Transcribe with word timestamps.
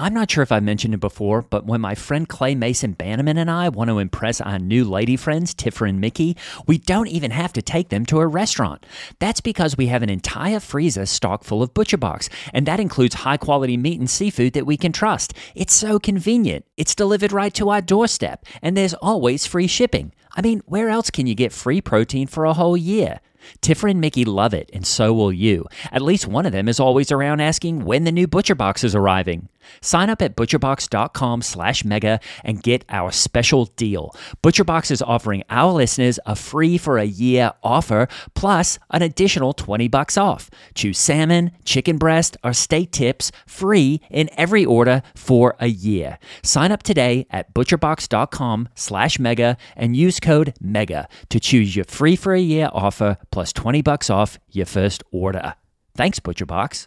I'm 0.00 0.14
not 0.14 0.30
sure 0.30 0.42
if 0.42 0.50
I 0.50 0.60
mentioned 0.60 0.94
it 0.94 1.00
before, 1.00 1.42
but 1.42 1.66
when 1.66 1.82
my 1.82 1.94
friend 1.94 2.26
Clay 2.26 2.54
Mason 2.54 2.92
Bannerman 2.92 3.36
and 3.36 3.50
I 3.50 3.68
want 3.68 3.90
to 3.90 3.98
impress 3.98 4.40
our 4.40 4.58
new 4.58 4.82
lady 4.86 5.14
friends, 5.14 5.52
Tiffer 5.52 5.84
and 5.84 6.00
Mickey, 6.00 6.38
we 6.66 6.78
don't 6.78 7.08
even 7.08 7.30
have 7.32 7.52
to 7.52 7.60
take 7.60 7.90
them 7.90 8.06
to 8.06 8.20
a 8.20 8.26
restaurant. 8.26 8.86
That's 9.18 9.42
because 9.42 9.76
we 9.76 9.88
have 9.88 10.02
an 10.02 10.08
entire 10.08 10.58
freezer 10.58 11.04
stocked 11.04 11.44
full 11.44 11.62
of 11.62 11.74
Butcher 11.74 11.98
Box, 11.98 12.30
and 12.54 12.64
that 12.64 12.80
includes 12.80 13.16
high 13.16 13.36
quality 13.36 13.76
meat 13.76 14.00
and 14.00 14.08
seafood 14.08 14.54
that 14.54 14.64
we 14.64 14.78
can 14.78 14.92
trust. 14.92 15.34
It's 15.54 15.74
so 15.74 15.98
convenient. 15.98 16.64
It's 16.78 16.94
delivered 16.94 17.32
right 17.32 17.52
to 17.52 17.68
our 17.68 17.82
doorstep, 17.82 18.46
and 18.62 18.78
there's 18.78 18.94
always 18.94 19.44
free 19.44 19.66
shipping. 19.66 20.14
I 20.32 20.42
mean, 20.42 20.62
where 20.66 20.88
else 20.88 21.10
can 21.10 21.26
you 21.26 21.34
get 21.34 21.52
free 21.52 21.80
protein 21.80 22.26
for 22.26 22.44
a 22.44 22.54
whole 22.54 22.76
year? 22.76 23.20
Tiffer 23.62 23.88
and 23.88 24.00
Mickey 24.00 24.24
love 24.24 24.54
it, 24.54 24.70
and 24.72 24.86
so 24.86 25.12
will 25.12 25.32
you. 25.32 25.66
At 25.90 26.02
least 26.02 26.26
one 26.26 26.46
of 26.46 26.52
them 26.52 26.68
is 26.68 26.78
always 26.78 27.10
around 27.10 27.40
asking 27.40 27.84
when 27.84 28.04
the 28.04 28.12
new 28.12 28.26
Butcher 28.26 28.54
Box 28.54 28.84
is 28.84 28.94
arriving. 28.94 29.48
Sign 29.80 30.10
up 30.10 30.22
at 30.22 30.36
butcherbox.com 30.36 31.42
slash 31.42 31.84
mega 31.84 32.20
and 32.44 32.62
get 32.62 32.84
our 32.88 33.10
special 33.10 33.66
deal. 33.66 34.14
ButcherBox 34.42 34.90
is 34.90 35.02
offering 35.02 35.42
our 35.50 35.72
listeners 35.72 36.18
a 36.26 36.34
free 36.34 36.78
for 36.78 36.98
a 36.98 37.04
year 37.04 37.52
offer 37.62 38.08
plus 38.34 38.78
an 38.90 39.02
additional 39.02 39.52
20 39.52 39.88
bucks 39.88 40.16
off. 40.16 40.50
Choose 40.74 40.98
salmon, 40.98 41.52
chicken 41.64 41.98
breast, 41.98 42.36
or 42.42 42.52
steak 42.52 42.90
tips 42.90 43.32
free 43.46 44.00
in 44.10 44.30
every 44.36 44.64
order 44.64 45.02
for 45.14 45.56
a 45.60 45.68
year. 45.68 46.18
Sign 46.42 46.72
up 46.72 46.82
today 46.82 47.26
at 47.30 47.52
butcherbox.com 47.54 48.68
slash 48.74 49.18
mega 49.18 49.56
and 49.76 49.96
use 49.96 50.19
code 50.20 50.54
MEGA 50.60 51.08
to 51.30 51.40
choose 51.40 51.74
your 51.74 51.84
free 51.84 52.16
for 52.16 52.34
a 52.34 52.40
year 52.40 52.68
offer 52.72 53.16
plus 53.30 53.52
20 53.52 53.82
bucks 53.82 54.10
off 54.10 54.38
your 54.50 54.66
first 54.66 55.02
order. 55.10 55.54
Thanks, 55.94 56.20
ButcherBox. 56.20 56.86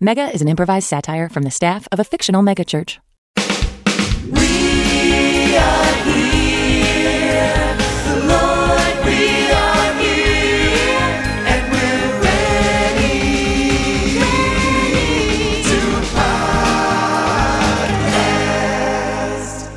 Mega 0.00 0.30
is 0.32 0.40
an 0.40 0.46
improvised 0.46 0.86
satire 0.86 1.28
from 1.28 1.42
the 1.42 1.50
staff 1.50 1.88
of 1.90 1.98
a 1.98 2.04
fictional 2.04 2.40
megachurch. 2.40 2.98
We 4.30 5.56
are 5.56 5.94
here, 6.04 7.76
Lord, 8.22 8.94
we 9.04 9.50
are 9.50 9.92
here, 9.98 11.02
and 11.50 11.72
we're 11.72 12.20
ready 12.22 13.16
to 15.64 15.78
podcast. 19.48 19.68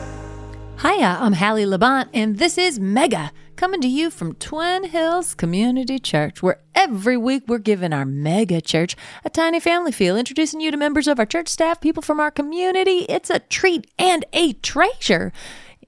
Hiya, 0.83 1.17
I'm 1.19 1.33
Hallie 1.33 1.65
Labont, 1.65 2.09
and 2.13 2.37
this 2.37 2.59
is 2.59 2.79
Mega, 2.79 3.31
coming 3.61 3.79
to 3.79 3.87
you 3.87 4.09
from 4.09 4.33
Twin 4.33 4.85
Hills 4.85 5.35
Community 5.35 5.99
Church, 5.99 6.41
where 6.41 6.59
every 6.73 7.15
week 7.15 7.43
we're 7.45 7.59
giving 7.59 7.93
our 7.93 8.05
mega 8.05 8.59
church 8.59 8.95
a 9.23 9.29
tiny 9.29 9.59
family 9.59 9.91
feel, 9.91 10.17
introducing 10.17 10.59
you 10.59 10.71
to 10.71 10.77
members 10.77 11.07
of 11.07 11.19
our 11.19 11.27
church 11.27 11.47
staff, 11.47 11.79
people 11.79 12.01
from 12.01 12.19
our 12.19 12.31
community. 12.31 13.05
It's 13.07 13.29
a 13.29 13.37
treat 13.37 13.85
and 13.99 14.25
a 14.33 14.53
treasure. 14.53 15.31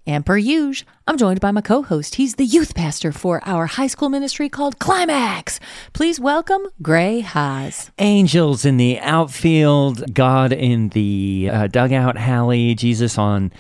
And 0.06 0.24
per 0.24 0.38
usual, 0.38 0.88
I'm 1.08 1.18
joined 1.18 1.40
by 1.40 1.50
my 1.50 1.62
co 1.62 1.82
host. 1.82 2.14
He's 2.14 2.36
the 2.36 2.46
youth 2.46 2.76
pastor 2.76 3.12
for 3.12 3.42
our 3.44 3.66
high 3.66 3.88
school 3.88 4.10
ministry 4.10 4.50
called 4.50 4.78
Climax. 4.78 5.60
Please 5.94 6.20
welcome 6.20 6.68
Gray 6.80 7.22
Haas. 7.22 7.90
Angels 7.98 8.66
in 8.66 8.78
the 8.78 9.00
outfield, 9.00 10.14
God 10.14 10.54
in 10.54 10.90
the 10.90 11.50
uh, 11.52 11.68
dugout, 11.68 12.20
Hallie, 12.20 12.76
Jesus 12.76 13.18
on 13.18 13.52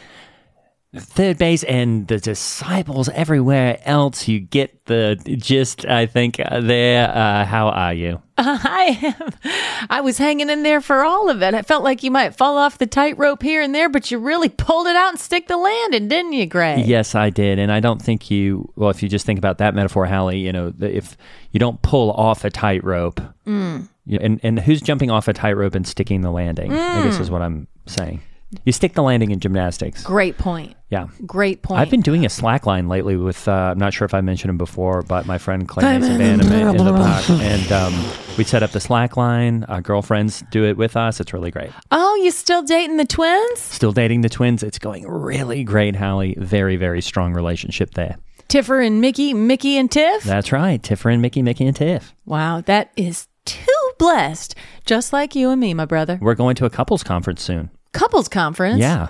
third 0.96 1.38
base, 1.38 1.64
and 1.64 2.08
the 2.08 2.20
disciples 2.20 3.09
everywhere 3.09 3.80
else. 3.86 4.28
You 4.28 4.40
get 4.40 4.86
the 4.86 5.16
gist, 5.40 5.86
I 5.86 6.06
think, 6.06 6.40
uh, 6.40 6.59
there. 6.62 7.09
Uh, 7.09 7.46
how 7.46 7.70
are 7.70 7.94
you? 7.94 8.22
I 8.38 9.16
am. 9.44 9.86
I 9.90 10.02
was 10.02 10.18
hanging 10.18 10.50
in 10.50 10.64
there 10.64 10.82
for 10.82 11.03
all 11.03 11.30
of 11.30 11.42
it. 11.44 11.53
I 11.53 11.62
felt 11.62 11.84
like 11.84 12.03
you 12.03 12.12
might 12.12 12.36
fall 12.36 12.58
off 12.58 12.78
the 12.80 12.88
tightrope 12.88 13.42
here 13.44 13.62
and 13.62 13.74
there, 13.74 13.90
but 13.90 14.09
you 14.12 14.18
really 14.18 14.50
pulled 14.50 14.88
it 14.88 14.96
out 14.96 15.09
and 15.09 15.20
stick 15.20 15.48
the 15.48 15.58
landing, 15.58 16.08
didn't 16.08 16.34
you, 16.34 16.46
Gray? 16.46 16.84
Yes, 16.84 17.16
I 17.16 17.30
did. 17.30 17.59
And 17.59 17.72
I 17.72 17.80
don't 17.80 18.02
think 18.02 18.30
you, 18.32 18.72
well, 18.76 18.90
if 18.90 19.03
you 19.03 19.09
just 19.09 19.26
think 19.26 19.38
about 19.40 19.59
that 19.59 19.76
metaphor, 19.76 20.06
Hallie, 20.06 20.40
you 20.40 20.52
know, 20.52 20.74
if 20.80 21.16
you 21.52 21.59
don't 21.59 21.82
pull 21.82 22.12
off 22.12 22.44
a 22.44 22.50
tightrope, 22.50 23.22
Mm. 23.46 23.90
and, 24.22 24.40
and 24.42 24.59
who's 24.59 24.82
jumping 24.82 25.12
off 25.12 25.28
a 25.28 25.34
tightrope 25.34 25.76
and 25.76 25.86
sticking 25.86 26.22
the 26.22 26.32
landing, 26.32 26.72
I 26.74 27.03
guess 27.03 27.20
is 27.20 27.30
what 27.30 27.42
I'm 27.42 27.68
saying. 27.88 28.22
You 28.66 28.72
stick 28.72 28.94
the 28.94 29.03
landing 29.03 29.31
in 29.31 29.40
gymnastics. 29.40 30.03
Great 30.03 30.38
point. 30.38 30.75
Yeah. 30.90 31.08
Great 31.25 31.62
point. 31.64 31.80
I've 31.81 31.90
been 31.90 32.02
doing 32.02 32.25
a 32.25 32.30
slack 32.30 32.66
line 32.66 32.88
lately 32.88 33.16
with, 33.18 33.47
uh, 33.47 33.52
I'm 33.52 33.80
not 33.80 33.94
sure 33.94 34.06
if 34.06 34.14
I 34.14 34.22
mentioned 34.22 34.50
him 34.50 34.58
before, 34.58 35.02
but 35.02 35.25
my 35.25 35.38
friend 35.38 35.68
Clay 35.68 35.97
Mason 35.97 36.18
Bannerman 36.18 36.75
in 36.75 36.86
the 36.86 36.94
park. 36.94 37.30
And 37.30 37.72
um, 37.72 37.94
we 38.38 38.44
set 38.44 38.62
up 38.64 38.72
the 38.72 38.80
slack 38.80 39.18
line. 39.18 39.64
Our 39.66 39.81
girlfriends 39.81 40.44
do 40.52 40.66
it 40.66 40.78
with 40.78 40.96
us. 40.96 41.19
It's 41.19 41.34
really 41.34 41.52
great. 41.52 41.72
Oh, 41.91 42.16
you 42.24 42.30
still 42.31 42.62
dating 42.62 42.97
the 42.97 43.06
twins? 43.06 43.59
Still 43.59 43.91
dating 43.91 44.22
the 44.22 44.30
twins. 44.30 44.62
It's 44.64 44.80
going 44.80 45.08
really 45.08 45.64
great, 45.64 45.96
Hallie. 45.96 46.35
Very, 46.38 46.75
very 46.75 47.02
strong 47.02 47.34
relationship 47.34 47.96
there. 47.96 48.18
Tiffer 48.50 48.81
and 48.81 49.02
Mickey, 49.02 49.34
Mickey 49.34 49.78
and 49.78 49.90
Tiff? 49.90 50.24
That's 50.24 50.52
right. 50.52 50.81
Tiffer 50.84 51.09
and 51.09 51.22
Mickey, 51.24 51.41
Mickey 51.41 51.66
and 51.66 51.75
Tiff. 51.75 52.14
wow, 52.25 52.62
that 52.62 52.91
is 52.96 53.28
too 53.46 53.91
blessed. 53.97 54.53
Just 54.85 55.12
like 55.12 55.34
you 55.34 55.50
and 55.50 55.59
me, 55.59 55.74
my 55.74 55.85
brother. 55.85 56.20
We're 56.22 56.35
going 56.35 56.56
to 56.58 56.66
a 56.66 56.70
couples 56.70 57.02
conference 57.03 57.41
soon. 57.41 57.72
Couples 57.94 58.28
conference? 58.28 58.80
Yeah. 58.80 59.08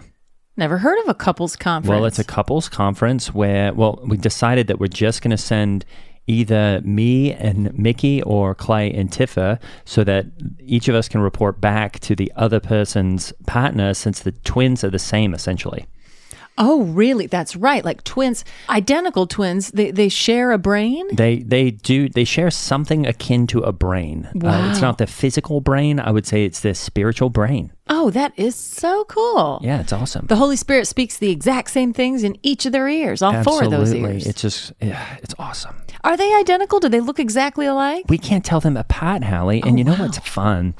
Never 0.55 0.77
heard 0.77 0.99
of 0.99 1.09
a 1.09 1.15
couples 1.15 1.55
conference. 1.55 1.89
Well, 1.89 2.05
it's 2.05 2.19
a 2.19 2.23
couples 2.23 2.69
conference 2.69 3.33
where, 3.33 3.73
well, 3.73 3.99
we 4.05 4.17
decided 4.17 4.67
that 4.67 4.79
we're 4.79 4.87
just 4.87 5.21
going 5.21 5.31
to 5.31 5.37
send 5.37 5.83
either 6.27 6.79
me 6.83 7.33
and 7.33 7.77
Mickey 7.77 8.21
or 8.21 8.53
Clay 8.55 8.91
and 8.91 9.11
Tiffer 9.11 9.59
so 9.83 10.03
that 10.03 10.27
each 10.59 10.87
of 10.87 10.95
us 10.95 11.09
can 11.09 11.21
report 11.21 11.59
back 11.59 11.99
to 12.01 12.15
the 12.15 12.31
other 12.35 12.59
person's 12.59 13.33
partner 13.47 13.93
since 13.93 14.19
the 14.19 14.31
twins 14.31 14.83
are 14.83 14.89
the 14.89 14.99
same 14.99 15.33
essentially. 15.33 15.85
Oh, 16.57 16.83
really? 16.83 17.25
That's 17.27 17.55
right. 17.55 17.83
Like 17.83 18.03
twins, 18.03 18.45
identical 18.69 19.25
twins, 19.25 19.71
they, 19.71 19.89
they 19.91 20.07
share 20.09 20.51
a 20.51 20.57
brain? 20.59 21.07
They 21.15 21.39
they 21.39 21.71
do 21.71 22.07
they 22.09 22.23
share 22.25 22.51
something 22.51 23.07
akin 23.07 23.47
to 23.47 23.61
a 23.61 23.71
brain. 23.71 24.29
Uh, 24.35 24.69
it's 24.71 24.81
not 24.81 24.99
the 24.99 25.07
physical 25.07 25.61
brain. 25.61 25.99
I 25.99 26.11
would 26.11 26.27
say 26.27 26.45
it's 26.45 26.59
the 26.59 26.75
spiritual 26.75 27.29
brain. 27.31 27.71
Oh, 27.89 28.11
that 28.11 28.33
is 28.37 28.55
so 28.55 29.03
cool. 29.05 29.59
Yeah, 29.63 29.81
it's 29.81 29.91
awesome. 29.91 30.27
The 30.27 30.35
Holy 30.35 30.55
Spirit 30.55 30.87
speaks 30.87 31.17
the 31.17 31.31
exact 31.31 31.71
same 31.71 31.91
things 31.91 32.23
in 32.23 32.37
each 32.43 32.65
of 32.67 32.71
their 32.71 32.87
ears, 32.87 33.21
all 33.21 33.43
four 33.43 33.63
of 33.63 33.71
those 33.71 33.93
ears. 33.93 34.27
It's 34.27 34.41
just 34.41 34.73
yeah, 34.79 35.17
it's 35.23 35.33
awesome. 35.39 35.75
Are 36.03 36.15
they 36.17 36.33
identical? 36.35 36.79
Do 36.79 36.87
they 36.89 36.99
look 36.99 37.19
exactly 37.19 37.65
alike? 37.65 38.05
we 38.09 38.17
can't 38.17 38.45
tell 38.45 38.59
them 38.59 38.77
apart, 38.77 39.23
Hallie. 39.23 39.61
And 39.63 39.73
Oh, 39.73 39.77
you 39.77 39.83
know 39.85 39.93
wow. 39.93 40.01
what's 40.01 40.19
fun? 40.19 40.75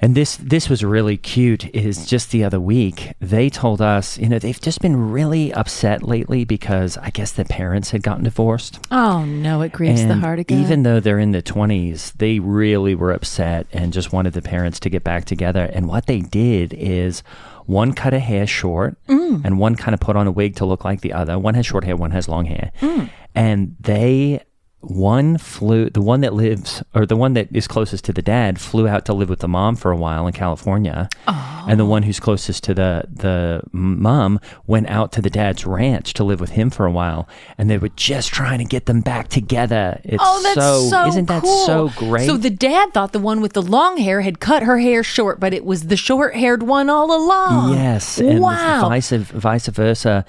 And 0.00 0.14
this 0.14 0.36
this 0.36 0.68
was 0.68 0.84
really 0.84 1.16
cute. 1.16 1.74
Is 1.74 2.06
just 2.06 2.30
the 2.30 2.44
other 2.44 2.60
week 2.60 3.12
they 3.20 3.50
told 3.50 3.80
us, 3.82 4.16
you 4.18 4.28
know, 4.28 4.38
they've 4.38 4.60
just 4.60 4.80
been 4.80 5.10
really 5.10 5.52
upset 5.52 6.02
lately 6.02 6.44
because 6.44 6.96
I 6.98 7.10
guess 7.10 7.32
the 7.32 7.44
parents 7.44 7.90
had 7.90 8.02
gotten 8.02 8.24
divorced. 8.24 8.78
Oh, 8.90 9.24
no, 9.24 9.60
it 9.62 9.72
grieves 9.72 10.06
the 10.06 10.14
heart 10.16 10.38
of 10.38 10.46
God. 10.46 10.54
Even 10.58 10.82
though 10.84 11.00
they're 11.00 11.18
in 11.18 11.32
the 11.32 11.42
twenties, 11.42 12.12
they 12.18 12.38
really 12.38 12.94
were 12.94 13.12
upset 13.12 13.66
and 13.72 13.92
just 13.92 14.12
wanted 14.12 14.34
the 14.34 14.42
parents 14.42 14.78
to 14.80 14.90
get 14.90 15.02
back 15.04 15.24
together. 15.24 15.68
And 15.72 15.88
what 15.88 16.06
they 16.06 16.20
did 16.20 16.72
is 16.74 17.22
one 17.66 17.92
cut 17.92 18.14
a 18.14 18.18
hair 18.18 18.46
short 18.46 18.96
Mm. 19.08 19.44
and 19.44 19.58
one 19.58 19.74
kind 19.74 19.94
of 19.94 20.00
put 20.00 20.16
on 20.16 20.26
a 20.26 20.30
wig 20.30 20.56
to 20.56 20.64
look 20.64 20.84
like 20.84 21.00
the 21.02 21.12
other. 21.12 21.38
One 21.38 21.54
has 21.54 21.66
short 21.66 21.84
hair, 21.84 21.96
one 21.96 22.12
has 22.12 22.28
long 22.28 22.46
hair. 22.46 22.70
Mm. 22.80 23.10
And 23.34 23.76
they 23.80 24.40
one 24.80 25.38
flew, 25.38 25.90
the 25.90 26.00
one 26.00 26.20
that 26.20 26.34
lives, 26.34 26.82
or 26.94 27.04
the 27.04 27.16
one 27.16 27.32
that 27.32 27.48
is 27.52 27.66
closest 27.66 28.04
to 28.04 28.12
the 28.12 28.22
dad, 28.22 28.60
flew 28.60 28.86
out 28.86 29.04
to 29.06 29.12
live 29.12 29.28
with 29.28 29.40
the 29.40 29.48
mom 29.48 29.74
for 29.74 29.90
a 29.90 29.96
while 29.96 30.26
in 30.26 30.32
California, 30.32 31.08
and 31.26 31.80
the 31.80 31.84
oh. 31.84 31.88
one 31.88 32.04
who's 32.04 32.20
closest 32.20 32.62
to 32.64 32.74
the 32.74 33.04
the 33.10 33.62
mom 33.72 34.38
went 34.68 34.88
out 34.88 35.10
to 35.12 35.20
the 35.20 35.30
dad's 35.30 35.66
ranch 35.66 36.14
to 36.14 36.22
live 36.22 36.38
with 36.38 36.50
him 36.50 36.70
for 36.70 36.86
a 36.86 36.92
while, 36.92 37.28
and 37.56 37.68
they 37.68 37.76
were 37.76 37.88
just 37.90 38.32
trying 38.32 38.58
to 38.58 38.64
get 38.64 38.86
them 38.86 39.00
back 39.00 39.28
together. 39.28 40.00
It's 40.04 40.22
Oh, 40.24 40.42
that's 40.42 40.54
so, 40.54 40.88
so, 40.88 41.08
isn't 41.08 41.26
that 41.26 41.42
cool. 41.42 41.66
so 41.66 41.90
great? 41.96 42.26
So 42.26 42.36
the 42.36 42.50
dad 42.50 42.94
thought 42.94 43.12
the 43.12 43.18
one 43.18 43.40
with 43.40 43.54
the 43.54 43.62
long 43.62 43.96
hair 43.96 44.20
had 44.20 44.38
cut 44.38 44.62
her 44.62 44.78
hair 44.78 45.02
short, 45.02 45.40
but 45.40 45.52
it 45.52 45.64
was 45.64 45.88
the 45.88 45.96
short-haired 45.96 46.62
one 46.62 46.88
all 46.88 47.12
along. 47.12 47.74
yes, 47.74 48.18
and 48.18 48.40
wow. 48.40 48.88
vice 48.88 49.10
vice 49.10 49.66
versa. 49.66 50.24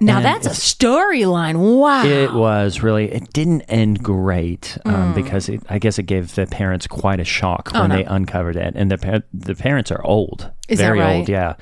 now 0.00 0.16
And 0.16 0.24
that's 0.24 0.46
a 0.46 0.50
storyline. 0.50 1.78
Wow. 1.78 2.04
It 2.04 2.32
was 2.32 2.82
really. 2.82 3.12
It 3.12 3.32
didn't 3.32 3.62
end 3.62 3.91
great 3.94 4.78
Mm. 4.86 4.92
um, 4.94 5.14
because 5.14 5.48
it, 5.48 5.62
I 5.68 5.78
guess 5.78 5.98
it 5.98 6.04
gave 6.04 6.34
the 6.34 6.46
parents 6.46 6.86
quite 6.86 7.20
a 7.20 7.24
shock 7.24 7.70
Oh, 7.74 7.80
when 7.80 7.90
they 7.90 8.04
uncovered 8.04 8.56
it, 8.56 8.74
and 8.76 8.90
the 8.90 9.24
the 9.34 9.54
parents 9.54 9.90
are 9.90 10.04
old, 10.04 10.50
Is 10.68 10.78
very 10.80 11.00
right? 11.00 11.16
old, 11.16 11.28
yeah. 11.28 11.54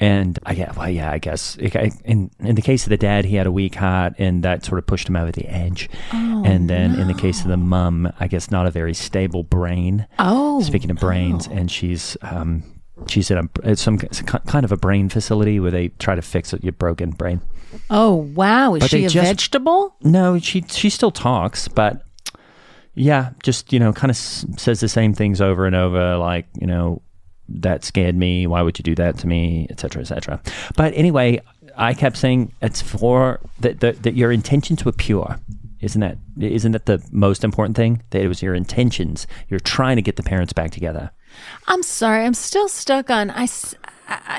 And 0.00 0.38
I 0.44 0.52
yeah, 0.54 0.72
well, 0.76 0.90
yeah, 0.90 1.10
I 1.12 1.18
guess 1.18 1.56
it, 1.60 1.74
I- 1.76 1.92
in 2.04 2.30
in 2.40 2.56
the 2.56 2.62
case 2.62 2.82
of 2.84 2.90
the 2.90 2.96
dad, 2.96 3.24
he 3.24 3.36
had 3.36 3.46
a 3.46 3.52
weak 3.52 3.76
heart, 3.76 4.14
and 4.18 4.42
that 4.42 4.64
sort 4.64 4.78
of 4.78 4.86
pushed 4.86 5.08
him 5.08 5.16
over 5.16 5.30
the 5.32 5.46
edge. 5.46 5.88
Oh, 6.12 6.42
and 6.44 6.68
then 6.68 6.98
in 6.98 7.06
the 7.06 7.14
case 7.14 7.42
of 7.42 7.48
the 7.48 7.56
mum, 7.56 8.12
I 8.18 8.26
guess 8.26 8.50
not 8.50 8.66
a 8.66 8.70
very 8.72 8.92
stable 8.94 9.44
brain. 9.44 10.06
oh, 10.18 10.60
Speaking 10.62 10.90
of 10.90 10.98
brains, 10.98 11.46
and 11.46 11.70
she's 11.70 12.16
um, 12.22 12.64
she's 13.06 13.30
in 13.30 13.38
a 13.38 13.42
it's 13.62 13.82
some 13.82 13.98
kind 13.98 14.64
of 14.64 14.72
a 14.72 14.76
brain 14.76 15.08
facility 15.08 15.60
where 15.60 15.70
they 15.70 15.88
try 16.00 16.14
to 16.16 16.22
fix 16.22 16.52
your 16.60 16.72
broken 16.72 17.10
brain. 17.10 17.40
Oh 17.90 18.14
wow. 18.14 18.74
Is 18.74 18.80
But 18.82 18.90
she 18.90 19.04
a 19.04 19.08
just- 19.08 19.26
vegetable? 19.26 19.94
No, 20.02 20.38
she 20.38 20.62
she 20.68 20.90
still 20.90 21.10
talks, 21.10 21.68
but 21.68 22.02
yeah, 22.94 23.30
just 23.42 23.72
you 23.72 23.78
know, 23.78 23.92
kind 23.92 24.10
of 24.10 24.16
s- 24.16 24.46
says 24.56 24.80
the 24.80 24.88
same 24.88 25.14
things 25.14 25.40
over 25.40 25.66
and 25.66 25.74
over, 25.74 26.16
like 26.16 26.46
you 26.60 26.66
know, 26.66 27.02
that 27.48 27.84
scared 27.84 28.14
me. 28.16 28.46
Why 28.46 28.62
would 28.62 28.78
you 28.78 28.82
do 28.82 28.94
that 28.96 29.18
to 29.18 29.26
me, 29.26 29.66
etc., 29.70 30.02
etc. 30.02 30.40
But 30.76 30.92
anyway, 30.94 31.40
I 31.76 31.92
kept 31.94 32.16
saying 32.16 32.52
it's 32.62 32.80
for 32.80 33.40
that 33.60 33.80
that 33.80 34.02
that 34.04 34.14
your 34.14 34.30
intentions 34.32 34.84
were 34.84 34.92
pure. 34.92 35.38
Isn't 35.80 36.00
that 36.00 36.16
isn't 36.40 36.72
that 36.72 36.86
the 36.86 37.04
most 37.10 37.44
important 37.44 37.76
thing? 37.76 38.02
That 38.10 38.22
it 38.22 38.28
was 38.28 38.42
your 38.42 38.54
intentions. 38.54 39.26
You're 39.48 39.60
trying 39.60 39.96
to 39.96 40.02
get 40.02 40.16
the 40.16 40.22
parents 40.22 40.52
back 40.52 40.70
together. 40.70 41.10
I'm 41.66 41.82
sorry. 41.82 42.24
I'm 42.24 42.34
still 42.34 42.68
stuck 42.68 43.10
on. 43.10 43.30
I. 43.30 43.48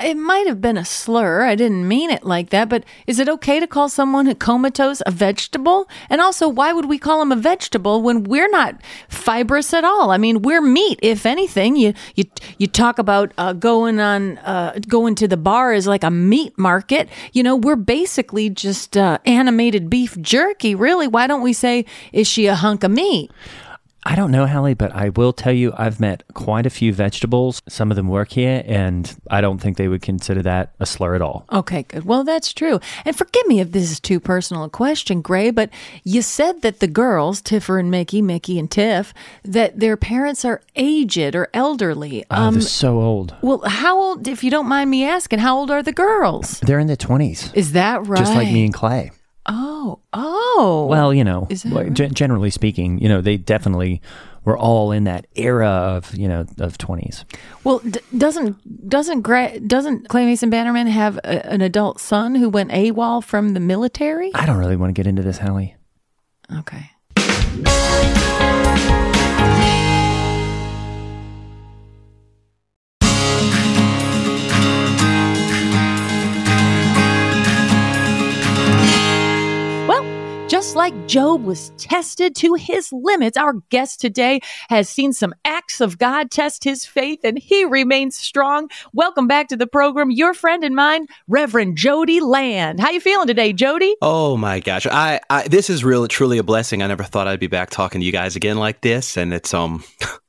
It 0.02 0.16
might 0.16 0.46
have 0.46 0.60
been 0.60 0.76
a 0.76 0.84
slur. 0.84 1.42
I 1.42 1.56
didn't 1.56 1.88
mean 1.88 2.10
it 2.10 2.24
like 2.24 2.50
that. 2.50 2.68
But 2.68 2.84
is 3.08 3.18
it 3.18 3.28
okay 3.28 3.58
to 3.58 3.66
call 3.66 3.88
someone 3.88 4.32
comatose 4.36 5.02
a 5.04 5.10
vegetable? 5.10 5.88
And 6.08 6.20
also, 6.20 6.48
why 6.48 6.72
would 6.72 6.84
we 6.84 6.98
call 6.98 7.18
them 7.18 7.32
a 7.32 7.36
vegetable 7.36 8.00
when 8.00 8.22
we're 8.22 8.48
not 8.48 8.80
fibrous 9.08 9.74
at 9.74 9.84
all? 9.84 10.12
I 10.12 10.18
mean, 10.18 10.42
we're 10.42 10.60
meat. 10.60 11.00
If 11.02 11.26
anything, 11.26 11.74
you 11.74 11.94
you 12.14 12.24
you 12.58 12.68
talk 12.68 13.00
about 13.00 13.32
uh, 13.38 13.54
going 13.54 13.98
on 13.98 14.38
uh, 14.38 14.78
going 14.86 15.16
to 15.16 15.26
the 15.26 15.36
bar 15.36 15.72
is 15.72 15.88
like 15.88 16.04
a 16.04 16.10
meat 16.12 16.56
market. 16.56 17.08
You 17.32 17.42
know, 17.42 17.56
we're 17.56 17.74
basically 17.74 18.48
just 18.48 18.96
uh, 18.96 19.18
animated 19.26 19.90
beef 19.90 20.16
jerky. 20.20 20.76
Really, 20.76 21.08
why 21.08 21.26
don't 21.26 21.42
we 21.42 21.52
say 21.52 21.86
is 22.12 22.28
she 22.28 22.46
a 22.46 22.54
hunk 22.54 22.84
of 22.84 22.92
meat? 22.92 23.32
I 24.06 24.14
don't 24.14 24.30
know, 24.30 24.46
Hallie, 24.46 24.74
but 24.74 24.92
I 24.94 25.08
will 25.08 25.32
tell 25.32 25.52
you, 25.52 25.72
I've 25.76 25.98
met 25.98 26.22
quite 26.32 26.64
a 26.64 26.70
few 26.70 26.92
vegetables. 26.92 27.60
Some 27.68 27.90
of 27.90 27.96
them 27.96 28.06
work 28.06 28.30
here, 28.30 28.62
and 28.64 29.12
I 29.28 29.40
don't 29.40 29.58
think 29.58 29.78
they 29.78 29.88
would 29.88 30.00
consider 30.00 30.42
that 30.42 30.70
a 30.78 30.86
slur 30.86 31.16
at 31.16 31.22
all. 31.22 31.44
Okay, 31.52 31.82
good. 31.82 32.04
Well, 32.04 32.22
that's 32.22 32.52
true. 32.52 32.78
And 33.04 33.16
forgive 33.16 33.48
me 33.48 33.58
if 33.58 33.72
this 33.72 33.90
is 33.90 33.98
too 33.98 34.20
personal 34.20 34.62
a 34.62 34.70
question, 34.70 35.22
Gray, 35.22 35.50
but 35.50 35.70
you 36.04 36.22
said 36.22 36.62
that 36.62 36.78
the 36.78 36.86
girls, 36.86 37.42
Tiffer 37.42 37.80
and 37.80 37.90
Mickey, 37.90 38.22
Mickey 38.22 38.60
and 38.60 38.70
Tiff, 38.70 39.12
that 39.42 39.80
their 39.80 39.96
parents 39.96 40.44
are 40.44 40.62
aged 40.76 41.34
or 41.34 41.48
elderly. 41.52 42.24
Oh, 42.30 42.36
they're 42.36 42.46
um, 42.46 42.60
so 42.60 43.00
old. 43.00 43.34
well, 43.42 43.62
how 43.66 43.98
old, 43.98 44.28
if 44.28 44.44
you 44.44 44.52
don't 44.52 44.68
mind 44.68 44.88
me 44.88 45.04
asking, 45.04 45.40
how 45.40 45.58
old 45.58 45.72
are 45.72 45.82
the 45.82 45.92
girls? 45.92 46.60
They're 46.60 46.78
in 46.78 46.86
their 46.86 46.94
20s, 46.94 47.52
Is 47.56 47.72
that 47.72 48.06
right? 48.06 48.20
just 48.20 48.36
like 48.36 48.52
me 48.52 48.66
and 48.66 48.72
Clay. 48.72 49.10
Oh, 49.48 50.00
oh. 50.12 50.86
Well, 50.90 51.14
you 51.14 51.24
know, 51.24 51.46
like, 51.66 51.92
gen- 51.92 52.14
generally 52.14 52.50
speaking, 52.50 52.98
you 52.98 53.08
know, 53.08 53.20
they 53.20 53.36
definitely 53.36 54.00
were 54.44 54.56
all 54.58 54.92
in 54.92 55.04
that 55.04 55.26
era 55.34 55.68
of, 55.68 56.14
you 56.14 56.28
know, 56.28 56.40
of 56.58 56.78
20s. 56.78 57.24
well, 57.64 57.78
d- 57.80 58.00
doesn't 58.16 58.88
doesn't 58.88 59.22
Gray, 59.22 59.58
doesn't 59.58 60.08
Clay 60.08 60.24
Mason 60.24 60.50
Bannerman 60.50 60.86
have 60.86 61.18
a, 61.18 61.46
an 61.50 61.60
adult 61.62 62.00
son 62.00 62.34
who 62.34 62.48
went 62.48 62.70
AWOL 62.70 63.22
from 63.22 63.54
the 63.54 63.60
military? 63.60 64.30
I 64.34 64.46
don't 64.46 64.58
really 64.58 64.76
want 64.76 64.90
to 64.94 64.98
get 65.00 65.06
into 65.08 65.22
this, 65.22 65.38
Hallie. 65.38 65.76
Okay. 66.58 66.90
Job 81.16 81.46
was 81.46 81.70
tested 81.78 82.36
to 82.36 82.52
his 82.52 82.92
limits, 82.92 83.38
our 83.38 83.54
guest 83.70 84.02
today 84.02 84.38
has 84.68 84.86
seen 84.86 85.14
some 85.14 85.34
acts 85.46 85.80
of 85.80 85.96
God 85.96 86.30
test 86.30 86.62
his 86.62 86.84
faith 86.84 87.20
and 87.24 87.38
he 87.38 87.64
remains 87.64 88.14
strong. 88.14 88.68
Welcome 88.92 89.26
back 89.26 89.48
to 89.48 89.56
the 89.56 89.66
program, 89.66 90.10
your 90.10 90.34
friend 90.34 90.62
and 90.62 90.76
mine, 90.76 91.06
Reverend 91.26 91.78
Jody 91.78 92.20
Land. 92.20 92.80
How 92.80 92.90
you 92.90 93.00
feeling 93.00 93.28
today, 93.28 93.54
Jody? 93.54 93.96
Oh 94.02 94.36
my 94.36 94.60
gosh, 94.60 94.86
I, 94.86 95.22
I 95.30 95.48
this 95.48 95.70
is 95.70 95.82
really 95.82 96.08
truly 96.08 96.36
a 96.36 96.42
blessing. 96.42 96.82
I 96.82 96.86
never 96.86 97.02
thought 97.02 97.28
I'd 97.28 97.40
be 97.40 97.46
back 97.46 97.70
talking 97.70 98.02
to 98.02 98.04
you 98.04 98.12
guys 98.12 98.36
again 98.36 98.58
like 98.58 98.82
this, 98.82 99.16
and 99.16 99.32
it's 99.32 99.54
um. 99.54 99.84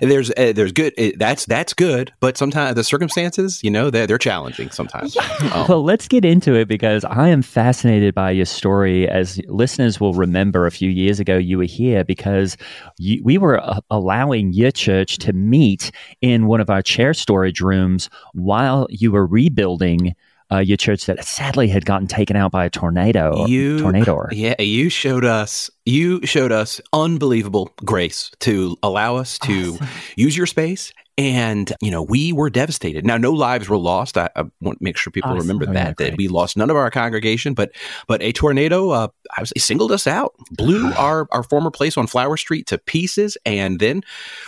There's 0.00 0.30
uh, 0.30 0.52
there's 0.54 0.72
good 0.72 0.92
uh, 0.98 1.10
that's 1.16 1.46
that's 1.46 1.74
good, 1.74 2.12
but 2.20 2.36
sometimes 2.36 2.74
the 2.74 2.84
circumstances, 2.84 3.62
you 3.62 3.70
know, 3.70 3.90
they're 3.90 4.06
they're 4.06 4.18
challenging 4.18 4.70
sometimes. 4.70 5.16
Oh. 5.52 5.66
Well, 5.68 5.84
let's 5.84 6.06
get 6.08 6.24
into 6.24 6.54
it 6.54 6.68
because 6.68 7.04
I 7.04 7.28
am 7.28 7.42
fascinated 7.42 8.14
by 8.14 8.30
your 8.30 8.44
story. 8.44 9.08
As 9.08 9.40
listeners 9.46 10.00
will 10.00 10.14
remember, 10.14 10.66
a 10.66 10.70
few 10.70 10.90
years 10.90 11.20
ago, 11.20 11.36
you 11.36 11.58
were 11.58 11.64
here 11.64 12.04
because 12.04 12.56
you, 12.98 13.20
we 13.24 13.38
were 13.38 13.60
uh, 13.60 13.80
allowing 13.90 14.52
your 14.52 14.70
church 14.70 15.18
to 15.18 15.32
meet 15.32 15.90
in 16.20 16.46
one 16.46 16.60
of 16.60 16.70
our 16.70 16.82
chair 16.82 17.14
storage 17.14 17.60
rooms 17.60 18.10
while 18.32 18.86
you 18.90 19.12
were 19.12 19.26
rebuilding 19.26 20.14
uh, 20.52 20.58
your 20.58 20.76
church 20.76 21.06
that 21.06 21.24
sadly 21.24 21.68
had 21.68 21.84
gotten 21.84 22.06
taken 22.06 22.36
out 22.36 22.50
by 22.52 22.64
a 22.64 22.70
tornado. 22.70 23.46
you 23.46 23.78
tornado. 23.78 24.26
yeah 24.32 24.60
you 24.60 24.88
showed 24.88 25.24
us 25.24 25.70
you 25.86 26.24
showed 26.26 26.52
us 26.52 26.80
unbelievable 26.92 27.72
grace 27.84 28.30
to 28.40 28.76
allow 28.82 29.16
us 29.16 29.38
to 29.40 29.78
use 30.16 30.36
your 30.36 30.46
space 30.46 30.92
and 31.18 31.72
you 31.82 31.90
know 31.90 32.02
we 32.02 32.32
were 32.32 32.48
devastated 32.48 33.04
now 33.04 33.16
no 33.16 33.32
lives 33.32 33.68
were 33.68 33.76
lost 33.76 34.16
i, 34.16 34.28
I 34.36 34.42
want 34.60 34.78
to 34.78 34.84
make 34.84 34.96
sure 34.96 35.10
people 35.10 35.30
Awesome. 35.32 35.40
remember 35.40 35.66
Oh, 35.68 35.72
yeah, 35.72 35.84
that 35.84 35.96
that 35.98 36.16
we 36.16 36.28
lost 36.28 36.56
none 36.56 36.70
of 36.70 36.76
our 36.76 36.90
congregation 36.90 37.52
but 37.52 37.72
but 38.06 38.22
a 38.22 38.32
tornado 38.32 38.90
uh 38.90 39.08
i 39.36 39.40
was 39.40 39.52
singled 39.58 39.92
us 39.92 40.06
out 40.06 40.34
blew 40.52 40.92
our 40.98 41.26
our 41.32 41.42
former 41.42 41.70
place 41.70 41.96
on 41.96 42.06
flower 42.06 42.36
street 42.36 42.66
to 42.68 42.78
pieces 42.78 43.36
and 43.44 43.80
then 43.80 44.02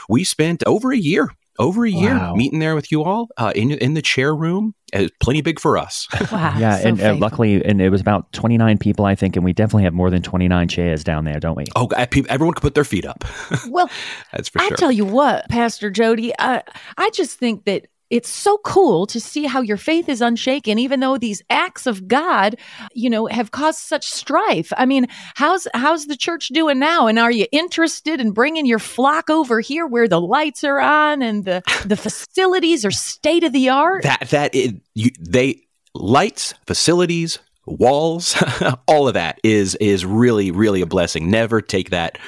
we 0.09 0.25
spent 0.25 0.63
over 0.67 0.93
a 0.93 0.97
year 0.97 1.29
over 1.59 1.85
a 1.85 1.91
year 1.91 2.15
Wow. 2.17 2.35
meeting 2.35 2.59
there 2.59 2.75
with 2.75 2.91
you 2.91 3.03
all 3.05 3.29
uh, 3.37 3.53
in 3.55 3.71
in 3.73 3.95
the 3.95 4.03
chair 4.03 4.35
room 4.35 4.75
it 4.93 5.01
was 5.03 5.11
plenty 5.21 5.41
big 5.43 5.59
for 5.61 5.77
us 5.79 6.07
Wow. 6.33 6.55
Yeah, 6.59 6.77
so 6.79 6.89
and 6.89 7.01
uh, 7.01 7.15
luckily, 7.15 7.65
and 7.65 7.81
it 7.81 7.91
was 7.91 8.01
about 8.01 8.31
29 8.33 8.79
people, 8.79 9.05
I 9.07 9.15
think, 9.15 9.37
and 9.37 9.45
we 9.45 9.53
definitely 9.53 9.85
have 9.85 9.95
more 9.95 10.11
than 10.11 10.23
29 10.23 10.69
chairs 10.69 11.03
down 11.05 11.25
there, 11.25 11.41
don't 11.41 11.57
we? 11.57 11.65
oh 11.77 11.87
God, 11.87 12.09
everyone 12.29 12.55
could 12.55 12.63
put 12.63 12.75
their 12.75 12.85
feet 12.85 13.05
up 13.07 13.25
Well, 13.69 13.89
that's 14.33 14.49
for 14.49 14.59
sure. 14.61 14.69
I 14.73 14.77
tell 14.77 14.93
you 14.93 15.05
what, 15.05 15.49
Pastor 15.49 15.91
Jody, 15.91 16.35
uh, 16.37 16.61
I 16.97 17.11
just 17.11 17.39
think 17.39 17.65
that 17.65 17.87
it's 18.13 18.29
so 18.29 18.59
cool 18.59 19.07
to 19.07 19.19
see 19.19 19.45
how 19.45 19.63
your 19.63 19.79
faith 19.79 20.07
is 20.07 20.21
unshaken, 20.21 20.79
even 20.79 21.01
though 21.01 21.17
these 21.17 21.43
acts 21.49 21.87
of 21.87 22.07
God, 22.07 22.57
you 22.93 23.09
know, 23.09 23.25
have 23.27 23.53
caused 23.53 23.79
such 23.79 24.07
strife. 24.07 24.71
I 24.77 24.85
mean, 24.85 25.07
how's 25.35 25.67
how's 25.73 26.07
the 26.07 26.17
church 26.17 26.49
doing 26.49 26.79
now? 26.79 27.07
And 27.07 27.19
are 27.19 27.31
you 27.31 27.47
interested 27.53 28.21
in 28.21 28.33
bringing 28.33 28.67
your 28.67 28.79
flock 28.79 29.31
over 29.31 29.61
here 29.61 29.87
where 29.87 30.07
the 30.07 30.21
lights 30.21 30.63
are 30.63 30.79
on 30.79 31.23
and 31.23 31.47
the 31.47 31.63
the 31.87 31.97
facilities 31.97 32.85
are 32.85 32.91
state 32.91 33.45
of 33.45 33.55
the 33.55 33.71
art? 33.71 34.03
that 34.03 34.29
that 34.29 34.55
it, 34.55 34.75
you, 34.95 35.11
they 35.19 35.63
lights 35.95 36.53
facilities 36.67 37.39
walls 37.65 38.37
all 38.87 39.09
of 39.09 39.15
that 39.15 39.39
is 39.43 39.75
is 39.77 40.05
really 40.05 40.51
really 40.51 40.81
a 40.81 40.87
blessing 40.87 41.31
never 41.31 41.61
take 41.61 41.91
that 41.91 42.19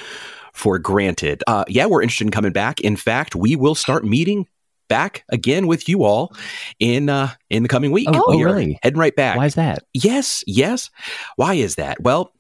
for 0.53 0.79
granted 0.79 1.43
uh, 1.47 1.65
yeah 1.67 1.87
we're 1.87 2.03
interested 2.03 2.25
in 2.25 2.31
coming 2.31 2.53
back 2.53 2.81
in 2.81 2.95
fact 2.95 3.35
we 3.35 3.57
will 3.57 3.75
start 3.75 4.05
meeting 4.05 4.47
back 4.89 5.25
again 5.31 5.67
with 5.67 5.89
you 5.89 6.05
all 6.05 6.35
in 6.79 7.09
uh 7.09 7.29
in 7.51 7.63
the 7.63 7.69
coming 7.69 7.91
week 7.91 8.09
Oh, 8.11 8.25
oh, 8.27 8.37
We 8.37 8.45
really? 8.45 8.79
heading 8.83 8.99
right 8.99 9.15
back 9.15 9.37
Why 9.37 9.47
is 9.47 9.55
that? 9.55 9.83
Yes, 9.93 10.45
yes. 10.47 10.91
Why 11.37 11.55
is 11.55 11.77
that? 11.77 12.01
Well, 12.03 12.33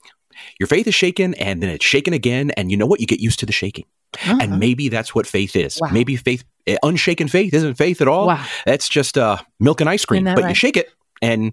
your 0.59 0.67
faith 0.67 0.87
is 0.87 0.95
shaken 0.95 1.35
and 1.35 1.63
then 1.63 1.71
it's 1.71 1.85
shaken 1.85 2.13
again. 2.13 2.51
And 2.53 2.71
you 2.71 2.77
know 2.77 2.87
what? 2.87 3.01
You 3.01 3.07
get 3.07 3.21
used 3.21 3.41
to 3.41 3.47
the 3.47 3.53
shaking. 3.53 3.87
Uh-huh. 4.15 4.39
And 4.41 4.59
maybe 4.59 4.89
that's 4.89 5.15
what 5.15 5.27
faith 5.27 5.57
is. 5.57 5.79
Wow. 5.81 5.89
Maybe 5.93 6.17
faith, 6.17 6.45
eh, 6.67 6.77
unshaken 6.83 7.29
faith 7.29 7.55
isn't 7.55 7.75
faith 7.75 8.01
at 8.01 8.09
all. 8.09 8.27
Wow. 8.27 8.45
That's 8.67 8.89
just 8.89 9.17
uh, 9.17 9.39
milk 9.61 9.81
and 9.81 9.89
ice 9.89 10.05
cream. 10.05 10.25
But 10.25 10.49
you 10.49 10.55
shake 10.55 10.77
it 10.77 10.91
and, 11.23 11.53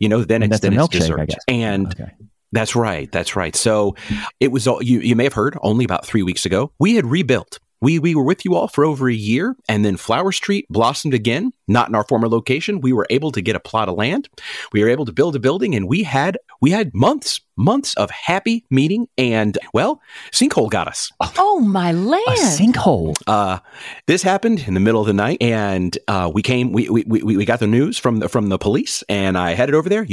you 0.00 0.08
know, 0.08 0.24
then 0.24 0.42
And 0.42 0.52
it's, 0.52 0.60
then 0.60 0.72
it's 0.72 0.88
dessert. 0.88 1.30
And 1.48 1.88
Okay. 1.88 2.12
That's 2.52 2.76
right. 2.76 3.10
That's 3.10 3.34
right. 3.34 3.54
So 3.56 3.96
it 4.38 4.52
was 4.52 4.68
all 4.68 4.80
you, 4.80 5.00
you 5.00 5.16
may 5.16 5.24
have 5.24 5.32
heard 5.32 5.58
only 5.62 5.84
about 5.84 6.06
three 6.06 6.22
weeks 6.22 6.46
ago. 6.46 6.70
We 6.78 6.94
had 6.94 7.04
rebuilt. 7.04 7.58
We, 7.84 7.98
we 7.98 8.14
were 8.14 8.24
with 8.24 8.46
you 8.46 8.54
all 8.54 8.66
for 8.66 8.82
over 8.82 9.10
a 9.10 9.14
year, 9.14 9.56
and 9.68 9.84
then 9.84 9.98
Flower 9.98 10.32
Street 10.32 10.64
blossomed 10.70 11.12
again, 11.12 11.52
not 11.68 11.90
in 11.90 11.94
our 11.94 12.04
former 12.04 12.30
location. 12.30 12.80
We 12.80 12.94
were 12.94 13.06
able 13.10 13.30
to 13.32 13.42
get 13.42 13.56
a 13.56 13.60
plot 13.60 13.90
of 13.90 13.96
land. 13.96 14.30
We 14.72 14.82
were 14.82 14.88
able 14.88 15.04
to 15.04 15.12
build 15.12 15.36
a 15.36 15.38
building, 15.38 15.74
and 15.74 15.86
we 15.86 16.02
had 16.02 16.38
we 16.62 16.70
had 16.70 16.94
months, 16.94 17.42
months 17.58 17.92
of 17.96 18.10
happy 18.10 18.64
meeting. 18.70 19.06
And 19.18 19.58
well, 19.74 20.00
sinkhole 20.32 20.70
got 20.70 20.88
us. 20.88 21.12
Oh 21.36 21.60
my 21.60 21.92
land! 21.92 22.24
A 22.26 22.40
sinkhole. 22.40 23.16
Uh, 23.26 23.58
this 24.06 24.22
happened 24.22 24.64
in 24.66 24.72
the 24.72 24.80
middle 24.80 25.02
of 25.02 25.06
the 25.06 25.12
night, 25.12 25.42
and 25.42 25.98
uh, 26.08 26.30
we 26.32 26.40
came. 26.40 26.72
We, 26.72 26.88
we 26.88 27.04
we 27.06 27.36
we 27.36 27.44
got 27.44 27.60
the 27.60 27.66
news 27.66 27.98
from 27.98 28.20
the 28.20 28.30
from 28.30 28.48
the 28.48 28.56
police, 28.56 29.04
and 29.10 29.36
I 29.36 29.52
headed 29.52 29.74
over 29.74 29.90
there. 29.90 30.06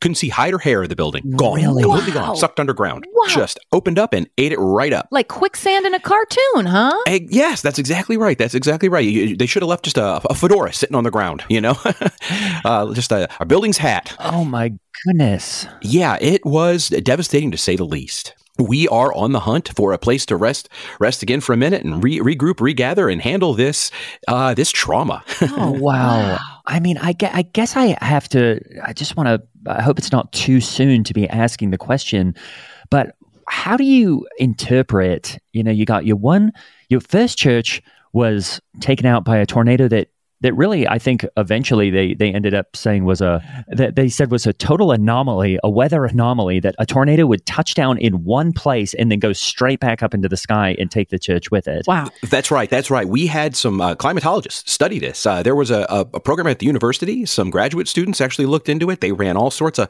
Couldn't 0.00 0.14
see 0.16 0.28
hide 0.30 0.54
or 0.54 0.58
hair 0.58 0.82
of 0.82 0.88
the 0.88 0.96
building. 0.96 1.34
Gone, 1.36 1.56
Really? 1.56 1.82
completely 1.82 2.12
Wow. 2.12 2.26
gone, 2.28 2.36
sucked 2.36 2.58
underground. 2.58 3.04
Wow. 3.12 3.26
Just 3.28 3.58
opened 3.72 3.98
up 3.98 4.12
and 4.14 4.28
ate 4.38 4.50
it 4.52 4.58
right 4.58 4.92
up. 4.92 5.08
like 5.10 5.28
quicksand 5.28 5.84
in 5.86 5.92
a 5.94 6.00
cartoon, 6.00 6.66
huh? 6.66 6.96
Eh, 7.06 7.20
yes, 7.28 7.60
that's 7.60 7.78
exactly 7.78 8.16
right. 8.16 8.38
That's 8.38 8.54
exactly 8.54 8.88
right. 8.88 9.04
You- 9.04 9.36
they 9.36 9.46
should 9.46 9.62
have 9.62 9.68
left 9.68 9.84
just 9.84 9.98
a, 9.98 10.20
a 10.30 10.34
fedora 10.34 10.72
sitting 10.72 10.96
on 10.96 11.04
the 11.04 11.10
ground, 11.10 11.44
you 11.48 11.60
know, 11.60 11.76
uh, 12.64 12.92
just 12.94 13.12
a, 13.12 13.28
a 13.40 13.44
building's 13.46 13.78
hat. 13.78 14.14
Oh 14.20 14.44
my 14.44 14.72
goodness. 15.04 15.66
Yeah, 15.82 16.16
it 16.20 16.44
was 16.46 16.88
devastating 16.88 17.50
to 17.50 17.58
say 17.58 17.76
the 17.76 17.84
least. 17.84 18.34
We 18.60 18.86
are 18.88 19.12
on 19.14 19.32
the 19.32 19.40
hunt 19.40 19.70
for 19.74 19.92
a 19.92 19.98
place 19.98 20.26
to 20.26 20.36
rest, 20.36 20.68
rest 20.98 21.22
again 21.22 21.40
for 21.40 21.52
a 21.52 21.56
minute, 21.56 21.82
and 21.84 22.02
re- 22.04 22.18
regroup, 22.20 22.60
regather, 22.60 23.08
and 23.08 23.20
handle 23.22 23.54
this 23.54 23.90
uh, 24.28 24.54
this 24.54 24.70
trauma. 24.70 25.24
Oh 25.52 25.72
wow. 25.72 26.38
I 26.66 26.78
mean, 26.78 26.98
I, 26.98 27.12
gue- 27.12 27.30
I 27.32 27.42
guess 27.42 27.76
I 27.76 27.96
have 28.04 28.28
to. 28.30 28.60
I 28.84 28.92
just 28.92 29.16
want 29.16 29.26
to. 29.28 29.42
I 29.70 29.82
hope 29.82 29.98
it's 29.98 30.12
not 30.12 30.32
too 30.32 30.60
soon 30.60 31.02
to 31.04 31.12
be 31.14 31.28
asking 31.28 31.70
the 31.70 31.78
question, 31.78 32.34
but 32.90 33.16
how 33.48 33.76
do 33.76 33.84
you 33.84 34.26
interpret? 34.38 35.38
You 35.52 35.62
know, 35.64 35.70
you 35.72 35.84
got 35.84 36.06
your 36.06 36.16
one. 36.16 36.52
Your 36.88 37.00
first 37.00 37.36
church 37.38 37.82
was 38.12 38.60
taken 38.80 39.06
out 39.06 39.24
by 39.24 39.36
a 39.38 39.46
tornado 39.46 39.88
that 39.88 40.08
that 40.42 40.54
really, 40.54 40.88
I 40.88 40.98
think, 40.98 41.24
eventually 41.36 41.90
they 41.90 42.14
they 42.14 42.32
ended 42.32 42.54
up 42.54 42.74
saying 42.74 43.04
was 43.04 43.20
a 43.20 43.42
that 43.68 43.96
they 43.96 44.08
said 44.08 44.30
was 44.30 44.46
a 44.46 44.52
total 44.52 44.92
anomaly, 44.92 45.58
a 45.62 45.70
weather 45.70 46.04
anomaly 46.04 46.60
that 46.60 46.74
a 46.78 46.86
tornado 46.86 47.26
would 47.26 47.44
touch 47.46 47.74
down 47.74 47.98
in 47.98 48.24
one 48.24 48.52
place 48.52 48.94
and 48.94 49.10
then 49.10 49.18
go 49.18 49.32
straight 49.32 49.80
back 49.80 50.02
up 50.02 50.14
into 50.14 50.28
the 50.28 50.36
sky 50.36 50.76
and 50.78 50.90
take 50.90 51.10
the 51.10 51.18
church 51.18 51.50
with 51.50 51.68
it. 51.68 51.84
Wow. 51.86 52.10
That's 52.30 52.50
right. 52.50 52.70
That's 52.70 52.90
right. 52.90 53.06
We 53.06 53.26
had 53.26 53.54
some 53.56 53.80
uh, 53.80 53.94
climatologists 53.94 54.68
study 54.68 54.98
this. 54.98 55.26
Uh, 55.26 55.42
there 55.42 55.54
was 55.54 55.70
a, 55.70 55.86
a, 55.88 56.00
a 56.14 56.20
program 56.20 56.46
at 56.46 56.58
the 56.58 56.66
university. 56.66 57.26
Some 57.26 57.50
graduate 57.50 57.88
students 57.88 58.20
actually 58.20 58.46
looked 58.46 58.68
into 58.68 58.90
it. 58.90 59.00
They 59.00 59.12
ran 59.12 59.36
all 59.36 59.50
sorts 59.50 59.78
of 59.78 59.88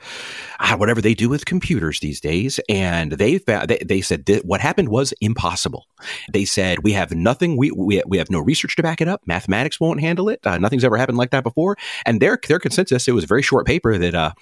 ah, 0.58 0.74
whatever 0.76 1.00
they 1.00 1.14
do 1.14 1.28
with 1.28 1.46
computers 1.46 2.00
these 2.00 2.20
days, 2.20 2.58
and 2.68 3.12
they 3.12 3.38
found, 3.38 3.68
they, 3.68 3.78
they 3.78 4.00
said 4.00 4.26
that 4.26 4.44
what 4.44 4.60
happened 4.60 4.88
was 4.88 5.14
impossible. 5.20 5.86
They 6.32 6.44
said 6.44 6.80
we 6.82 6.92
have 6.92 7.12
nothing. 7.12 7.56
We, 7.56 7.70
we 7.70 8.02
we 8.06 8.18
have 8.18 8.30
no 8.30 8.40
research 8.40 8.76
to 8.76 8.82
back 8.82 9.00
it 9.00 9.08
up. 9.08 9.22
Mathematics 9.26 9.78
won't 9.78 10.00
handle 10.00 10.28
it. 10.28 10.39
Uh, 10.44 10.58
nothing's 10.58 10.84
ever 10.84 10.96
happened 10.96 11.18
like 11.18 11.30
that 11.30 11.42
before. 11.42 11.76
And 12.06 12.20
their 12.20 12.38
their 12.48 12.58
consensus. 12.58 13.06
It 13.08 13.12
was 13.12 13.24
a 13.24 13.26
very 13.26 13.42
short 13.42 13.66
paper 13.66 13.98
that 13.98 14.14
uh, 14.14 14.32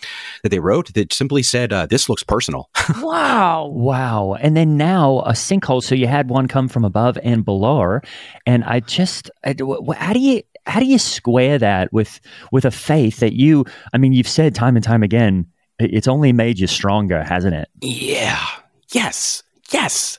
that 0.42 0.50
they 0.50 0.60
wrote 0.60 0.94
that 0.94 1.12
simply 1.12 1.42
said 1.42 1.72
uh, 1.72 1.86
this 1.86 2.08
looks 2.08 2.22
personal. 2.22 2.68
Wow. 3.00 3.66
Wow. 3.66 4.34
And 4.40 4.56
then 4.56 4.76
now 4.76 5.20
a 5.20 5.32
sinkhole. 5.32 5.82
So 5.82 5.94
you 5.94 6.06
had 6.06 6.30
one 6.30 6.48
come 6.48 6.68
from 6.68 6.84
above 6.84 7.18
and 7.22 7.44
below. 7.44 8.00
And 8.46 8.64
I 8.64 8.80
just, 8.80 9.30
I, 9.44 9.54
how 9.96 10.12
do 10.12 10.18
you, 10.18 10.42
how 10.66 10.80
do 10.80 10.86
you 10.86 10.98
square 10.98 11.58
that 11.58 11.92
with, 11.92 12.20
with 12.50 12.64
a 12.64 12.70
faith 12.70 13.20
that 13.20 13.34
you, 13.34 13.64
I 13.92 13.98
mean, 13.98 14.12
you've 14.12 14.28
said 14.28 14.54
time 14.54 14.76
and 14.76 14.84
time 14.84 15.02
again, 15.02 15.46
it's 15.78 16.08
only 16.08 16.32
made 16.32 16.58
you 16.58 16.66
stronger, 16.66 17.22
hasn't 17.22 17.54
it? 17.54 17.68
Yeah. 17.80 18.44
Yes. 18.92 19.42
Yes. 19.70 20.18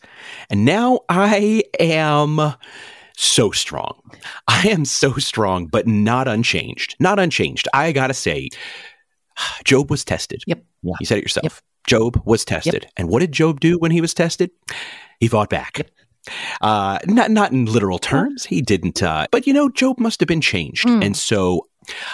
And 0.49 0.63
now 0.65 1.01
I 1.09 1.63
am 1.79 2.53
so 3.19 3.51
strong. 3.51 3.99
I 4.47 4.67
am 4.69 4.85
so 4.85 5.13
strong, 5.13 5.67
but 5.67 5.87
not 5.87 6.27
unchanged. 6.27 6.95
Not 6.99 7.19
unchanged. 7.19 7.67
I 7.73 7.91
gotta 7.91 8.13
say, 8.13 8.49
Job 9.65 9.89
was 9.91 10.03
tested. 10.05 10.43
Yep. 10.47 10.63
Yeah. 10.83 10.93
You 10.99 11.05
said 11.05 11.17
it 11.17 11.23
yourself. 11.23 11.43
Yep. 11.43 11.53
Job 11.87 12.21
was 12.25 12.45
tested. 12.45 12.87
And 12.97 13.09
what 13.09 13.19
did 13.19 13.31
Job 13.31 13.59
do 13.59 13.77
when 13.79 13.91
he 13.91 14.01
was 14.01 14.13
tested? 14.13 14.51
He 15.19 15.27
fought 15.27 15.49
back. 15.49 15.89
Uh, 16.61 16.99
not 17.07 17.31
not 17.31 17.51
in 17.51 17.65
literal 17.65 17.97
terms. 17.97 18.45
He 18.45 18.61
didn't. 18.61 19.01
Uh, 19.01 19.25
but 19.31 19.47
you 19.47 19.53
know, 19.53 19.69
Job 19.69 19.99
must 19.99 20.19
have 20.19 20.27
been 20.27 20.41
changed, 20.41 20.85
Mm. 20.85 21.03
and 21.03 21.17
so 21.17 21.65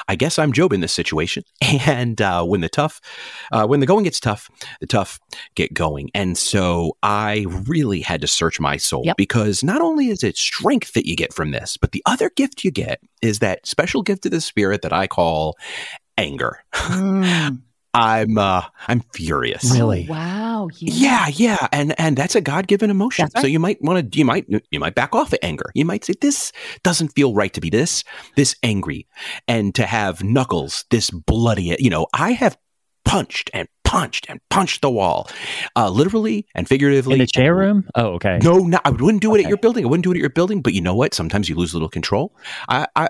I 0.08 0.16
guess 0.16 0.38
I'm 0.40 0.52
Job 0.54 0.74
in 0.74 0.82
this 0.82 0.94
situation. 0.94 1.44
And 1.88 2.22
uh, 2.22 2.44
when 2.44 2.62
the 2.62 2.70
tough, 2.70 3.00
uh, 3.52 3.68
when 3.68 3.80
the 3.80 3.86
going 3.86 4.04
gets 4.06 4.20
tough, 4.20 4.50
the 4.80 4.88
tough 4.88 5.20
get 5.56 5.74
going. 5.74 6.10
And 6.14 6.38
so 6.38 6.98
I 7.04 7.46
really 7.68 8.02
had 8.02 8.22
to 8.22 8.28
search 8.28 8.60
my 8.60 8.78
soul 8.78 9.04
Yep. 9.06 9.18
because 9.18 9.64
not 9.64 9.82
only 9.82 10.08
is 10.08 10.24
it 10.24 10.38
strength 10.38 10.94
that 10.94 11.08
you 11.08 11.16
get 11.16 11.34
from 11.34 11.52
this, 11.52 11.78
but 11.78 11.92
the 11.92 12.02
other 12.06 12.32
gift 12.36 12.64
you 12.64 12.72
get 12.72 13.02
is 13.22 13.40
that 13.40 13.66
special 13.68 14.02
gift 14.02 14.26
of 14.26 14.32
the 14.32 14.42
spirit 14.42 14.82
that 14.82 14.94
I 14.94 15.08
call 15.08 15.56
anger. 16.18 16.60
Mm. 16.74 17.62
I'm 17.96 18.38
uh, 18.38 18.64
I'm 18.88 19.02
furious. 19.14 19.72
Really? 19.72 20.06
Wow. 20.08 20.70
Yeah, 20.80 21.28
yeah, 21.28 21.68
and 21.72 22.00
and 22.00 22.18
that's 22.18 22.36
a 22.36 22.42
God 22.42 22.68
given 22.68 22.90
emotion. 22.90 23.30
Right. 23.36 23.42
So 23.42 23.48
you 23.48 23.60
might 23.60 23.82
want 23.82 24.12
to 24.12 24.18
you 24.18 24.26
might 24.26 24.46
you 24.70 24.80
might 24.80 24.96
back 24.96 25.16
off 25.16 25.34
at 25.34 25.40
anger. 25.44 25.72
You 25.74 25.86
might 25.86 26.04
say 26.04 26.14
this 26.20 26.52
doesn't 26.84 27.10
feel 27.10 27.34
right 27.34 27.54
to 27.54 27.62
be 27.62 27.70
this 27.70 28.04
this 28.36 28.56
angry, 28.64 29.08
and 29.48 29.74
to 29.76 29.86
have 29.86 30.24
knuckles 30.24 30.86
this 30.92 31.10
bloody. 31.10 31.76
You 31.80 31.90
know, 31.90 32.08
I 32.14 32.32
have 32.34 32.58
punched 33.06 33.50
and 33.54 33.68
punched 33.86 34.26
and 34.28 34.42
punched 34.50 34.82
the 34.82 34.90
wall, 34.90 35.30
uh, 35.76 35.90
literally 35.90 36.46
and 36.54 36.68
figuratively. 36.68 37.14
In 37.14 37.20
the 37.20 37.28
chair 37.28 37.56
room? 37.56 37.88
Oh, 37.96 38.16
okay. 38.16 38.40
No, 38.42 38.58
no, 38.58 38.80
I 38.84 38.90
wouldn't 38.90 39.22
do 39.22 39.36
it 39.36 39.44
at 39.44 39.48
your 39.48 39.58
building. 39.58 39.86
I 39.86 39.88
wouldn't 39.88 40.04
do 40.04 40.12
it 40.12 40.16
at 40.16 40.22
your 40.22 40.30
building. 40.30 40.62
But 40.62 40.74
you 40.74 40.82
know 40.82 40.96
what? 40.96 41.14
Sometimes 41.14 41.48
you 41.48 41.56
lose 41.56 41.72
a 41.74 41.78
little 41.78 41.90
control. 41.90 42.36
I, 42.68 42.88
I, 42.96 43.10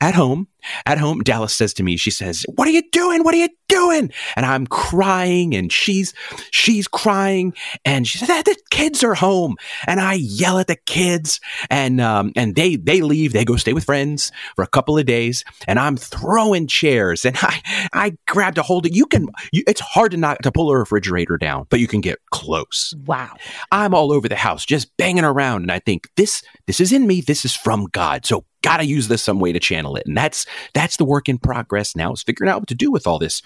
at 0.00 0.14
home, 0.14 0.46
at 0.86 0.98
home, 0.98 1.20
Dallas 1.20 1.54
says 1.54 1.74
to 1.74 1.82
me, 1.82 1.96
she 1.96 2.10
says, 2.10 2.44
"What 2.54 2.68
are 2.68 2.72
you 2.72 2.82
doing? 2.90 3.24
What 3.24 3.34
are 3.34 3.38
you 3.38 3.48
doing?" 3.68 4.12
And 4.36 4.46
I'm 4.46 4.66
crying, 4.66 5.54
and 5.54 5.72
she's 5.72 6.12
she's 6.50 6.88
crying, 6.88 7.54
and 7.84 8.06
she 8.06 8.18
says, 8.18 8.30
"Ah, 8.30 8.42
"The 8.44 8.56
kids 8.70 9.02
are 9.04 9.14
home." 9.14 9.56
And 9.86 10.00
I 10.00 10.14
yell 10.14 10.58
at 10.58 10.66
the 10.66 10.76
kids, 10.86 11.40
and 11.70 12.00
um, 12.00 12.32
and 12.36 12.54
they 12.54 12.76
they 12.76 13.00
leave. 13.00 13.32
They 13.32 13.44
go 13.44 13.56
stay 13.56 13.72
with 13.72 13.84
friends 13.84 14.32
for 14.56 14.62
a 14.62 14.68
couple 14.68 14.98
of 14.98 15.06
days, 15.06 15.44
and 15.66 15.78
I'm 15.78 15.96
throwing 15.96 16.66
chairs, 16.66 17.24
and 17.24 17.36
I 17.42 17.60
I 17.92 18.12
grabbed 18.26 18.58
a 18.58 18.62
hold 18.62 18.86
of. 18.86 18.94
You 18.94 19.06
can. 19.06 19.28
You, 19.52 19.62
it's 19.66 19.80
hard 19.80 20.12
to 20.12 20.16
not 20.16 20.42
to 20.42 20.52
pull 20.52 20.70
a 20.70 20.76
refrigerator 20.76 21.36
down, 21.36 21.66
but 21.70 21.80
you 21.80 21.86
can 21.86 22.00
get 22.00 22.18
close. 22.30 22.94
Wow. 23.06 23.36
I'm 23.72 23.94
all 23.94 24.12
over 24.12 24.28
the 24.28 24.36
house, 24.36 24.64
just 24.64 24.96
banging 24.96 25.24
around, 25.24 25.62
and 25.62 25.72
I 25.72 25.78
think 25.78 26.08
this 26.16 26.42
this 26.66 26.80
is 26.80 26.92
in 26.92 27.06
me. 27.06 27.20
This 27.20 27.44
is 27.44 27.54
from 27.54 27.86
God. 27.92 28.24
So 28.26 28.44
gotta 28.62 28.84
use 28.86 29.08
this 29.08 29.22
some 29.22 29.40
way 29.40 29.52
to 29.52 29.60
channel 29.60 29.96
it, 29.96 30.06
and 30.06 30.16
that's 30.16 30.46
that's 30.74 30.96
the 30.96 31.04
work 31.04 31.28
in 31.28 31.38
progress 31.38 31.94
now. 31.96 32.12
Is 32.12 32.22
figuring 32.22 32.50
out 32.50 32.60
what 32.60 32.68
to 32.68 32.74
do 32.74 32.90
with 32.90 33.06
all 33.06 33.18
this 33.18 33.42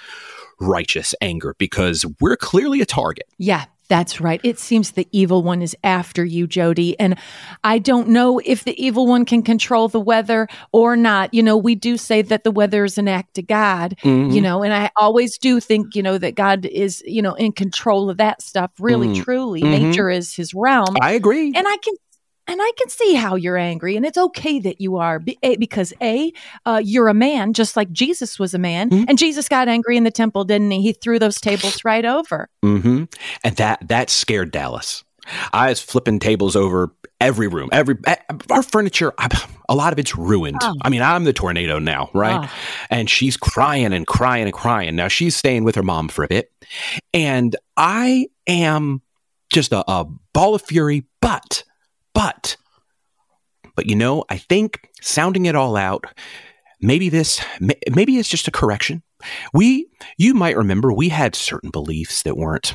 righteous 0.60 1.14
anger 1.20 1.54
because 1.58 2.06
we're 2.20 2.36
clearly 2.36 2.80
a 2.80 2.86
target. 2.86 3.26
Yeah, 3.38 3.64
that's 3.88 4.20
right. 4.20 4.40
It 4.44 4.58
seems 4.58 4.92
the 4.92 5.06
evil 5.12 5.42
one 5.42 5.60
is 5.60 5.76
after 5.84 6.24
you, 6.24 6.46
Jody. 6.46 6.98
And 6.98 7.18
I 7.64 7.78
don't 7.78 8.08
know 8.08 8.40
if 8.44 8.64
the 8.64 8.82
evil 8.82 9.06
one 9.06 9.24
can 9.24 9.42
control 9.42 9.88
the 9.88 10.00
weather 10.00 10.48
or 10.72 10.96
not. 10.96 11.34
You 11.34 11.42
know, 11.42 11.56
we 11.56 11.74
do 11.74 11.96
say 11.98 12.22
that 12.22 12.44
the 12.44 12.50
weather 12.50 12.84
is 12.84 12.96
an 12.98 13.08
act 13.08 13.36
of 13.38 13.46
God, 13.46 13.96
you 14.02 14.40
know, 14.40 14.62
and 14.62 14.72
I 14.72 14.90
always 14.96 15.36
do 15.38 15.60
think, 15.60 15.94
you 15.94 16.02
know, 16.02 16.16
that 16.18 16.34
God 16.34 16.64
is, 16.66 17.02
you 17.06 17.20
know, 17.20 17.34
in 17.34 17.52
control 17.52 18.08
of 18.08 18.16
that 18.18 18.40
stuff. 18.40 18.70
Really, 18.78 19.08
Mm. 19.08 19.22
truly. 19.22 19.60
Mhm. 19.60 19.70
Nature 19.82 20.08
is 20.10 20.34
his 20.34 20.54
realm. 20.54 20.96
I 21.00 21.12
agree. 21.12 21.52
and 21.54 21.66
I 21.68 21.76
can. 21.82 21.94
And 22.46 22.60
I 22.60 22.72
can 22.76 22.88
see 22.88 23.14
how 23.14 23.36
you're 23.36 23.56
angry, 23.56 23.96
and 23.96 24.04
it's 24.04 24.18
okay 24.18 24.58
that 24.60 24.80
you 24.80 24.96
are 24.96 25.18
because 25.18 25.92
a 26.02 26.32
uh, 26.66 26.80
you're 26.84 27.08
a 27.08 27.14
man, 27.14 27.52
just 27.54 27.76
like 27.76 27.90
Jesus 27.90 28.38
was 28.38 28.52
a 28.54 28.58
man, 28.58 28.90
Mhm. 28.90 29.06
and 29.08 29.18
Jesus 29.18 29.48
got 29.48 29.66
angry 29.68 29.96
in 29.96 30.04
the 30.04 30.10
temple, 30.10 30.44
didn't 30.44 30.70
he? 30.70 30.82
He 30.82 30.92
threw 30.92 31.18
those 31.18 31.40
tables 31.40 31.84
right 31.84 32.04
over. 32.04 32.48
Mm-hmm. 32.64 33.04
And 33.42 33.56
that 33.56 33.88
that 33.88 34.10
scared 34.10 34.50
Dallas. 34.50 35.04
I 35.54 35.70
was 35.70 35.80
flipping 35.80 36.18
tables 36.18 36.54
over 36.54 36.94
every 37.18 37.48
room, 37.48 37.70
every 37.72 37.96
eh, 38.06 38.16
our 38.50 38.62
furniture. 38.62 39.12
A 39.70 39.74
lot 39.74 39.94
of 39.94 39.98
it's 39.98 40.14
ruined. 40.14 40.58
Oh. 40.62 40.74
I 40.82 40.90
mean, 40.90 41.00
I'm 41.00 41.24
the 41.24 41.32
tornado 41.32 41.78
now, 41.78 42.10
right? 42.12 42.40
Ah. 42.44 42.54
And 42.90 43.08
she's 43.08 43.38
crying 43.38 43.94
and 43.94 44.06
crying 44.06 44.44
and 44.44 44.52
crying. 44.52 44.94
Now 44.96 45.08
she's 45.08 45.34
staying 45.34 45.64
with 45.64 45.76
her 45.76 45.82
mom 45.82 46.08
for 46.08 46.24
a 46.24 46.28
bit, 46.28 46.52
and 47.14 47.56
I 47.78 48.26
am 48.46 49.00
just 49.50 49.72
a, 49.72 49.82
a 49.90 50.04
ball 50.34 50.54
of 50.54 50.60
fury. 50.60 51.04
But, 51.22 51.64
but, 52.14 52.56
but 53.76 53.86
you 53.86 53.96
know, 53.96 54.24
I 54.28 54.38
think 54.38 54.88
sounding 55.00 55.46
it 55.46 55.54
all 55.54 55.76
out. 55.76 56.04
Maybe 56.80 57.08
this, 57.08 57.40
maybe 57.60 58.18
it's 58.18 58.28
just 58.28 58.48
a 58.48 58.52
correction. 58.52 59.02
We, 59.52 59.88
you 60.18 60.34
might 60.34 60.56
remember, 60.56 60.92
we 60.92 61.08
had 61.08 61.34
certain 61.34 61.70
beliefs 61.70 62.22
that 62.22 62.36
weren't 62.36 62.74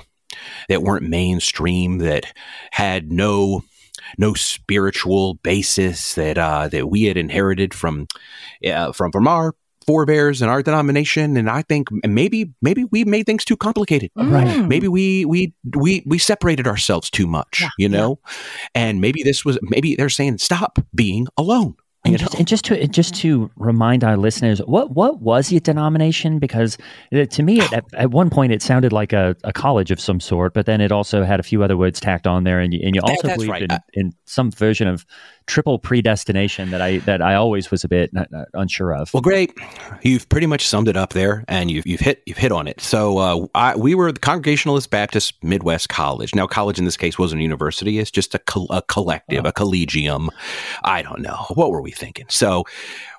that 0.67 0.84
weren't 0.84 1.10
mainstream, 1.10 2.00
that 2.00 2.25
had 2.72 3.12
no 3.12 3.63
no 4.17 4.34
spiritual 4.34 5.36
basis 5.36 6.15
that 6.15 6.38
uh, 6.38 6.67
that 6.69 6.89
we 6.89 7.03
had 7.03 7.17
inherited 7.17 7.74
from 7.74 8.08
uh, 8.65 8.91
from 8.91 9.12
from 9.12 9.27
our 9.27 9.55
forebears 9.89 10.41
and 10.41 10.51
our 10.51 10.62
denomination, 10.62 11.38
and 11.38 11.50
I 11.50 11.63
think 11.63 11.88
maybe 12.05 12.53
maybe 12.62 12.86
we 12.91 13.05
made 13.05 13.25
things 13.25 13.43
too 13.43 13.58
complicated. 13.58 14.12
Right. 14.15 14.67
Maybe 14.67 14.88
we 14.88 15.25
we 15.25 15.53
we 15.75 16.03
we 16.05 16.19
separated 16.19 16.67
ourselves 16.67 17.10
too 17.10 17.25
much, 17.25 17.63
you 17.79 17.89
know, 17.89 18.19
and 18.75 19.01
maybe 19.01 19.24
this 19.24 19.43
was 19.43 19.58
maybe 19.62 19.96
they're 19.96 20.15
saying 20.19 20.38
stop 20.38 20.77
being 20.93 21.27
alone. 21.38 21.74
And 22.05 22.17
just, 22.17 22.36
and 22.36 22.48
just 22.48 22.65
to 22.65 22.88
just 22.88 23.13
to 23.22 23.51
remind 23.58 24.03
our 24.03 24.15
listeners, 24.15 24.60
what 24.60 24.91
what 24.91 25.22
was 25.22 25.51
your 25.51 25.60
denomination? 25.60 26.39
Because 26.39 26.77
uh, 27.13 27.25
to 27.25 27.43
me, 27.43 27.60
at, 27.60 27.84
at 27.93 28.12
one 28.12 28.29
point, 28.29 28.53
it 28.53 28.62
sounded 28.62 28.93
like 28.93 29.12
a, 29.12 29.36
a 29.43 29.51
college 29.51 29.91
of 29.91 30.00
some 30.00 30.22
sort, 30.22 30.53
but 30.53 30.65
then 30.65 30.79
it 30.81 30.91
also 30.93 31.24
had 31.24 31.39
a 31.41 31.43
few 31.43 31.62
other 31.62 31.75
words 31.75 32.00
tacked 32.00 32.25
on 32.25 32.46
there, 32.46 32.62
and 32.62 32.74
you, 32.74 32.79
and 32.86 32.96
you 32.96 33.01
also 33.01 33.27
that's 33.27 33.36
believed 33.36 33.51
right. 33.51 33.63
in, 33.63 33.72
Uh, 33.72 33.79
in 33.93 34.13
some 34.25 34.50
version 34.50 34.88
of 34.88 35.05
triple 35.50 35.79
predestination 35.79 36.70
that 36.70 36.82
I 36.82 37.00
that 37.00 37.22
I 37.22 37.36
always 37.36 37.72
was 37.72 37.84
a 37.84 37.88
bit 37.88 38.12
uh, 38.15 38.25
uh, 38.34 38.46
unsure 38.53 38.94
of. 38.94 39.13
Well, 39.13 39.22
great. 39.22 39.51
You've 40.03 40.29
pretty 40.29 40.48
much 40.48 40.65
summed 40.65 40.88
it 40.88 40.96
up 40.96 41.13
there, 41.13 41.44
and 41.48 41.70
you've 41.70 41.86
you've 41.86 42.00
hit 42.00 42.22
you've 42.25 42.38
hit 42.38 42.51
on 42.51 42.68
it. 42.68 42.79
So 42.79 43.18
uh, 43.18 43.48
I, 43.56 43.75
we 43.75 43.96
were 43.96 44.12
the 44.12 44.20
Congregationalist 44.20 44.89
Baptist 44.89 45.44
Midwest 45.44 45.89
College. 45.89 46.34
Now, 46.36 46.48
college 46.48 46.79
in 46.79 46.86
this 46.86 46.96
case 46.96 47.18
wasn't 47.18 47.39
a 47.39 47.44
university; 47.44 48.00
it's 48.00 48.12
just 48.12 48.36
a, 48.36 48.39
col- 48.39 48.68
a 48.70 48.82
collective, 48.84 49.46
a 49.46 49.51
collegium. 49.51 50.29
I 50.84 51.01
don't 51.01 51.22
know 51.22 51.46
what 51.56 51.72
were 51.72 51.82
we 51.82 51.91
thinking. 51.91 52.25
So 52.29 52.65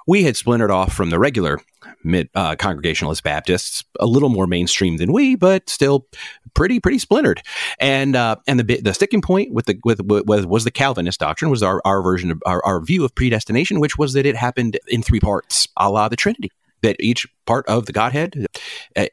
we 0.07 0.23
had 0.23 0.37
splintered 0.37 0.71
off 0.71 0.93
from 0.93 1.11
the 1.11 1.19
regular 1.19 1.61
mid 2.05 2.29
uh, 2.35 2.57
Congregationalist 2.57 3.23
Baptists, 3.23 3.85
a 3.99 4.07
little 4.07 4.29
more 4.29 4.47
mainstream 4.47 4.97
than 4.97 5.13
we, 5.13 5.35
but 5.35 5.69
still 5.69 6.07
pretty 6.55 6.81
pretty 6.81 6.99
splintered. 6.99 7.43
And 7.79 8.17
uh, 8.17 8.37
and 8.47 8.61
the 8.61 8.81
the 8.81 8.95
sticking 8.95 9.23
point 9.23 9.53
with 9.53 9.67
the 9.67 9.79
with, 9.85 10.01
with 10.01 10.47
was 10.47 10.65
the 10.65 10.71
Calvinist 10.71 11.21
doctrine 11.21 11.51
was 11.51 11.63
our 11.63 11.81
our 11.85 12.03
version 12.03 12.31
of 12.31 12.43
our, 12.47 12.65
our 12.65 12.81
view 12.81 13.05
of 13.05 13.15
predestination, 13.15 13.81
which 13.81 13.99
was 13.99 14.13
that 14.15 14.27
it 14.27 14.37
happened 14.37 14.79
in 14.89 15.03
three 15.03 15.21
parts, 15.21 15.69
a 15.77 15.91
la 15.91 16.09
the 16.09 16.17
Trinity. 16.17 16.51
That 16.83 16.97
each 16.99 17.27
part 17.45 17.67
of 17.67 17.85
the 17.85 17.93
Godhead 17.93 18.47
uh, 18.97 19.07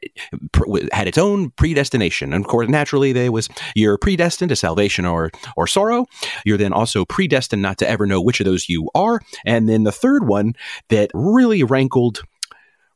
had 0.92 1.08
its 1.08 1.18
own 1.18 1.50
predestination, 1.50 2.32
and 2.32 2.44
of 2.44 2.50
course, 2.50 2.68
naturally, 2.68 3.12
there 3.12 3.32
was 3.32 3.48
you're 3.74 3.98
predestined 3.98 4.48
to 4.50 4.56
salvation 4.56 5.04
or 5.04 5.30
or 5.56 5.66
sorrow. 5.66 6.06
You're 6.44 6.58
then 6.58 6.72
also 6.72 7.04
predestined 7.04 7.62
not 7.62 7.78
to 7.78 7.88
ever 7.88 8.06
know 8.06 8.20
which 8.20 8.40
of 8.40 8.46
those 8.46 8.68
you 8.68 8.90
are, 8.94 9.20
and 9.44 9.68
then 9.68 9.84
the 9.84 9.92
third 9.92 10.26
one 10.26 10.54
that 10.88 11.10
really 11.14 11.62
rankled 11.62 12.22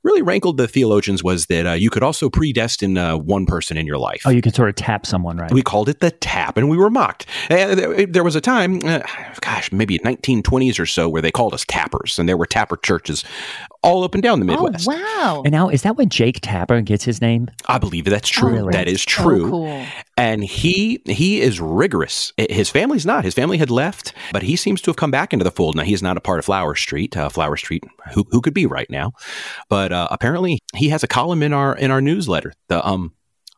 really 0.03 0.23
rankled 0.23 0.57
the 0.57 0.69
theologians 0.69 1.23
was 1.23 1.47
that 1.47 1.67
uh, 1.67 1.73
you 1.73 1.91
could 1.91 2.03
also 2.03 2.29
predestine 2.29 2.99
uh, 2.99 3.17
one 3.17 3.47
person 3.47 3.77
in 3.77 3.87
your 3.87 3.99
life. 3.99 4.23
Oh, 4.27 4.31
you 4.31 4.43
could 4.43 4.55
sort 4.55 4.69
of 4.69 4.75
tap 4.75 5.07
someone, 5.07 5.37
right? 5.37 5.53
We 5.53 5.63
called 5.63 5.89
it 5.89 6.01
the 6.01 6.11
tap, 6.11 6.57
and 6.57 6.69
we 6.69 6.77
were 6.77 6.91
mocked. 6.91 7.27
Uh, 7.51 7.75
there, 7.75 8.07
there 8.07 8.25
was 8.25 8.37
a 8.37 8.41
time, 8.41 8.81
uh, 8.85 9.01
gosh, 9.41 9.71
maybe 9.73 9.99
1920s 10.01 10.79
or 10.79 10.87
so, 10.87 11.09
where 11.09 11.23
they 11.23 11.31
called 11.31 11.55
us 11.55 11.65
tappers, 11.67 12.19
and 12.19 12.29
there 12.29 12.37
were 12.37 12.47
tapper 12.47 12.77
churches 12.77 13.25
all 13.83 14.05
up 14.05 14.15
and 14.15 14.23
down 14.23 14.39
the 14.39 14.45
Midwest. 14.45 14.89
Oh, 14.89 14.93
wow. 14.95 15.43
and 15.45 15.53
now, 15.53 15.69
is 15.69 15.83
that 15.83 15.97
when 15.97 16.09
Jake 16.09 16.39
Tapper 16.41 16.81
gets 16.81 17.05
his 17.05 17.21
name? 17.21 17.49
I 17.67 17.79
believe 17.79 18.05
that's 18.05 18.29
true. 18.29 18.67
Oh, 18.67 18.71
that 18.71 18.89
is 18.89 19.03
so 19.03 19.23
true. 19.23 19.51
cool. 19.51 19.87
And 20.17 20.45
he 20.45 21.03
he 21.07 21.41
is 21.41 21.61
rigorous. 21.61 22.33
His 22.37 22.71
family's 22.71 23.07
not. 23.07 23.25
His 23.25 23.35
family 23.35 23.59
had 23.59 23.71
left, 23.71 24.13
but 24.33 24.43
he 24.43 24.57
seems 24.57 24.81
to 24.83 24.91
have 24.91 24.97
come 24.97 25.11
back 25.11 25.33
into 25.33 25.45
the 25.45 25.51
fold. 25.51 25.75
Now 25.75 25.83
he's 25.83 26.03
not 26.03 26.17
a 26.17 26.21
part 26.21 26.39
of 26.39 26.45
Flower 26.45 26.75
Street. 26.75 27.17
Uh, 27.17 27.29
Flower 27.29 27.57
Street, 27.57 27.85
who 28.13 28.25
who 28.31 28.41
could 28.41 28.55
be 28.55 28.67
right 28.67 28.89
now? 28.91 29.13
But 29.69 29.93
uh, 29.93 30.09
apparently 30.11 30.59
he 30.75 30.89
has 30.91 31.03
a 31.03 31.09
column 31.09 31.43
in 31.43 31.53
our 31.53 31.77
in 31.77 31.91
our 31.91 32.01
newsletter. 32.01 32.53
The 32.69 32.87
um 32.87 33.13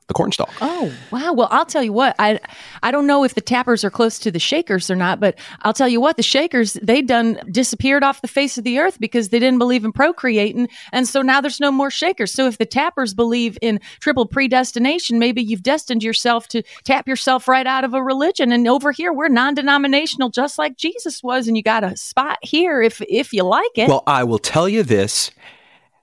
the 0.07 0.15
cornstalk. 0.15 0.53
Oh 0.61 0.93
wow! 1.11 1.33
Well, 1.33 1.49
I'll 1.51 1.65
tell 1.65 1.83
you 1.83 1.93
what. 1.93 2.15
I 2.19 2.39
I 2.83 2.91
don't 2.91 3.07
know 3.07 3.25
if 3.25 3.35
the 3.35 3.41
tappers 3.41 3.85
are 3.85 3.91
close 3.91 4.19
to 4.21 4.31
the 4.31 4.39
shakers 4.39 4.91
or 4.91 4.97
not, 4.97 5.19
but 5.19 5.39
I'll 5.63 5.73
tell 5.73 5.89
you 5.89 6.01
what. 6.01 6.17
The 6.17 6.23
shakers 6.23 6.75
they 6.75 7.01
done 7.01 7.41
disappeared 7.51 8.05
off 8.05 8.21
the 8.21 8.29
face 8.29 8.59
of 8.59 8.65
the 8.65 8.79
earth 8.79 9.01
because 9.01 9.31
they 9.31 9.39
didn't 9.39 9.59
believe 9.59 9.85
in 9.85 9.93
procreating, 9.93 10.69
and 10.93 11.09
so 11.09 11.23
now 11.23 11.41
there's 11.41 11.61
no 11.61 11.73
more 11.73 11.91
shakers. 11.91 12.33
So 12.33 12.47
if 12.47 12.59
the 12.59 12.67
tappers 12.67 13.15
believe 13.15 13.57
in 13.63 13.81
triple 14.01 14.27
predestination, 14.27 15.19
maybe 15.19 15.43
you've 15.43 15.63
destined 15.63 16.03
yourself 16.03 16.49
to 16.49 16.63
tap 16.85 17.09
yourself 17.09 17.49
right 17.49 17.67
out 17.67 17.85
of 17.85 17.95
a 17.95 18.03
religion. 18.03 18.53
And 18.53 18.69
over 18.69 18.93
here, 18.93 19.13
we're 19.13 19.29
non-denominational, 19.29 20.31
just 20.31 20.59
like 20.59 20.77
Jesus 20.77 21.23
was, 21.23 21.49
and 21.49 21.57
you 21.57 21.63
got 21.63 21.83
a 21.83 21.97
spot 21.97 22.39
here 22.43 22.83
if 22.83 23.01
if 23.09 23.33
you 23.33 23.43
like 23.43 23.77
it. 23.77 23.89
Well, 23.89 24.03
I 24.07 24.25
will 24.25 24.39
tell 24.39 24.69
you 24.69 24.83
this. 24.83 25.31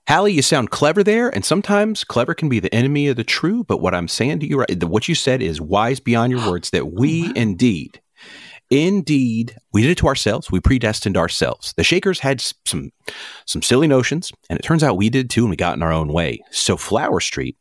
Hallie, 0.08 0.32
you 0.32 0.42
sound 0.42 0.70
clever 0.70 1.04
there, 1.04 1.28
and 1.28 1.44
sometimes 1.44 2.02
clever 2.02 2.34
can 2.34 2.48
be 2.48 2.58
the 2.58 2.74
enemy 2.74 3.06
of 3.06 3.16
the 3.16 3.24
true. 3.24 3.62
But 3.64 3.78
what 3.78 3.94
I'm 3.94 4.08
saying 4.08 4.40
to 4.40 4.48
you, 4.48 4.58
right, 4.58 4.84
what 4.84 5.08
you 5.08 5.14
said 5.14 5.40
is 5.40 5.60
wise 5.60 6.00
beyond 6.00 6.32
your 6.32 6.46
words. 6.50 6.70
That 6.70 6.82
oh 6.82 6.92
we 6.92 7.32
indeed, 7.36 8.00
indeed, 8.68 9.56
we 9.72 9.82
did 9.82 9.92
it 9.92 9.98
to 9.98 10.08
ourselves. 10.08 10.50
We 10.50 10.60
predestined 10.60 11.16
ourselves. 11.16 11.72
The 11.76 11.84
Shakers 11.84 12.18
had 12.18 12.42
some 12.64 12.90
some 13.46 13.62
silly 13.62 13.86
notions, 13.86 14.32
and 14.50 14.58
it 14.58 14.62
turns 14.62 14.82
out 14.82 14.96
we 14.96 15.08
did 15.08 15.30
too, 15.30 15.42
and 15.42 15.50
we 15.50 15.56
got 15.56 15.76
in 15.76 15.82
our 15.82 15.92
own 15.92 16.12
way. 16.12 16.40
So 16.50 16.76
Flower 16.76 17.20
Street 17.20 17.56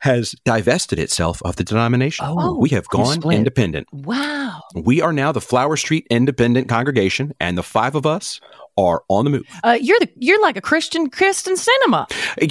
has 0.00 0.34
divested 0.44 0.98
itself 0.98 1.40
of 1.44 1.56
the 1.56 1.64
denomination. 1.64 2.24
Oh, 2.28 2.56
we 2.58 2.70
have 2.70 2.88
gone 2.88 3.20
split. 3.20 3.36
independent. 3.38 3.86
wow. 3.92 4.60
We 4.74 5.00
are 5.00 5.12
now 5.12 5.32
the 5.32 5.40
Flower 5.40 5.76
Street 5.76 6.06
Independent 6.10 6.68
Congregation, 6.68 7.32
and 7.40 7.56
the 7.56 7.62
five 7.62 7.94
of 7.94 8.06
us 8.06 8.40
are 8.78 9.02
on 9.08 9.24
the 9.24 9.30
move. 9.30 9.42
Uh, 9.62 9.78
you're 9.80 9.98
the 10.00 10.08
you're 10.16 10.40
like 10.40 10.56
a 10.56 10.60
Christian 10.60 11.10
Kyrsten 11.10 11.56
Sinema. 11.56 12.10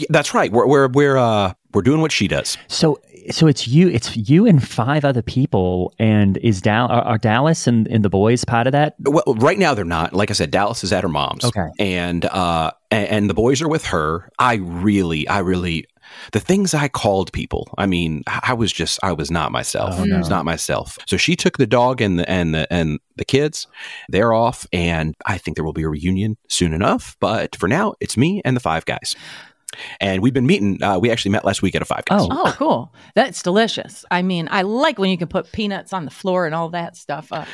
That's 0.09 0.33
right. 0.33 0.51
We're 0.51 0.67
we're 0.67 0.87
we're 0.89 1.17
uh 1.17 1.53
we're 1.73 1.81
doing 1.81 2.01
what 2.01 2.11
she 2.11 2.27
does. 2.27 2.57
So, 2.67 2.99
so 3.29 3.45
it's 3.47 3.67
you, 3.67 3.89
it's 3.89 4.15
you 4.17 4.47
and 4.47 4.65
five 4.67 5.05
other 5.05 5.21
people, 5.21 5.93
and 5.99 6.37
is 6.37 6.61
Dal 6.61 6.87
are, 6.87 7.03
are 7.03 7.17
Dallas 7.17 7.67
and, 7.67 7.87
and 7.87 8.03
the 8.03 8.09
boys 8.09 8.43
part 8.43 8.65
of 8.67 8.71
that? 8.73 8.95
Well, 8.99 9.23
right 9.37 9.57
now 9.57 9.73
they're 9.75 9.85
not. 9.85 10.13
Like 10.13 10.29
I 10.31 10.33
said, 10.33 10.49
Dallas 10.51 10.83
is 10.83 10.91
at 10.91 11.03
her 11.03 11.09
mom's. 11.09 11.45
Okay. 11.45 11.67
and 11.79 12.25
uh 12.25 12.71
and, 12.91 13.07
and 13.07 13.29
the 13.29 13.33
boys 13.35 13.61
are 13.61 13.69
with 13.69 13.85
her. 13.85 14.29
I 14.39 14.55
really, 14.55 15.27
I 15.27 15.39
really. 15.39 15.85
The 16.31 16.39
things 16.39 16.73
I 16.73 16.87
called 16.87 17.31
people, 17.33 17.67
I 17.77 17.85
mean, 17.85 18.23
I 18.27 18.53
was 18.53 18.71
just, 18.71 18.99
I 19.03 19.11
was 19.11 19.31
not 19.31 19.51
myself. 19.51 19.95
Oh, 19.97 20.03
I 20.13 20.17
was 20.17 20.29
not 20.29 20.45
myself. 20.45 20.97
So 21.07 21.17
she 21.17 21.35
took 21.35 21.57
the 21.57 21.67
dog 21.67 22.01
and 22.01 22.19
the 22.19 22.29
and 22.29 22.53
the 22.53 22.71
and 22.71 22.99
the 23.15 23.25
kids. 23.25 23.67
They're 24.07 24.33
off, 24.33 24.65
and 24.71 25.15
I 25.25 25.37
think 25.37 25.55
there 25.55 25.63
will 25.63 25.73
be 25.73 25.83
a 25.83 25.89
reunion 25.89 26.37
soon 26.47 26.73
enough. 26.73 27.17
But 27.19 27.55
for 27.55 27.67
now, 27.67 27.95
it's 27.99 28.17
me 28.17 28.41
and 28.45 28.55
the 28.55 28.61
five 28.61 28.85
guys, 28.85 29.15
and 29.99 30.21
we've 30.21 30.33
been 30.33 30.45
meeting. 30.47 30.81
Uh, 30.81 30.97
we 30.99 31.11
actually 31.11 31.31
met 31.31 31.45
last 31.45 31.61
week 31.61 31.75
at 31.75 31.81
a 31.81 31.85
five 31.85 32.05
guys. 32.05 32.21
Oh. 32.23 32.27
Oh, 32.31 32.53
cool. 32.57 32.93
That's 33.15 33.41
delicious. 33.43 34.05
I 34.11 34.21
mean, 34.21 34.47
I 34.51 34.61
like 34.61 34.97
when 34.97 35.09
you 35.09 35.17
can 35.17 35.27
put 35.27 35.51
peanuts 35.51 35.93
on 35.93 36.05
the 36.05 36.11
floor 36.11 36.45
and 36.45 36.55
all 36.55 36.69
that 36.69 36.95
stuff. 36.95 37.31
Uh, 37.31 37.45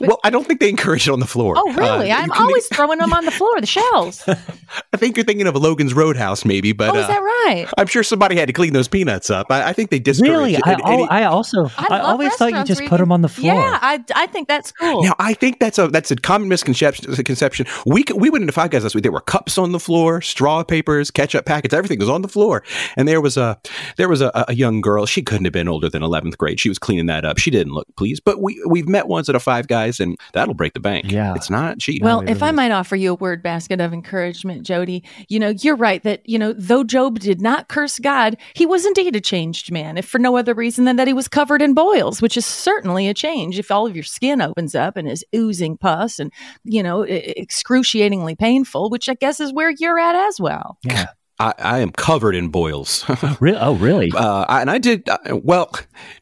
well, 0.00 0.18
I 0.24 0.30
don't 0.30 0.46
think 0.46 0.60
they 0.60 0.68
encourage 0.68 1.08
it 1.08 1.12
on 1.12 1.20
the 1.20 1.26
floor. 1.26 1.54
oh, 1.56 1.72
really? 1.74 2.10
Uh, 2.10 2.16
I'm 2.16 2.26
you 2.26 2.32
can- 2.32 2.42
always 2.42 2.66
throwing 2.68 2.98
them 2.98 3.12
on 3.12 3.24
the 3.24 3.30
floor, 3.30 3.60
the 3.60 3.66
shells. 3.66 4.24
Oh, 4.26 4.34
I 4.92 4.96
think 4.96 5.16
you're 5.16 5.24
thinking 5.24 5.46
of 5.46 5.54
Logan's 5.56 5.94
Roadhouse, 5.94 6.44
maybe, 6.44 6.72
but 6.72 6.94
is 6.96 7.04
uh, 7.04 7.08
that 7.08 7.18
right? 7.18 7.66
I'm 7.78 7.86
sure 7.86 8.02
somebody 8.02 8.36
had 8.36 8.46
to 8.46 8.52
clean 8.52 8.72
those 8.72 8.88
peanuts 8.88 9.30
up. 9.30 9.46
I, 9.50 9.68
I 9.68 9.72
think 9.72 9.90
they 9.90 9.98
discourage 9.98 10.30
Really? 10.30 10.54
it. 10.54 10.62
I, 10.66 10.72
And- 10.72 10.82
al- 10.82 11.08
I 11.10 11.24
also, 11.24 11.68
I, 11.76 11.88
love 11.98 12.04
always 12.12 12.34
thought 12.34 12.52
you 12.52 12.64
just 12.64 12.84
put 12.86 12.98
them 12.98 13.12
on 13.12 13.20
the 13.22 13.28
floor. 13.28 13.54
Yeah, 13.54 13.78
I, 13.80 14.02
I 14.14 14.26
think 14.26 14.48
that's 14.48 14.72
cool. 14.72 15.02
now 15.04 15.14
I 15.18 15.34
think 15.34 15.58
that's 15.60 15.78
a 15.78 15.88
that's 15.88 16.10
a 16.10 16.16
common 16.16 16.48
misconception. 16.48 17.14
Conception. 17.24 17.66
We 17.86 18.04
we 18.16 18.30
went 18.30 18.42
into 18.42 18.52
Five 18.52 18.70
Guys 18.70 18.82
last 18.82 18.94
week. 18.94 19.02
There 19.02 19.12
were 19.12 19.20
cups 19.20 19.58
on 19.58 19.72
the 19.72 19.80
floor, 19.80 20.20
straw 20.20 20.62
papers, 20.62 21.10
ketchup 21.10 21.44
packets, 21.44 21.69
everything 21.74 21.98
was 21.98 22.08
on 22.08 22.22
the 22.22 22.28
floor. 22.28 22.62
And 22.96 23.06
there 23.06 23.20
was 23.20 23.36
a 23.36 23.58
there 23.96 24.08
was 24.08 24.20
a, 24.20 24.30
a 24.48 24.54
young 24.54 24.80
girl. 24.80 25.06
She 25.06 25.22
couldn't 25.22 25.44
have 25.44 25.52
been 25.52 25.68
older 25.68 25.88
than 25.88 26.02
eleventh 26.02 26.38
grade. 26.38 26.60
She 26.60 26.68
was 26.68 26.78
cleaning 26.78 27.06
that 27.06 27.24
up. 27.24 27.38
She 27.38 27.50
didn't 27.50 27.72
look 27.72 27.86
pleased. 27.96 28.22
But 28.24 28.40
we 28.40 28.62
we've 28.66 28.88
met 28.88 29.08
once 29.08 29.28
at 29.28 29.34
a 29.34 29.40
Five 29.40 29.68
Guys, 29.68 30.00
and 30.00 30.16
that'll 30.32 30.54
break 30.54 30.74
the 30.74 30.80
bank. 30.80 31.10
Yeah. 31.10 31.34
it's 31.34 31.50
not 31.50 31.78
cheap. 31.78 32.02
Well, 32.02 32.20
if 32.28 32.42
I 32.42 32.50
might 32.50 32.70
offer 32.70 32.96
you 32.96 33.12
a 33.12 33.14
word 33.14 33.42
basket 33.42 33.80
of 33.80 33.92
encouragement, 33.92 34.64
Jody, 34.64 35.04
you 35.28 35.38
know, 35.38 35.48
you're 35.48 35.76
right 35.76 36.02
that, 36.02 36.28
you 36.28 36.38
know, 36.38 36.52
though 36.52 36.84
Job 36.84 37.18
did 37.18 37.40
not 37.40 37.68
curse 37.68 37.98
God, 37.98 38.36
he 38.54 38.66
was 38.66 38.86
indeed 38.86 39.16
a 39.16 39.20
changed 39.20 39.72
man, 39.72 39.98
if 39.98 40.06
for 40.06 40.18
no 40.18 40.36
other 40.36 40.54
reason 40.54 40.84
than 40.84 40.96
that 40.96 41.06
he 41.06 41.12
was 41.12 41.28
covered 41.28 41.62
in 41.62 41.74
boils, 41.74 42.22
which 42.22 42.36
is 42.36 42.46
certainly 42.46 43.08
a 43.08 43.14
change. 43.14 43.58
If 43.58 43.70
all 43.70 43.86
of 43.86 43.96
your 43.96 44.04
skin 44.04 44.40
opens 44.40 44.74
up 44.74 44.96
and 44.96 45.08
is 45.08 45.24
oozing 45.34 45.76
pus 45.76 46.18
and, 46.18 46.32
you 46.64 46.82
know, 46.82 47.02
excruciatingly 47.02 48.36
painful, 48.36 48.90
which 48.90 49.08
I 49.08 49.14
guess 49.14 49.40
is 49.40 49.52
where 49.52 49.70
you're 49.70 49.98
at 49.98 50.14
as 50.14 50.40
well. 50.40 50.78
yeah. 50.82 51.06
I, 51.40 51.54
I 51.58 51.78
am 51.80 51.90
covered 51.90 52.34
in 52.36 52.48
boils. 52.50 53.04
Re- 53.40 53.56
oh, 53.58 53.74
really? 53.74 54.12
uh, 54.14 54.44
I- 54.48 54.60
and 54.60 54.70
I 54.70 54.78
did 54.78 55.08
uh, 55.08 55.18
well. 55.42 55.72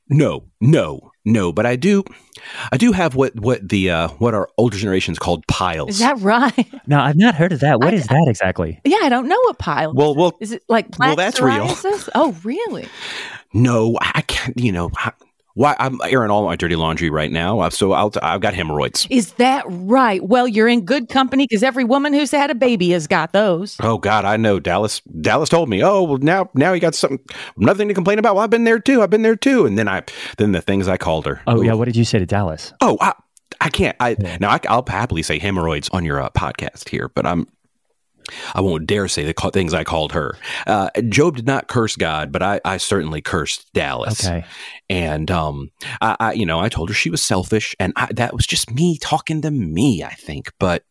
No, 0.09 0.45
no, 0.61 1.11
no. 1.25 1.53
But 1.53 1.67
I 1.67 1.77
do, 1.77 2.05
I 2.73 2.77
do 2.79 2.93
have 2.93 3.15
what 3.15 3.39
what 3.39 3.69
the 3.69 3.91
uh, 3.91 4.09
what 4.19 4.33
our 4.33 4.49
older 4.57 4.77
generations 4.79 5.19
called 5.19 5.47
piles. 5.49 5.91
Is 5.91 5.99
that 5.99 6.19
right? 6.21 6.67
no, 6.87 6.99
I've 7.01 7.17
not 7.17 7.35
heard 7.35 7.53
of 7.53 7.61
that. 7.61 7.81
What 7.81 7.93
I- 7.93 7.97
is 7.97 8.07
that 8.07 8.27
exactly? 8.29 8.81
yeah, 8.85 9.01
I 9.03 9.09
don't 9.09 9.29
know 9.29 9.41
what 9.45 9.59
pile. 9.59 9.93
well, 9.93 10.15
well, 10.15 10.37
is 10.41 10.53
it 10.53 10.63
like 10.69 10.87
well, 10.99 11.15
plaque 11.17 11.35
that's 11.35 11.41
real. 11.41 11.69
Oh, 12.15 12.35
really? 12.45 12.87
no, 13.53 13.99
I 14.01 14.23
can't. 14.23 14.57
You 14.59 14.73
know, 14.73 14.91
I, 14.97 15.13
why 15.59 15.75
I'm 15.81 15.99
airing 16.05 16.31
all 16.31 16.45
my 16.45 16.55
dirty 16.55 16.77
laundry 16.77 17.11
right 17.11 17.33
now, 17.33 17.59
uh, 17.59 17.71
so 17.71 17.91
I'll, 17.91 18.13
I've 18.23 18.41
got 18.41 18.55
hemorrhoids. 18.55 19.09
Is 19.11 19.33
that 19.35 19.65
right? 19.67 20.23
Well, 20.23 20.47
you're 20.47 20.69
in 20.69 20.85
good 20.85 21.09
company 21.09 21.49
because 21.49 21.65
every 21.65 21.83
woman 21.83 22.13
who's 22.13 22.31
had 22.31 22.49
a 22.49 22.55
baby 22.55 22.91
has 22.91 23.09
got 23.09 23.33
those. 23.33 23.77
Oh 23.83 23.99
God, 23.99 24.25
I 24.25 24.37
know. 24.37 24.61
Dallas, 24.61 25.01
Dallas 25.21 25.49
told 25.49 25.69
me. 25.69 25.83
Oh 25.83 26.05
well, 26.05 26.19
now 26.19 26.49
now 26.55 26.73
you 26.75 26.81
got 26.81 26.95
something, 26.95 27.19
nothing 27.57 27.89
to 27.89 27.95
complain 27.95 28.21
about. 28.21 28.37
Well, 28.37 28.45
I've 28.45 28.51
been 28.51 28.63
there 28.63 28.79
too. 28.79 29.03
I've 29.03 29.11
been 29.11 29.23
there 29.23 29.35
too. 29.35 29.67
And 29.67 29.77
then 29.77 29.89
I, 29.89 30.05
then 30.37 30.53
the 30.53 30.61
things 30.61 30.87
I 30.87 30.97
called 30.97 31.27
her. 31.27 31.43
Oh, 31.49 31.59
Ooh. 31.59 31.65
yeah. 31.65 31.73
What 31.73 31.87
did 31.87 31.97
you 31.97 32.05
say 32.05 32.21
to 32.21 32.27
Dallas? 32.27 32.73
Oh, 32.81 32.97
I, 33.01 33.15
I 33.61 33.69
can't. 33.69 33.97
I 33.99 34.15
now 34.39 34.51
I, 34.51 34.77
will 34.77 34.85
happily 34.87 35.25
say 35.25 35.41
hemorrhoids 35.41 35.89
on 35.89 36.05
your 36.05 36.23
uh, 36.23 36.31
podcast 36.31 36.89
here, 36.89 37.09
but 37.09 37.27
I'm 37.27 37.49
I 38.55 38.61
won't 38.61 38.87
dare 38.87 39.09
say 39.09 39.25
the 39.25 39.51
things 39.53 39.75
I 39.75 39.85
called 39.85 40.13
her. 40.13 40.37
Uh, 40.67 40.91
Job 41.09 41.37
did 41.37 41.47
not 41.47 41.69
curse 41.69 41.97
God, 41.97 42.33
but 42.33 42.43
I, 42.43 42.61
I 42.65 42.77
certainly 42.77 43.21
cursed 43.21 43.73
Dallas. 43.73 44.27
Okay. 44.27 44.45
And 44.91 45.31
um, 45.31 45.71
I, 46.01 46.17
I, 46.21 46.33
you 46.33 46.47
know, 46.47 46.61
I 46.61 46.69
told 46.69 46.89
her 46.89 46.95
she 46.95 47.11
was 47.11 47.23
selfish, 47.23 47.75
and 47.79 47.93
I, 47.97 48.09
that 48.15 48.35
was 48.35 48.47
just 48.47 48.71
me 48.73 48.99
talking 48.99 49.43
to 49.43 49.51
me. 49.51 50.03
I 50.03 50.15
think, 50.15 50.53
but 50.59 50.85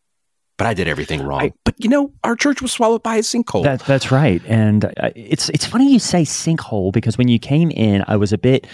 but 0.56 0.66
I 0.66 0.74
did 0.74 0.88
everything 0.88 1.22
wrong. 1.22 1.40
I- 1.42 1.52
but 1.64 1.74
you 1.78 1.88
know, 1.88 2.12
our 2.24 2.34
church 2.34 2.60
was 2.62 2.72
swallowed 2.72 3.02
by 3.02 3.16
a 3.16 3.20
sinkhole. 3.20 3.62
That, 3.62 3.80
that's 3.80 4.10
right. 4.10 4.42
And 4.46 4.84
uh, 4.86 5.10
it's 5.14 5.48
it's 5.50 5.64
funny 5.66 5.92
you 5.92 5.98
say 6.00 6.22
sinkhole 6.22 6.92
because 6.92 7.16
when 7.16 7.28
you 7.28 7.38
came 7.38 7.70
in, 7.70 8.04
I 8.08 8.16
was 8.16 8.32
a 8.32 8.38
bit 8.38 8.66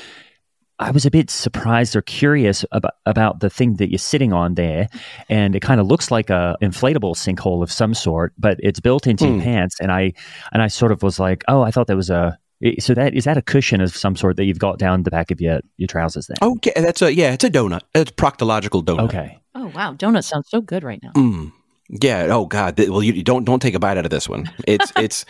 I 0.80 0.90
was 0.90 1.06
a 1.06 1.10
bit 1.10 1.30
surprised 1.30 1.94
or 1.94 2.02
curious 2.02 2.64
about 2.72 2.94
about 3.06 3.40
the 3.40 3.48
thing 3.50 3.76
that 3.76 3.90
you're 3.90 3.98
sitting 3.98 4.32
on 4.32 4.54
there, 4.54 4.88
and 5.28 5.54
it 5.54 5.60
kind 5.60 5.80
of 5.80 5.86
looks 5.86 6.10
like 6.10 6.30
a 6.30 6.56
inflatable 6.60 7.14
sinkhole 7.14 7.62
of 7.62 7.70
some 7.70 7.94
sort, 7.94 8.32
but 8.38 8.58
it's 8.62 8.80
built 8.80 9.06
into 9.06 9.24
Hmm. 9.26 9.34
your 9.34 9.42
pants. 9.42 9.76
And 9.80 9.92
I 9.92 10.12
and 10.52 10.62
I 10.62 10.68
sort 10.68 10.90
of 10.92 11.02
was 11.02 11.20
like, 11.20 11.44
oh, 11.48 11.62
I 11.62 11.70
thought 11.70 11.86
that 11.86 11.96
was 11.96 12.10
a 12.10 12.38
so 12.80 12.94
that 12.94 13.14
is 13.14 13.24
that 13.24 13.36
a 13.36 13.42
cushion 13.42 13.80
of 13.80 13.94
some 13.94 14.16
sort 14.16 14.36
that 14.36 14.44
you've 14.46 14.58
got 14.58 14.78
down 14.78 15.02
the 15.02 15.10
back 15.10 15.30
of 15.30 15.40
your 15.40 15.60
your 15.76 15.86
trousers 15.86 16.26
there. 16.26 16.36
okay, 16.42 16.72
that's 16.76 17.02
a 17.02 17.14
yeah, 17.14 17.32
it's 17.32 17.44
a 17.44 17.50
donut. 17.50 17.82
It's 17.94 18.10
a 18.10 18.14
proctological 18.14 18.82
donut. 18.84 19.04
Okay. 19.04 19.38
Oh 19.54 19.66
wow, 19.74 19.92
donut 19.94 20.24
sounds 20.24 20.48
so 20.50 20.60
good 20.60 20.82
right 20.82 21.00
now. 21.02 21.12
Mm. 21.12 21.52
Yeah. 21.90 22.28
Oh 22.30 22.46
God. 22.46 22.78
Well, 22.88 23.02
you, 23.02 23.12
you 23.12 23.22
don't 23.22 23.44
don't 23.44 23.60
take 23.60 23.74
a 23.74 23.78
bite 23.78 23.98
out 23.98 24.06
of 24.06 24.10
this 24.10 24.28
one. 24.28 24.50
It's 24.66 24.90
it's 24.96 25.24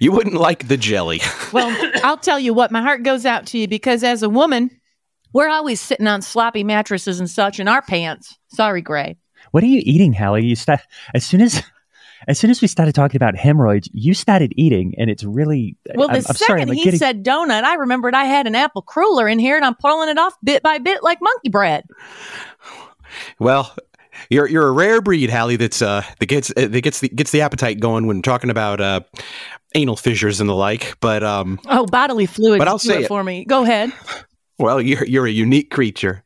you 0.00 0.10
wouldn't 0.12 0.34
like 0.36 0.66
the 0.68 0.76
jelly. 0.76 1.20
Well, 1.52 1.74
I'll 2.02 2.18
tell 2.18 2.38
you 2.40 2.52
what, 2.52 2.70
my 2.72 2.82
heart 2.82 3.02
goes 3.04 3.24
out 3.24 3.46
to 3.46 3.58
you 3.58 3.68
because 3.68 4.02
as 4.02 4.22
a 4.24 4.28
woman, 4.28 4.70
we're 5.32 5.48
always 5.48 5.80
sitting 5.80 6.06
on 6.06 6.22
sloppy 6.22 6.64
mattresses 6.64 7.20
and 7.20 7.28
such 7.30 7.60
in 7.60 7.68
our 7.68 7.82
pants. 7.82 8.38
Sorry, 8.48 8.82
Gray. 8.82 9.16
What 9.52 9.62
are 9.62 9.68
you 9.68 9.82
eating, 9.84 10.12
Hallie? 10.12 10.44
You 10.44 10.56
start 10.56 10.80
as 11.14 11.24
soon 11.24 11.40
as 11.40 11.62
as 12.28 12.38
soon 12.38 12.50
as 12.50 12.60
we 12.60 12.68
started 12.68 12.94
talking 12.94 13.16
about 13.16 13.34
hemorrhoids, 13.34 13.88
you 13.94 14.12
started 14.12 14.52
eating, 14.56 14.94
and 14.98 15.08
it's 15.08 15.24
really 15.24 15.76
Well, 15.94 16.08
the 16.08 16.14
I'm, 16.18 16.24
I'm 16.28 16.36
sorry, 16.36 16.60
2nd 16.60 16.62
I'm 16.62 16.68
like 16.68 16.78
he 16.78 16.84
getting- 16.84 16.98
said 16.98 17.24
donut, 17.24 17.64
I 17.64 17.74
remembered 17.76 18.14
I 18.14 18.24
had 18.24 18.46
an 18.46 18.54
apple 18.54 18.82
cruller 18.82 19.26
in 19.26 19.38
here 19.38 19.56
and 19.56 19.64
I'm 19.64 19.74
pulling 19.74 20.08
it 20.10 20.18
off 20.18 20.34
bit 20.44 20.62
by 20.62 20.78
bit 20.78 21.02
like 21.02 21.18
monkey 21.22 21.48
bread. 21.48 21.84
Well, 23.38 23.74
you're 24.28 24.46
you're 24.48 24.68
a 24.68 24.72
rare 24.72 25.00
breed, 25.00 25.30
Hallie. 25.30 25.56
That's 25.56 25.80
uh 25.82 26.02
that 26.18 26.26
gets 26.26 26.50
uh, 26.50 26.68
that 26.68 26.80
gets 26.82 27.00
the 27.00 27.08
gets 27.08 27.30
the 27.30 27.40
appetite 27.40 27.80
going 27.80 28.06
when 28.06 28.22
talking 28.22 28.50
about 28.50 28.80
uh 28.80 29.00
anal 29.74 29.96
fissures 29.96 30.40
and 30.40 30.48
the 30.50 30.54
like. 30.54 30.96
But 31.00 31.22
um, 31.22 31.58
Oh, 31.66 31.86
bodily 31.86 32.26
fluids. 32.26 32.58
But 32.58 32.68
I'll 32.68 32.78
say 32.78 32.98
it 32.98 33.04
it. 33.04 33.08
for 33.08 33.24
me. 33.24 33.44
Go 33.44 33.62
ahead. 33.62 33.92
Well, 34.60 34.80
you're 34.80 35.04
you're 35.06 35.26
a 35.26 35.30
unique 35.30 35.70
creature. 35.70 36.22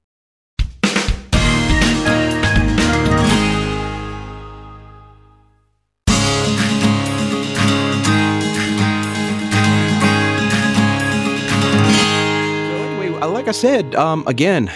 Like 13.45 13.49
I 13.49 13.53
said, 13.53 13.95
um, 13.95 14.25
again, 14.27 14.71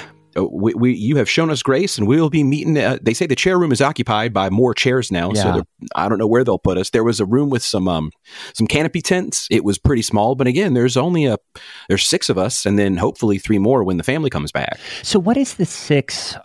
we, 0.46 0.74
we 0.74 0.92
you 0.94 1.16
have 1.16 1.28
shown 1.28 1.50
us 1.50 1.62
grace, 1.62 1.98
and 1.98 2.06
we 2.06 2.20
will 2.20 2.30
be 2.30 2.44
meeting. 2.44 2.76
Uh, 2.78 2.98
they 3.00 3.14
say 3.14 3.26
the 3.26 3.34
chair 3.36 3.58
room 3.58 3.72
is 3.72 3.80
occupied 3.80 4.32
by 4.32 4.50
more 4.50 4.74
chairs 4.74 5.10
now, 5.10 5.32
so 5.32 5.46
Yeah. 5.48 5.52
they're- 5.54 5.64
I 5.94 6.08
don't 6.08 6.18
know 6.18 6.26
where 6.26 6.44
they'll 6.44 6.58
put 6.58 6.76
us. 6.78 6.90
There 6.90 7.04
was 7.04 7.20
a 7.20 7.24
room 7.26 7.50
with 7.50 7.62
some 7.62 7.88
um 7.88 8.10
some 8.54 8.66
canopy 8.66 9.00
tents. 9.00 9.46
It 9.50 9.64
was 9.64 9.78
pretty 9.78 10.02
small, 10.02 10.34
but 10.34 10.46
again, 10.46 10.74
there's 10.74 10.96
only 10.96 11.24
a 11.26 11.36
there's 11.88 12.06
six 12.06 12.28
of 12.28 12.36
us, 12.38 12.66
and 12.66 12.78
then 12.78 12.96
hopefully 12.96 13.38
three 13.38 13.58
more 13.58 13.84
when 13.84 13.96
the 13.96 14.04
family 14.04 14.30
comes 14.30 14.52
back. 14.52 14.78
So, 15.02 15.18
what 15.18 15.36
is 15.36 15.54
the 15.54 15.66
six 15.66 16.36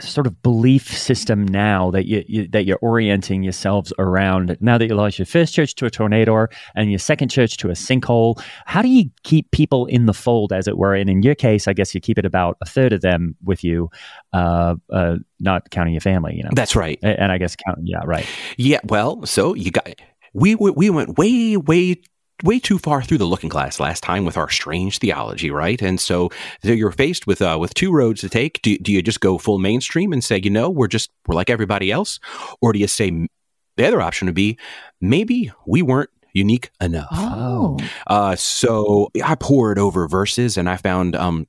sort 0.00 0.26
of 0.26 0.42
belief 0.42 0.96
system 0.96 1.46
now 1.46 1.90
that 1.90 2.06
you, 2.06 2.24
you 2.26 2.48
that 2.48 2.64
you're 2.64 2.78
orienting 2.82 3.42
yourselves 3.42 3.92
around? 3.98 4.56
Now 4.60 4.78
that 4.78 4.86
you 4.86 4.94
lost 4.94 5.18
your 5.18 5.26
first 5.26 5.54
church 5.54 5.74
to 5.76 5.86
a 5.86 5.90
tornado 5.90 6.46
and 6.74 6.90
your 6.90 6.98
second 6.98 7.28
church 7.28 7.56
to 7.58 7.68
a 7.68 7.72
sinkhole, 7.72 8.42
how 8.66 8.82
do 8.82 8.88
you 8.88 9.10
keep 9.22 9.50
people 9.50 9.86
in 9.86 10.06
the 10.06 10.14
fold, 10.14 10.52
as 10.52 10.66
it 10.66 10.78
were? 10.78 10.94
And 10.94 11.10
in 11.10 11.22
your 11.22 11.34
case, 11.34 11.68
I 11.68 11.72
guess 11.72 11.94
you 11.94 12.00
keep 12.00 12.18
it 12.18 12.24
about 12.24 12.56
a 12.60 12.66
third 12.66 12.92
of 12.92 13.00
them 13.00 13.36
with 13.44 13.62
you, 13.64 13.90
uh, 14.32 14.76
uh, 14.90 15.16
not 15.40 15.70
counting 15.70 15.94
your 15.94 16.00
family. 16.00 16.36
You 16.36 16.44
know, 16.44 16.50
That's 16.54 16.76
right. 16.76 16.98
And 17.02 17.30
I 17.30 17.38
guess 17.38 17.56
count. 17.56 17.80
Yeah, 17.82 18.00
right. 18.04 18.26
Yeah. 18.56 18.80
Well, 18.84 19.26
so 19.26 19.54
you 19.54 19.70
got 19.70 19.88
we 20.32 20.54
we 20.54 20.70
we 20.70 20.90
went 20.90 21.18
way 21.18 21.56
way 21.56 22.00
way 22.42 22.58
too 22.58 22.78
far 22.78 23.02
through 23.02 23.18
the 23.18 23.26
looking 23.26 23.48
glass 23.48 23.78
last 23.78 24.02
time 24.02 24.24
with 24.24 24.36
our 24.36 24.48
strange 24.48 24.98
theology, 24.98 25.50
right? 25.50 25.80
And 25.80 26.00
so, 26.00 26.30
you're 26.62 26.92
faced 26.92 27.26
with 27.26 27.40
uh, 27.42 27.56
with 27.60 27.74
two 27.74 27.92
roads 27.92 28.20
to 28.22 28.28
take. 28.28 28.60
Do, 28.62 28.76
do 28.78 28.92
you 28.92 29.02
just 29.02 29.20
go 29.20 29.38
full 29.38 29.58
mainstream 29.58 30.12
and 30.12 30.22
say, 30.22 30.40
you 30.42 30.50
know, 30.50 30.68
we're 30.68 30.88
just 30.88 31.10
we're 31.26 31.36
like 31.36 31.50
everybody 31.50 31.90
else, 31.90 32.18
or 32.60 32.72
do 32.72 32.78
you 32.78 32.88
say 32.88 33.28
the 33.76 33.86
other 33.86 34.02
option 34.02 34.26
would 34.26 34.34
be 34.34 34.58
maybe 35.00 35.52
we 35.66 35.82
weren't 35.82 36.10
unique 36.32 36.70
enough? 36.80 37.08
Oh. 37.12 37.78
Uh, 38.06 38.36
so 38.36 39.10
I 39.24 39.34
poured 39.34 39.78
over 39.78 40.08
verses 40.08 40.56
and 40.56 40.68
I 40.68 40.76
found 40.76 41.16
um, 41.16 41.46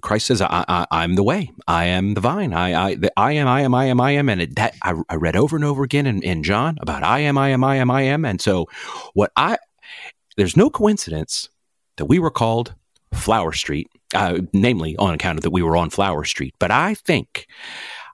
Christ 0.00 0.26
says, 0.26 0.40
I, 0.40 0.64
I, 0.68 0.86
I'm 0.90 1.14
the 1.14 1.22
way. 1.22 1.52
I 1.66 1.86
am 1.86 2.14
the 2.14 2.20
vine. 2.20 2.52
I, 2.52 2.74
I, 2.74 2.94
the, 2.94 3.12
I 3.16 3.32
am, 3.32 3.46
I 3.46 3.62
am, 3.62 3.74
I 3.74 3.84
am, 3.86 4.00
I 4.00 4.12
am. 4.12 4.28
And 4.28 4.42
it, 4.42 4.56
that 4.56 4.74
I, 4.82 4.94
I 5.08 5.16
read 5.16 5.36
over 5.36 5.56
and 5.56 5.64
over 5.64 5.82
again 5.82 6.06
in, 6.06 6.22
in 6.22 6.42
John 6.42 6.78
about 6.80 7.02
I 7.02 7.20
am, 7.20 7.38
I 7.38 7.50
am, 7.50 7.62
I 7.64 7.76
am, 7.76 7.90
I 7.90 8.02
am. 8.02 8.24
And 8.24 8.40
so 8.40 8.66
what 9.14 9.32
I, 9.36 9.58
there's 10.40 10.56
no 10.56 10.70
coincidence 10.70 11.50
that 11.98 12.06
we 12.06 12.18
were 12.18 12.30
called 12.30 12.74
Flower 13.12 13.52
Street, 13.52 13.88
uh, 14.14 14.38
namely 14.54 14.96
on 14.96 15.12
account 15.12 15.38
of 15.38 15.42
that 15.42 15.50
we 15.50 15.60
were 15.60 15.76
on 15.76 15.90
Flower 15.90 16.24
Street. 16.24 16.54
But 16.58 16.70
I 16.70 16.94
think, 16.94 17.46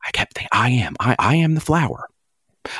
I 0.04 0.10
kept 0.10 0.34
thinking, 0.34 0.48
I 0.50 0.70
am, 0.70 0.96
I, 0.98 1.14
I 1.20 1.36
am 1.36 1.54
the 1.54 1.60
flower. 1.60 2.08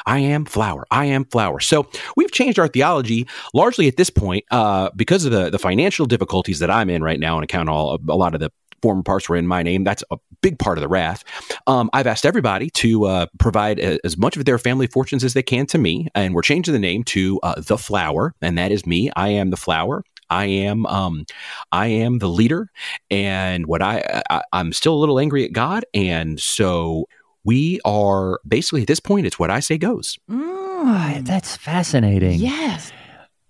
I 0.05 0.19
am 0.19 0.47
flower. 0.47 0.85
I 0.91 1.05
am 1.05 1.27
flower. 1.27 1.61
So 1.61 1.87
we've 2.17 2.33
changed 2.33 2.59
our 2.59 2.67
theology 2.67 3.29
largely 3.55 3.87
at 3.87 3.97
this 3.97 4.11
point 4.11 4.45
uh, 4.51 4.91
because 4.97 5.25
of 5.25 5.31
the 5.31 5.49
the 5.49 5.61
financial 5.61 6.07
difficulties 6.07 6.59
that 6.59 6.73
I'm 6.73 6.91
in 6.91 7.05
right 7.05 7.21
now, 7.21 7.37
on 7.37 7.45
account 7.45 7.69
of 7.69 7.75
all 7.77 7.99
a 8.09 8.17
lot 8.17 8.35
of 8.35 8.41
the 8.41 8.51
former 8.83 9.03
parts 9.03 9.29
were 9.29 9.37
in 9.37 9.47
my 9.47 9.63
name. 9.63 9.85
That's 9.85 10.05
a 10.11 10.19
big 10.43 10.59
part 10.59 10.79
of 10.79 10.83
the 10.83 10.89
wrath. 10.89 11.25
Um, 11.67 11.91
I've 11.93 12.07
asked 12.07 12.27
everybody 12.27 12.71
to 12.71 13.07
uh, 13.07 13.27
provide 13.39 13.79
a, 13.79 13.99
as 14.05 14.17
much 14.17 14.37
of 14.37 14.45
their 14.45 14.59
family 14.59 14.87
fortunes 14.87 15.25
as 15.25 15.35
they 15.35 15.43
can 15.43 15.67
to 15.67 15.79
me, 15.79 16.09
and 16.15 16.35
we're 16.35 16.43
changing 16.43 16.73
the 16.73 16.79
name 16.79 17.05
to 17.05 17.41
uh, 17.43 17.61
the 17.61 17.79
flower, 17.79 18.35
and 18.41 18.57
that 18.59 18.73
is 18.73 18.87
me. 18.87 19.11
I 19.17 19.29
am 19.29 19.51
the 19.51 19.57
flower. 19.57 20.05
I 20.29 20.47
am 20.47 20.87
um, 20.87 21.25
I 21.73 21.87
am 21.87 22.19
the 22.19 22.29
leader, 22.29 22.69
and 23.11 23.67
what 23.67 23.83
I, 23.83 24.23
I 24.31 24.43
I'm 24.53 24.73
still 24.73 24.95
a 24.95 24.99
little 24.99 25.21
angry 25.21 25.45
at 25.45 25.53
God, 25.53 25.85
and 25.95 26.41
so 26.41 27.07
we 27.45 27.81
are 27.85 28.41
basically 28.47 28.83
at 28.83 28.89
this 28.89 29.01
point. 29.01 29.27
It's 29.27 29.39
what 29.39 29.51
I 29.51 29.61
say 29.61 29.79
goes. 29.79 30.19
Ah, 30.29 31.19
that's 31.23 31.57
fascinating. 31.57 32.41
Yes. 32.41 32.93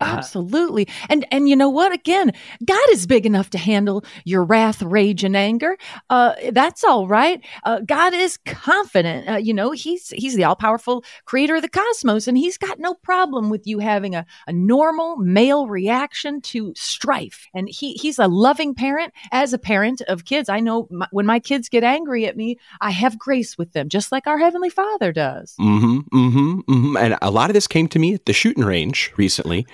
Uh, 0.00 0.14
Absolutely. 0.18 0.87
And 1.09 1.26
and 1.30 1.48
you 1.48 1.56
know 1.56 1.70
what? 1.70 1.92
Again, 1.92 2.32
God 2.64 2.88
is 2.90 3.06
big 3.06 3.24
enough 3.24 3.50
to 3.50 3.59
handle 3.59 4.04
your 4.24 4.44
wrath, 4.44 4.82
rage, 4.82 5.24
and 5.24 5.37
anger. 5.37 5.76
Uh, 6.11 6.35
that's 6.52 6.85
all 6.85 7.06
right. 7.06 7.40
Uh, 7.64 7.80
God 7.80 8.12
is 8.12 8.37
confident. 8.44 9.28
Uh, 9.28 9.37
you 9.37 9.54
know, 9.54 9.70
he's 9.70 10.11
he's 10.11 10.35
the 10.35 10.44
all-powerful 10.44 11.04
creator 11.24 11.56
of 11.56 11.62
the 11.62 11.68
cosmos, 11.68 12.28
and 12.28 12.37
he's 12.37 12.59
got 12.59 12.78
no 12.78 12.94
problem 12.94 13.48
with 13.48 13.66
you 13.66 13.78
having 13.78 14.14
a, 14.14 14.26
a 14.46 14.52
normal 14.52 15.16
male 15.16 15.66
reaction 15.66 16.40
to 16.42 16.72
strife. 16.76 17.46
And 17.54 17.68
he 17.68 17.94
he's 17.94 18.18
a 18.18 18.28
loving 18.28 18.74
parent. 18.74 19.14
As 19.32 19.52
a 19.52 19.59
parent 19.59 20.02
of 20.02 20.24
kids, 20.24 20.48
I 20.48 20.61
know 20.61 20.88
my, 20.90 21.06
when 21.11 21.26
my 21.26 21.40
kids 21.40 21.68
get 21.68 21.85
angry 21.85 22.26
at 22.26 22.37
me, 22.37 22.59
I 22.80 22.90
have 22.90 23.18
grace 23.18 23.56
with 23.56 23.72
them, 23.72 23.88
just 23.88 24.12
like 24.12 24.26
our 24.26 24.38
Heavenly 24.38 24.70
Father 24.70 25.12
does. 25.12 25.54
Mm-hmm, 25.59 25.98
mm-hmm, 26.16 26.61
mm-hmm. 26.61 26.96
And 26.96 27.16
a 27.22 27.30
lot 27.30 27.50
of 27.50 27.54
this 27.54 27.66
came 27.66 27.88
to 27.88 27.98
me 27.98 28.14
at 28.14 28.26
the 28.26 28.32
shooting 28.32 28.64
range 28.64 29.12
recently, 29.16 29.66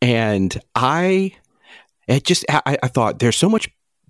and 0.00 0.56
I, 0.74 1.34
it 2.08 2.24
just, 2.24 2.44
I, 2.48 2.76
I 2.82 2.88
thought 2.88 3.18
there's 3.18 3.36
so 3.36 3.48
much. 3.48 3.68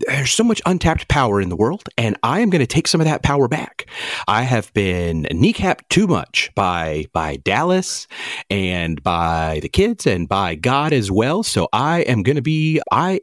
There's 0.09 0.33
so 0.33 0.43
much 0.43 0.61
untapped 0.67 1.07
power 1.07 1.41
in 1.41 1.51
the 1.51 1.57
world, 1.57 1.85
and 1.97 2.17
I 2.25 2.41
am 2.41 2.51
going 2.51 2.59
to 2.59 2.67
take 2.67 2.89
some 2.89 3.01
of 3.01 3.05
that 3.05 3.23
power 3.23 3.47
back. 3.47 3.87
I 4.27 4.43
have 4.43 4.73
been 4.75 5.23
kneecapped 5.31 5.89
too 5.89 6.09
much 6.09 6.51
by 6.57 7.05
by 7.13 7.37
Dallas 7.37 8.09
and 8.51 9.01
by 9.05 9.61
the 9.63 9.69
kids 9.69 10.05
and 10.05 10.29
by 10.29 10.57
God 10.57 10.93
as 10.93 11.13
well. 11.13 11.45
So 11.45 11.69
I 11.73 12.01
am 12.01 12.25
going 12.25 12.35
to 12.35 12.43
be 12.43 12.81
I 12.91 13.21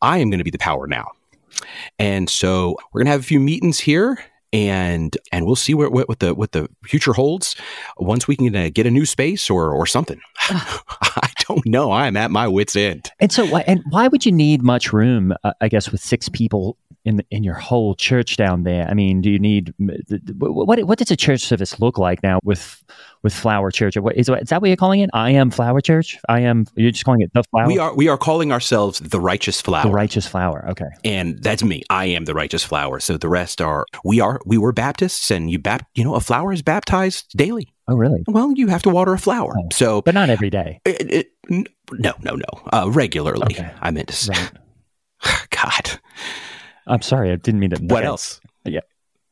I 0.00 0.18
am 0.18 0.30
going 0.30 0.38
to 0.38 0.44
be 0.44 0.52
the 0.52 0.58
power 0.58 0.86
now. 0.86 1.10
And 1.98 2.30
so 2.30 2.76
we're 2.92 3.00
going 3.00 3.06
to 3.06 3.12
have 3.12 3.20
a 3.20 3.24
few 3.24 3.40
meetings 3.40 3.80
here 3.80 4.24
and 4.54 5.18
and 5.32 5.46
we'll 5.46 5.56
see 5.56 5.74
what 5.74 5.90
what, 5.90 6.08
what 6.08 6.20
the 6.20 6.32
what 6.32 6.52
the 6.52 6.68
future 6.84 7.12
holds 7.12 7.56
once 7.98 8.28
we 8.28 8.36
can 8.36 8.54
uh, 8.54 8.70
get 8.72 8.86
a 8.86 8.90
new 8.90 9.04
space 9.04 9.50
or 9.50 9.72
or 9.72 9.84
something. 9.84 10.20
I 10.38 11.28
don't 11.48 11.66
know. 11.66 11.90
I'm 11.90 12.16
at 12.16 12.30
my 12.30 12.46
wits 12.46 12.76
end. 12.76 13.10
And 13.18 13.32
so, 13.32 13.44
why, 13.46 13.64
and 13.66 13.82
why 13.90 14.06
would 14.06 14.24
you 14.24 14.30
need 14.30 14.62
much 14.62 14.92
room? 14.92 15.34
Uh, 15.42 15.52
I 15.60 15.66
guess 15.66 15.90
with 15.90 16.00
six 16.00 16.28
people 16.28 16.76
in 17.04 17.16
the, 17.16 17.26
in 17.30 17.44
your 17.44 17.54
whole 17.54 17.94
church 17.94 18.36
down 18.36 18.62
there. 18.62 18.86
I 18.88 18.94
mean, 18.94 19.20
do 19.20 19.30
you 19.30 19.38
need 19.38 19.74
what? 20.38 20.82
What 20.84 20.98
does 20.98 21.10
a 21.10 21.16
church 21.16 21.42
service 21.42 21.78
look 21.80 21.98
like 21.98 22.22
now 22.22 22.40
with 22.44 22.82
with 23.22 23.34
Flower 23.34 23.70
Church? 23.70 23.96
What, 23.96 24.16
is, 24.16 24.28
is 24.28 24.48
that 24.48 24.60
what 24.60 24.68
you're 24.68 24.76
calling 24.76 25.00
it? 25.00 25.10
I 25.12 25.30
am 25.30 25.50
Flower 25.50 25.80
Church. 25.80 26.18
I 26.28 26.40
am. 26.40 26.66
You're 26.76 26.90
just 26.90 27.04
calling 27.04 27.20
it 27.20 27.32
the 27.34 27.42
Flower. 27.44 27.66
We 27.66 27.78
are 27.78 27.94
we 27.94 28.08
are 28.08 28.18
calling 28.18 28.52
ourselves 28.52 29.00
the 29.00 29.20
righteous 29.20 29.60
flower. 29.60 29.84
the 29.84 29.90
righteous 29.90 30.26
flower. 30.26 30.66
Okay. 30.70 30.86
and 31.04 31.42
that's 31.42 31.62
me. 31.62 31.82
I 31.90 32.06
am 32.06 32.24
the 32.24 32.34
righteous 32.34 32.64
flower. 32.64 33.00
So 33.00 33.16
the 33.16 33.28
rest 33.28 33.60
are 33.60 33.86
we 34.04 34.20
are 34.20 34.40
we 34.46 34.56
were 34.58 34.72
Baptists, 34.72 35.30
and 35.30 35.50
you 35.50 35.58
bap 35.58 35.86
you 35.94 36.04
know 36.04 36.14
a 36.14 36.20
flower 36.20 36.52
is 36.52 36.62
baptized 36.62 37.36
daily. 37.36 37.72
Oh, 37.86 37.96
really? 37.96 38.24
Well, 38.26 38.52
you 38.54 38.68
have 38.68 38.82
to 38.84 38.88
water 38.88 39.12
a 39.12 39.18
flower. 39.18 39.52
Oh. 39.58 39.68
So, 39.70 40.00
But 40.00 40.14
not 40.14 40.30
every 40.30 40.48
day. 40.48 40.80
it, 40.86 41.12
it, 41.12 41.26
no, 41.50 42.14
no, 42.22 42.34
no. 42.34 42.44
Uh, 42.72 42.88
regularly, 42.90 43.42
Okay. 43.56 43.70
I 43.82 43.90
meant 43.90 44.08
to 44.08 44.14
say. 44.16 44.32
Right. 44.32 45.46
God, 45.50 45.83
I'm 46.86 47.02
sorry. 47.02 47.30
I 47.32 47.36
didn't 47.36 47.60
mean 47.60 47.70
to. 47.70 47.82
what 47.82 47.98
okay. 47.98 48.06
else? 48.06 48.40
Uh, 48.66 48.70
yeah. 48.70 48.80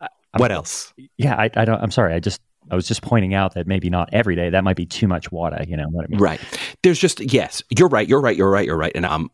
Uh, 0.00 0.08
I- 0.34 0.38
What 0.38 0.52
else? 0.52 0.92
Yeah, 1.16 1.34
I, 1.36 1.50
I 1.54 1.64
don't. 1.64 1.80
I'm 1.82 1.90
sorry. 1.90 2.14
I 2.14 2.20
just. 2.20 2.40
I 2.70 2.76
was 2.76 2.86
just 2.86 3.02
pointing 3.02 3.34
out 3.34 3.54
that 3.54 3.66
maybe 3.66 3.90
not 3.90 4.08
every 4.12 4.36
day. 4.36 4.48
That 4.48 4.62
might 4.64 4.76
be 4.76 4.86
too 4.86 5.08
much 5.08 5.30
water. 5.32 5.62
You 5.66 5.76
know 5.76 5.88
what 5.90 6.04
I 6.04 6.08
mean? 6.08 6.20
Right. 6.20 6.40
There's 6.82 6.98
just 6.98 7.20
yes. 7.20 7.62
You're 7.76 7.88
right. 7.88 8.08
You're 8.08 8.20
right. 8.20 8.36
You're 8.36 8.48
right. 8.50 8.64
You're 8.64 8.76
right. 8.76 8.92
And 8.94 9.04
I'm. 9.04 9.30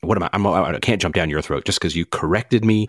What 0.00 0.16
am 0.16 0.22
I? 0.22 0.30
I'm, 0.32 0.46
I 0.46 0.78
can't 0.78 1.02
jump 1.02 1.14
down 1.14 1.28
your 1.28 1.42
throat 1.42 1.64
just 1.64 1.80
because 1.80 1.96
you 1.96 2.06
corrected 2.06 2.64
me. 2.64 2.86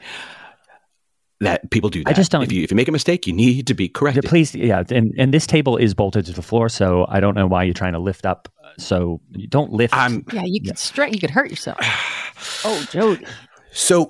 That 1.42 1.72
people 1.72 1.90
do 1.90 2.04
that. 2.04 2.10
I 2.10 2.14
just 2.14 2.32
don't- 2.32 2.44
If 2.44 2.52
you 2.52 2.64
if 2.64 2.72
you 2.72 2.76
make 2.76 2.90
a 2.90 2.92
mistake, 2.92 3.26
you 3.26 3.32
need 3.32 3.66
to 3.68 3.74
be 3.74 3.88
corrected. 3.88 4.26
please, 4.26 4.54
yeah, 4.54 4.84
and 4.90 5.14
and 5.18 5.34
this 5.34 5.48
table 5.48 5.78
is 5.78 5.94
bolted 5.94 6.26
to 6.26 6.34
the 6.34 6.42
floor, 6.42 6.68
so 6.68 7.06
I 7.08 7.22
don't 7.22 7.34
know 7.34 7.48
why 7.48 7.64
you're 7.64 7.74
trying 7.74 7.94
to 7.94 8.00
lift 8.00 8.26
up. 8.26 8.50
So 8.78 9.22
don't 9.48 9.72
lift. 9.72 9.94
I'm 9.96 10.26
Yeah, 10.34 10.44
you 10.46 10.62
could 10.62 10.78
straight. 10.78 11.14
You 11.14 11.20
could 11.20 11.30
hurt 11.32 11.50
yourself. 11.50 11.78
Oh, 12.66 12.86
Jody. 12.92 13.26
so. 13.72 14.08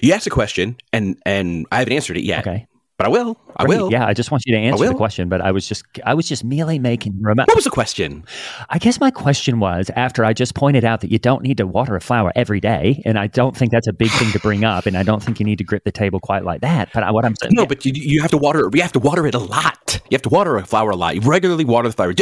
You 0.00 0.12
asked 0.12 0.26
a 0.26 0.30
question, 0.30 0.76
and 0.92 1.16
and 1.24 1.66
I 1.72 1.78
haven't 1.78 1.92
answered 1.92 2.16
it 2.16 2.24
yet. 2.24 2.46
okay. 2.46 2.66
But 2.98 3.06
I 3.06 3.10
will. 3.10 3.38
I 3.60 3.64
Great. 3.64 3.78
will. 3.78 3.90
Yeah, 3.92 4.06
I 4.06 4.14
just 4.14 4.30
want 4.30 4.42
you 4.46 4.54
to 4.54 4.58
answer 4.60 4.86
the 4.86 4.94
question, 4.94 5.28
but 5.28 5.40
I 5.40 5.52
was 5.52 5.68
just 5.68 5.84
I 6.04 6.14
was 6.14 6.28
just 6.28 6.44
merely 6.44 6.78
making 6.78 7.16
remarks. 7.20 7.48
What 7.48 7.56
was 7.56 7.64
the 7.64 7.70
question? 7.70 8.24
I 8.70 8.78
guess 8.78 8.98
my 9.00 9.10
question 9.10 9.60
was 9.60 9.90
after 9.96 10.24
I 10.24 10.32
just 10.32 10.54
pointed 10.54 10.84
out 10.84 11.00
that 11.02 11.10
you 11.10 11.18
don't 11.18 11.42
need 11.42 11.58
to 11.58 11.66
water 11.66 11.94
a 11.96 12.00
flower 12.00 12.32
every 12.34 12.60
day, 12.60 13.02
and 13.04 13.18
I 13.18 13.26
don't 13.26 13.56
think 13.56 13.70
that's 13.72 13.86
a 13.88 13.92
big 13.92 14.10
thing 14.12 14.30
to 14.32 14.38
bring 14.40 14.64
up, 14.64 14.86
and 14.86 14.96
I 14.96 15.02
don't 15.02 15.22
think 15.22 15.38
you 15.40 15.44
need 15.46 15.58
to 15.58 15.64
grip 15.64 15.84
the 15.84 15.92
table 15.92 16.20
quite 16.20 16.44
like 16.44 16.62
that. 16.62 16.88
But 16.94 17.02
I, 17.02 17.10
what 17.10 17.24
I'm 17.24 17.34
saying, 17.36 17.52
No, 17.54 17.66
but 17.66 17.84
you, 17.84 17.92
you 17.94 18.22
have 18.22 18.30
to 18.30 18.38
water. 18.38 18.68
You 18.72 18.82
have 18.82 18.92
to 18.92 19.00
water 19.00 19.26
it 19.26 19.34
a 19.34 19.38
lot. 19.38 20.00
You 20.10 20.14
have 20.14 20.22
to 20.22 20.28
water 20.30 20.56
a 20.56 20.64
flower 20.64 20.90
a 20.90 20.96
lot. 20.96 21.14
You 21.14 21.20
regularly 21.20 21.64
water 21.64 21.88
the 21.88 21.94
flower. 21.94 22.14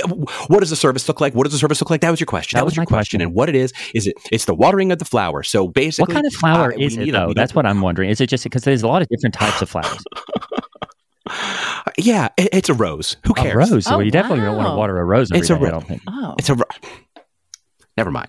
What 0.48 0.60
does 0.60 0.70
the 0.70 0.76
service 0.76 1.06
look 1.08 1.20
like? 1.20 1.34
What 1.34 1.44
does 1.44 1.52
the 1.52 1.58
service 1.58 1.80
look 1.80 1.90
like? 1.90 2.00
That 2.00 2.10
was 2.10 2.20
your 2.20 2.26
question. 2.26 2.56
That 2.56 2.60
That, 2.62 2.64
was 2.64 2.72
was 2.72 2.76
your 2.78 2.86
question. 2.86 3.18
question. 3.18 3.20
And 3.22 3.34
what 3.34 3.48
it 3.48 3.54
is 3.54 3.72
is 3.94 4.06
it? 4.06 4.16
It's 4.32 4.44
the 4.46 4.54
watering 4.54 4.90
of 4.92 4.98
the 4.98 5.04
flower. 5.04 5.42
So 5.42 5.68
basically, 5.68 6.12
what 6.12 6.14
kind 6.14 6.26
of 6.26 6.32
flower 6.32 6.72
we 6.76 6.84
is 6.84 6.96
it 6.96 7.12
though? 7.12 7.32
That's 7.34 7.54
what 7.54 7.66
I'm 7.66 7.80
wondering. 7.80 8.10
Is 8.10 8.20
it 8.20 8.26
just 8.28 8.44
because 8.44 8.62
there's 8.62 8.82
a 8.82 8.88
lot 8.88 9.02
of 9.02 9.08
different 9.08 9.34
types 9.34 9.62
of 9.62 9.70
flowers? 9.70 10.02
Yeah, 11.98 12.28
it- 12.36 12.50
it's 12.52 12.68
a 12.68 12.74
rose. 12.74 13.16
Who 13.26 13.34
cares? 13.34 13.46
A 13.46 13.50
cares? 13.58 13.70
rose. 13.72 13.86
Oh, 13.88 13.90
well, 13.96 14.02
you 14.02 14.08
oh, 14.08 14.12
definitely 14.12 14.44
don't 14.44 14.56
want 14.56 14.68
to 14.68 14.74
water 14.76 14.98
a 14.98 15.04
rose 15.04 15.30
every 15.30 15.40
It's 15.40 15.50
a 15.50 15.58
day, 15.58 15.66
I 15.66 15.70
don't 15.70 15.86
think. 15.86 16.02
Oh, 16.06 16.34
It's 16.38 16.48
a. 16.48 16.54
ro- 16.54 16.64
Never 17.96 18.10
mind. 18.10 18.28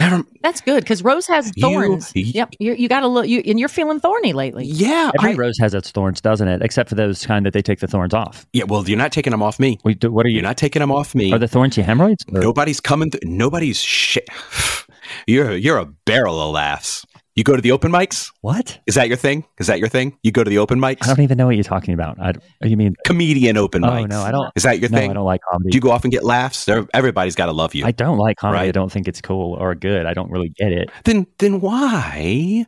Never. 0.00 0.24
that's 0.42 0.60
good 0.60 0.82
because 0.82 1.04
Rose 1.04 1.28
has 1.28 1.52
thorns. 1.60 2.10
you- 2.16 2.24
yep, 2.24 2.48
you, 2.58 2.72
you 2.72 2.88
got 2.88 3.00
to 3.00 3.06
look. 3.06 3.28
You 3.28 3.40
and 3.46 3.60
you're 3.60 3.68
feeling 3.68 4.00
thorny 4.00 4.32
lately. 4.32 4.64
Yeah. 4.64 5.12
Every 5.16 5.32
I- 5.32 5.36
rose 5.36 5.56
has 5.60 5.74
its 5.74 5.92
thorns, 5.92 6.20
doesn't 6.20 6.48
it? 6.48 6.60
Except 6.60 6.88
for 6.88 6.96
those 6.96 7.24
kind 7.24 7.46
that 7.46 7.52
they 7.52 7.62
take 7.62 7.78
the 7.78 7.86
thorns 7.86 8.12
off. 8.12 8.44
yeah. 8.52 8.64
Well, 8.64 8.82
you're 8.88 8.98
not 8.98 9.12
taking 9.12 9.30
them 9.30 9.42
off 9.44 9.60
me. 9.60 9.78
We 9.84 9.94
do, 9.94 10.10
what 10.10 10.26
are 10.26 10.28
you? 10.30 10.36
You're 10.36 10.42
not 10.42 10.56
taking 10.56 10.80
them 10.80 10.90
off 10.90 11.14
me. 11.14 11.32
are 11.32 11.38
the 11.38 11.46
thorns 11.46 11.76
your 11.76 11.86
hemorrhoids? 11.86 12.24
Or- 12.32 12.40
Nobody's 12.40 12.80
coming. 12.80 13.10
Th- 13.12 13.22
nobody's 13.24 13.78
shit. 13.80 14.28
You're 15.26 15.52
you're 15.56 15.78
a 15.78 15.84
barrel 15.84 16.40
of 16.40 16.52
laughs. 16.54 17.04
You 17.34 17.44
go 17.44 17.56
to 17.56 17.62
the 17.62 17.72
open 17.72 17.90
mics. 17.90 18.30
What? 18.42 18.78
Is 18.86 18.94
that 18.94 19.08
your 19.08 19.16
thing? 19.16 19.44
Is 19.58 19.66
that 19.66 19.78
your 19.78 19.88
thing? 19.88 20.18
You 20.22 20.32
go 20.32 20.44
to 20.44 20.50
the 20.50 20.58
open 20.58 20.78
mics? 20.78 20.98
I 21.04 21.06
don't 21.06 21.20
even 21.20 21.38
know 21.38 21.46
what 21.46 21.54
you're 21.54 21.64
talking 21.64 21.94
about. 21.94 22.20
I, 22.20 22.32
oh, 22.62 22.66
you 22.66 22.76
mean? 22.76 22.94
Comedian 23.06 23.56
open 23.56 23.82
Oh 23.84 23.88
mics. 23.88 24.08
no, 24.10 24.20
I 24.22 24.30
don't. 24.30 24.52
Is 24.54 24.64
that 24.64 24.80
your 24.80 24.90
No, 24.90 24.98
thing? 24.98 25.10
I 25.10 25.14
don't 25.14 25.24
like 25.24 25.40
comedy. 25.50 25.70
Do 25.70 25.76
you 25.76 25.80
go 25.80 25.90
off 25.92 26.04
and 26.04 26.12
get 26.12 26.24
laughs? 26.24 26.68
Everybody's 26.92 27.34
got 27.34 27.46
to 27.46 27.52
love 27.52 27.74
you. 27.74 27.86
I 27.86 27.92
don't 27.92 28.18
like 28.18 28.36
comedy. 28.36 28.68
I 28.68 28.70
don't 28.70 28.92
think 28.92 29.08
it's 29.08 29.22
cool 29.22 29.54
or 29.54 29.74
good. 29.74 30.04
I 30.04 30.12
don't 30.12 30.30
really 30.30 30.50
get 30.50 30.72
it. 30.72 30.90
then 31.04 31.26
then 31.38 31.60
why 31.62 32.66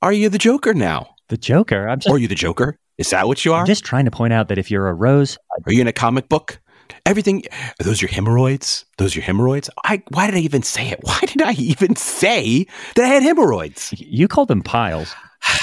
are 0.00 0.12
you 0.12 0.30
the 0.30 0.38
Joker 0.38 0.72
now? 0.72 1.14
The 1.28 1.36
Joker. 1.36 1.86
I'm 1.86 1.98
just, 1.98 2.08
Or 2.10 2.16
are 2.16 2.18
you 2.18 2.28
the 2.28 2.34
Joker? 2.34 2.78
Is 2.96 3.10
that 3.10 3.26
what 3.26 3.44
you 3.44 3.52
are? 3.52 3.60
I'm 3.60 3.66
just 3.66 3.84
trying 3.84 4.06
to 4.06 4.10
point 4.10 4.32
out 4.32 4.48
that 4.48 4.56
if 4.56 4.70
you're 4.70 4.88
a 4.88 4.94
rose, 4.94 5.36
are 5.66 5.72
you 5.72 5.82
in 5.82 5.88
a 5.88 5.92
comic 5.92 6.30
book? 6.30 6.58
Everything. 7.04 7.42
Are 7.80 7.84
those 7.84 8.00
your 8.02 8.10
hemorrhoids? 8.10 8.84
Those 8.98 9.14
your 9.14 9.24
hemorrhoids? 9.24 9.70
I. 9.84 10.02
Why 10.08 10.26
did 10.26 10.36
I 10.36 10.40
even 10.40 10.62
say 10.62 10.88
it? 10.88 11.00
Why 11.02 11.20
did 11.20 11.42
I 11.42 11.52
even 11.52 11.96
say 11.96 12.66
that 12.94 13.04
I 13.04 13.08
had 13.08 13.22
hemorrhoids? 13.22 13.94
you 13.96 14.28
call 14.28 14.46
them 14.46 14.62
piles. 14.62 15.14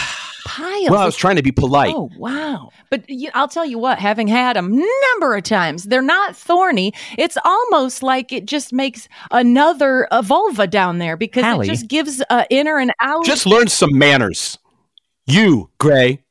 Piles. 0.46 0.90
Well, 0.90 1.00
I 1.00 1.06
was 1.06 1.16
trying 1.16 1.38
to 1.38 1.42
be 1.42 1.54
polite. 1.54 1.96
Oh 1.96 2.10
wow! 2.18 2.70
But 2.90 3.10
you, 3.10 3.30
I'll 3.34 3.48
tell 3.48 3.66
you 3.66 3.80
what, 3.80 3.98
having 3.98 4.28
had 4.28 4.56
them 4.56 4.78
number 5.12 5.36
of 5.36 5.44
times, 5.44 5.86
they're 5.86 6.02
not 6.02 6.36
thorny. 6.36 6.94
It's 7.18 7.38
almost 7.44 8.04
like 8.04 8.32
it 8.34 8.46
just 8.46 8.74
makes 8.74 9.08
another 9.32 10.08
vulva 10.22 10.68
down 10.68 11.00
there 11.00 11.16
because 11.16 11.44
Hallie. 11.46 11.66
it 11.66 11.72
just 11.72 11.88
gives 11.88 12.22
uh, 12.30 12.44
inner 12.50 12.78
and 12.78 12.94
outer. 13.00 13.26
Just 13.26 13.46
learn 13.46 13.68
some 13.68 13.98
manners. 13.98 14.60
You, 15.26 15.70
Gray, 15.80 16.23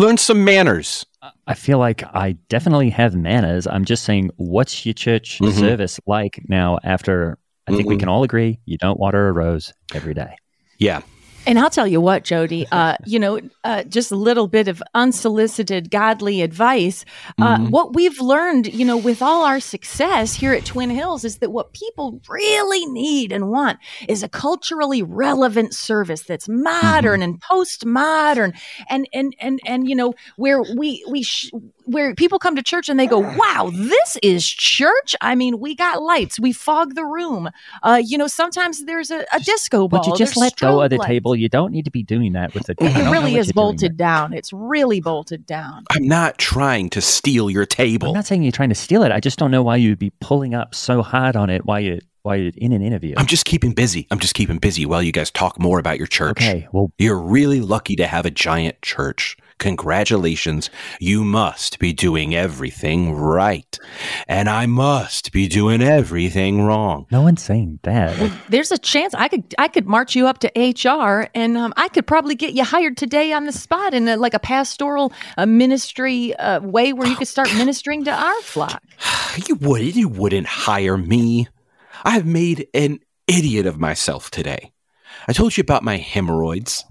learn 0.00 0.16
some 0.16 0.44
manners. 0.44 1.04
I 1.46 1.54
feel 1.54 1.78
like 1.78 2.02
I 2.14 2.32
definitely 2.48 2.88
have 2.90 3.14
manners. 3.14 3.66
I'm 3.66 3.84
just 3.84 4.04
saying, 4.04 4.30
what's 4.36 4.86
your 4.86 4.94
church 4.94 5.38
Mhm. 5.40 5.52
service 5.52 6.00
like 6.06 6.42
now? 6.48 6.78
After 6.82 7.38
I 7.66 7.72
think 7.76 7.88
we 7.88 7.96
Mhm. 7.96 8.00
can 8.00 8.08
all 8.08 8.22
agree, 8.24 8.58
you 8.64 8.78
don't 8.78 8.98
water 8.98 9.28
a 9.28 9.32
rose 9.32 9.72
every 9.94 10.14
day. 10.14 10.34
Yeah. 10.78 11.02
And 11.46 11.58
I'll 11.58 11.70
tell 11.70 11.86
you 11.86 12.00
what, 12.02 12.22
Jody, 12.22 12.66
uh, 12.70 12.96
you 13.06 13.18
know, 13.18 13.40
uh, 13.64 13.82
just 13.84 14.12
a 14.12 14.16
little 14.16 14.46
bit 14.46 14.68
of 14.68 14.82
unsolicited 14.94 15.90
godly 15.90 16.42
advice. 16.42 17.04
Uh, 17.38 17.56
Mhm. 17.56 17.70
What 17.70 17.94
we've 17.94 18.20
learned, 18.20 18.72
you 18.72 18.84
know, 18.84 18.96
with 18.98 19.22
all 19.22 19.44
our 19.44 19.58
success 19.58 20.34
here 20.34 20.52
at 20.52 20.66
Twin 20.66 20.90
Hills 20.90 21.24
is 21.24 21.38
that 21.38 21.50
what 21.50 21.72
people 21.72 22.20
really 22.28 22.84
need 22.86 23.32
and 23.32 23.48
want 23.48 23.78
is 24.06 24.22
a 24.22 24.28
culturally 24.28 25.02
relevant 25.02 25.74
service 25.74 26.22
that's 26.22 26.48
modern 26.48 27.22
and 27.22 27.40
postmodern 27.40 28.52
and, 28.88 29.08
and, 29.12 29.34
and, 29.40 29.60
and, 29.64 29.88
you 29.88 29.96
know, 29.96 30.12
where 30.36 30.62
we, 30.62 31.02
we, 31.08 31.22
sh- 31.22 31.50
where 31.90 32.14
people 32.14 32.38
come 32.38 32.56
to 32.56 32.62
church 32.62 32.88
and 32.88 32.98
they 32.98 33.06
go, 33.06 33.18
wow, 33.18 33.70
this 33.72 34.16
is 34.22 34.46
church. 34.46 35.14
I 35.20 35.34
mean, 35.34 35.60
we 35.60 35.74
got 35.74 36.02
lights, 36.02 36.38
we 36.38 36.52
fog 36.52 36.94
the 36.94 37.04
room. 37.04 37.50
Uh, 37.82 38.02
you 38.04 38.18
know, 38.18 38.26
sometimes 38.26 38.84
there's 38.84 39.10
a, 39.10 39.24
a 39.32 39.40
disco 39.40 39.88
ball. 39.88 40.00
But 40.00 40.06
you 40.06 40.16
just 40.16 40.34
there's 40.34 40.52
let 40.52 40.56
go 40.56 40.82
of 40.82 40.90
the 40.90 40.96
lights. 40.96 41.08
table. 41.08 41.36
You 41.36 41.48
don't 41.48 41.72
need 41.72 41.84
to 41.84 41.90
be 41.90 42.02
doing 42.02 42.32
that 42.32 42.54
with 42.54 42.66
the. 42.66 42.74
I 42.80 43.08
It 43.08 43.10
really 43.10 43.36
is 43.36 43.52
bolted 43.52 43.96
down. 43.96 44.32
It's 44.32 44.52
really 44.52 45.00
bolted 45.00 45.46
down. 45.46 45.84
I'm 45.90 46.06
not 46.06 46.38
trying 46.38 46.90
to 46.90 47.00
steal 47.00 47.50
your 47.50 47.66
table. 47.66 48.08
I'm 48.08 48.14
not 48.14 48.26
saying 48.26 48.42
you're 48.42 48.52
trying 48.52 48.68
to 48.70 48.74
steal 48.74 49.02
it. 49.02 49.12
I 49.12 49.20
just 49.20 49.38
don't 49.38 49.50
know 49.50 49.62
why 49.62 49.76
you'd 49.76 49.98
be 49.98 50.10
pulling 50.20 50.54
up 50.54 50.74
so 50.74 51.02
hard 51.02 51.36
on 51.36 51.50
it 51.50 51.64
while 51.64 51.80
you 51.80 52.00
while 52.22 52.36
you're 52.36 52.52
in 52.56 52.72
an 52.72 52.82
interview. 52.82 53.14
I'm 53.16 53.26
just 53.26 53.44
keeping 53.44 53.72
busy. 53.72 54.06
I'm 54.10 54.18
just 54.18 54.34
keeping 54.34 54.58
busy 54.58 54.84
while 54.86 55.02
you 55.02 55.12
guys 55.12 55.30
talk 55.30 55.58
more 55.58 55.78
about 55.78 55.98
your 55.98 56.06
church. 56.06 56.32
okay. 56.32 56.68
Well, 56.72 56.92
You're 56.98 57.18
really 57.18 57.60
lucky 57.60 57.96
to 57.96 58.06
have 58.06 58.26
a 58.26 58.30
giant 58.30 58.80
church. 58.82 59.36
Congratulations. 59.60 60.70
You 60.98 61.22
must 61.22 61.78
be 61.78 61.92
doing 61.92 62.34
everything 62.34 63.14
right. 63.14 63.78
And 64.26 64.48
I 64.48 64.64
must 64.64 65.32
be 65.32 65.48
doing 65.48 65.82
everything 65.82 66.62
wrong. 66.62 67.06
no 67.12 67.20
one's 67.22 67.42
saying 67.42 67.78
that. 67.82 68.32
There's 68.48 68.72
a 68.72 68.78
chance 68.78 69.14
I 69.14 69.28
could 69.28 69.54
I 69.58 69.68
could 69.68 69.86
march 69.86 70.16
you 70.16 70.26
up 70.26 70.38
to 70.38 70.48
HR 70.56 71.28
and 71.34 71.58
um, 71.58 71.74
I 71.76 71.88
could 71.88 72.06
probably 72.06 72.34
get 72.34 72.54
you 72.54 72.64
hired 72.64 72.96
today 72.96 73.32
on 73.34 73.44
the 73.44 73.52
spot 73.52 73.92
in 73.92 74.08
a, 74.08 74.16
like 74.16 74.32
a 74.32 74.38
pastoral 74.38 75.12
uh, 75.36 75.44
ministry 75.44 76.34
uh, 76.36 76.60
way 76.60 76.94
where 76.94 77.06
you 77.06 77.16
could 77.16 77.28
start 77.28 77.54
ministering 77.56 78.04
to 78.04 78.12
our 78.12 78.42
flock. 78.42 78.82
You 79.46 79.54
would 79.56 79.94
you 79.94 80.08
wouldn't 80.08 80.48
hire 80.48 80.96
me. 80.96 81.46
I've 82.04 82.26
made 82.26 82.66
an 82.74 82.98
idiot 83.28 83.64
of 83.66 83.78
myself 83.78 84.28
today. 84.30 84.72
I 85.28 85.32
told 85.32 85.56
you 85.56 85.60
about 85.60 85.82
my 85.84 85.96
hemorrhoids, 85.96 86.84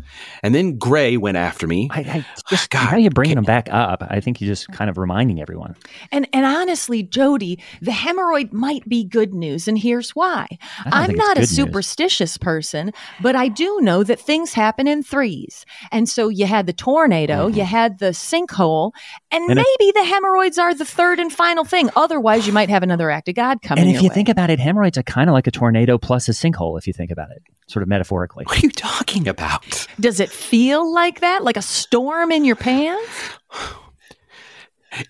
and 0.44 0.54
then 0.56 0.78
Gray 0.78 1.18
went 1.18 1.38
after 1.38 1.68
me. 1.68 1.89
I, 1.92 2.00
I 2.00 2.26
just 2.50 2.70
God, 2.70 2.92
now 2.92 2.98
you're 2.98 3.12
bringing 3.12 3.36
them 3.36 3.44
back 3.44 3.68
up. 3.72 4.04
I 4.08 4.20
think 4.20 4.39
you're 4.39 4.48
just 4.48 4.68
kind 4.72 4.89
of 4.89 4.98
reminding 4.98 5.42
everyone. 5.42 5.76
And 6.12 6.28
and 6.32 6.46
honestly, 6.46 7.04
Jody, 7.04 7.60
the 7.82 7.92
hemorrhoid 7.92 8.54
might 8.54 8.88
be 8.88 9.04
good 9.04 9.34
news, 9.34 9.68
and 9.68 9.78
here's 9.78 10.12
why. 10.12 10.48
I 10.86 10.89
don't 10.89 10.94
I'm 10.94 11.15
not 11.15 11.32
a 11.38 11.42
good 11.42 11.50
news. 11.50 11.56
superstitious 11.56 12.38
person, 12.38 12.94
but 13.22 13.36
I 13.36 13.48
do 13.48 13.80
know 13.82 14.04
that 14.04 14.20
things 14.20 14.54
happen 14.54 14.88
in 14.88 15.04
threes. 15.04 15.65
And 15.92 16.08
so 16.08 16.30
you 16.30 16.46
had 16.46 16.65
the 16.65 16.74
tornado, 16.74 17.48
you 17.48 17.63
had 17.63 18.00
the 18.00 18.12
sinkhole, 18.12 18.92
and, 19.32 19.39
Mm-hmm. 19.39 19.52
And 19.52 19.60
if- 19.60 19.65
maybe 19.80 19.92
the 19.94 20.04
hemorrhoids 20.06 20.58
are 20.58 20.74
the 20.74 20.86
third 20.86 21.20
and 21.20 21.32
final 21.32 21.63
thing. 21.63 21.89
Otherwise, 21.96 22.46
you 22.46 22.54
might 22.54 22.70
have 22.70 22.84
another 22.84 23.10
act 23.10 23.30
of 23.30 23.36
God 23.36 23.62
coming. 23.62 23.84
And 23.84 23.89
if 23.89 23.96
your 23.96 24.04
you 24.04 24.10
way. 24.10 24.15
think 24.15 24.30
about 24.30 24.50
it, 24.50 24.60
hemorrhoids 24.60 24.98
are 24.98 25.04
kind 25.04 25.30
of 25.30 25.34
like 25.34 25.48
a 25.48 25.52
tornado 25.52 25.98
plus 25.98 26.28
a 26.30 26.34
sinkhole. 26.34 26.78
If 26.78 26.86
you 26.86 26.94
think 26.94 27.10
about 27.10 27.32
it, 27.32 27.42
sort 27.68 27.82
of 27.84 27.89
metaphorically. 28.19 28.45
What 28.45 28.58
are 28.58 28.67
you 28.67 28.71
talking 28.71 29.27
about? 29.27 29.88
does 29.99 30.19
it 30.19 30.29
feel 30.29 30.91
like 30.91 31.21
that, 31.21 31.43
like 31.43 31.58
a 31.58 31.62
storm 31.62 32.32
in 32.32 32.45
your 32.45 32.55
pants? 32.55 33.38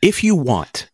If 0.01 0.23
you 0.23 0.35
want, 0.35 0.89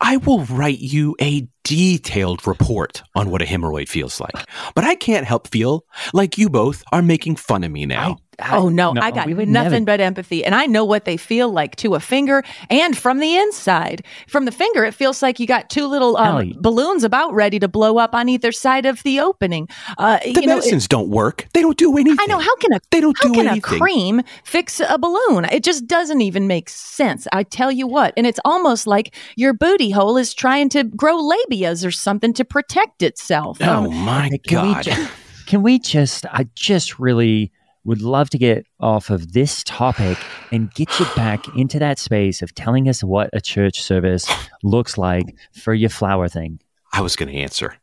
I 0.00 0.18
will 0.18 0.44
write 0.44 0.78
you 0.80 1.16
a 1.20 1.48
detailed 1.64 2.46
report 2.46 3.02
on 3.14 3.30
what 3.30 3.42
a 3.42 3.44
hemorrhoid 3.44 3.88
feels 3.88 4.20
like. 4.20 4.34
But 4.74 4.84
I 4.84 4.94
can't 4.94 5.26
help 5.26 5.48
feel 5.48 5.84
like 6.12 6.38
you 6.38 6.48
both 6.48 6.82
are 6.92 7.02
making 7.02 7.36
fun 7.36 7.64
of 7.64 7.70
me 7.70 7.86
now. 7.86 8.18
I, 8.38 8.56
Oh 8.56 8.70
no, 8.70 8.94
I 8.98 9.10
got 9.10 9.26
we 9.26 9.34
would 9.34 9.48
nothing 9.48 9.70
never- 9.70 9.84
but 9.84 10.00
empathy, 10.00 10.42
and 10.44 10.54
I 10.54 10.64
know 10.66 10.84
what 10.86 11.04
they 11.04 11.18
feel 11.18 11.50
like 11.52 11.76
to 11.76 11.94
a 11.94 12.00
finger 12.00 12.42
and 12.70 12.96
from 12.96 13.20
the 13.20 13.36
inside. 13.36 14.04
From 14.26 14.46
the 14.46 14.50
finger, 14.50 14.84
it 14.84 14.94
feels 14.94 15.22
like 15.22 15.38
you 15.38 15.46
got 15.46 15.68
two 15.68 15.86
little 15.86 16.16
um, 16.16 16.54
balloons 16.58 17.04
about 17.04 17.34
ready 17.34 17.58
to 17.60 17.68
blow 17.68 17.98
up 17.98 18.14
on 18.14 18.30
either 18.30 18.50
side 18.50 18.86
of 18.86 19.02
the 19.02 19.20
opening. 19.20 19.68
Uh, 19.98 20.18
The 20.24 20.28
you 20.28 20.34
know, 20.34 20.40
it- 20.54 20.56
medicines 20.56 20.88
don't 20.88 21.10
work. 21.10 21.46
They 21.52 21.60
don't 21.60 21.76
do 21.76 21.96
anything. 21.96 22.18
I 22.20 22.26
know 22.26 22.38
how 22.38 22.56
can 22.56 22.72
a 22.72 22.80
They 22.90 23.00
don't 23.02 23.16
how 23.22 23.28
do 23.28 23.34
can 23.34 23.46
anything. 23.48 23.74
a 23.74 23.78
cream 23.78 24.22
fix 24.44 24.80
a 24.80 24.98
balloon? 24.98 25.44
It 25.44 25.62
just 25.62 25.86
doesn't 25.86 26.22
even 26.22 26.46
make 26.46 26.70
sense. 26.70 27.28
I 27.32 27.42
tell 27.44 27.70
you 27.70 27.86
what, 27.86 28.14
and 28.16 28.26
it's 28.26 28.40
almost 28.46 28.86
like 28.86 29.14
your 29.36 29.52
booty 29.52 29.90
hole 29.90 30.16
is 30.16 30.32
trying 30.34 30.70
to 30.70 30.84
grow 30.84 31.18
labias 31.52 31.86
or 31.86 31.90
something 31.90 32.32
to 32.34 32.44
protect 32.44 33.02
itself. 33.02 33.58
Oh 33.60 33.84
Um, 33.86 33.94
my 34.04 34.28
Hey, 34.30 34.38
can 34.38 34.66
we 34.66 34.74
god. 34.74 34.82
ju- 34.84 35.06
can 35.46 35.62
we 35.62 35.78
just? 35.78 36.26
I 36.26 36.46
just 36.54 36.98
really 36.98 37.52
would 37.84 38.00
love 38.00 38.30
to 38.30 38.38
get 38.38 38.64
off 38.80 39.10
of 39.10 39.32
this 39.32 39.64
topic 39.64 40.16
and 40.52 40.72
get 40.74 41.00
you 41.00 41.06
back 41.16 41.48
into 41.56 41.80
that 41.80 41.98
space 41.98 42.40
of 42.40 42.54
telling 42.54 42.88
us 42.88 43.02
what 43.02 43.28
a 43.32 43.40
church 43.40 43.82
service 43.82 44.30
looks 44.62 44.96
like 44.96 45.34
for 45.52 45.74
your 45.74 45.90
flower 45.90 46.28
thing. 46.28 46.60
I 46.92 47.00
was 47.00 47.16
going 47.16 47.28
to 47.32 47.36
answer. 47.38 47.74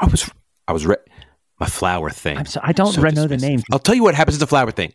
I 0.00 0.06
was 0.06 0.30
I 0.68 0.72
was 0.72 0.86
re- 0.86 0.96
my 1.60 1.66
flower 1.66 2.10
thing. 2.10 2.36
I'm 2.36 2.44
so, 2.46 2.60
I 2.62 2.72
don't 2.72 2.92
So 2.92 3.00
re- 3.00 3.10
know 3.12 3.26
the 3.26 3.36
name. 3.38 3.62
I'll 3.72 3.78
tell 3.78 3.94
you 3.94 4.02
what 4.02 4.14
happens 4.14 4.36
at 4.36 4.40
the 4.40 4.46
flower 4.46 4.70
thing. 4.70 4.92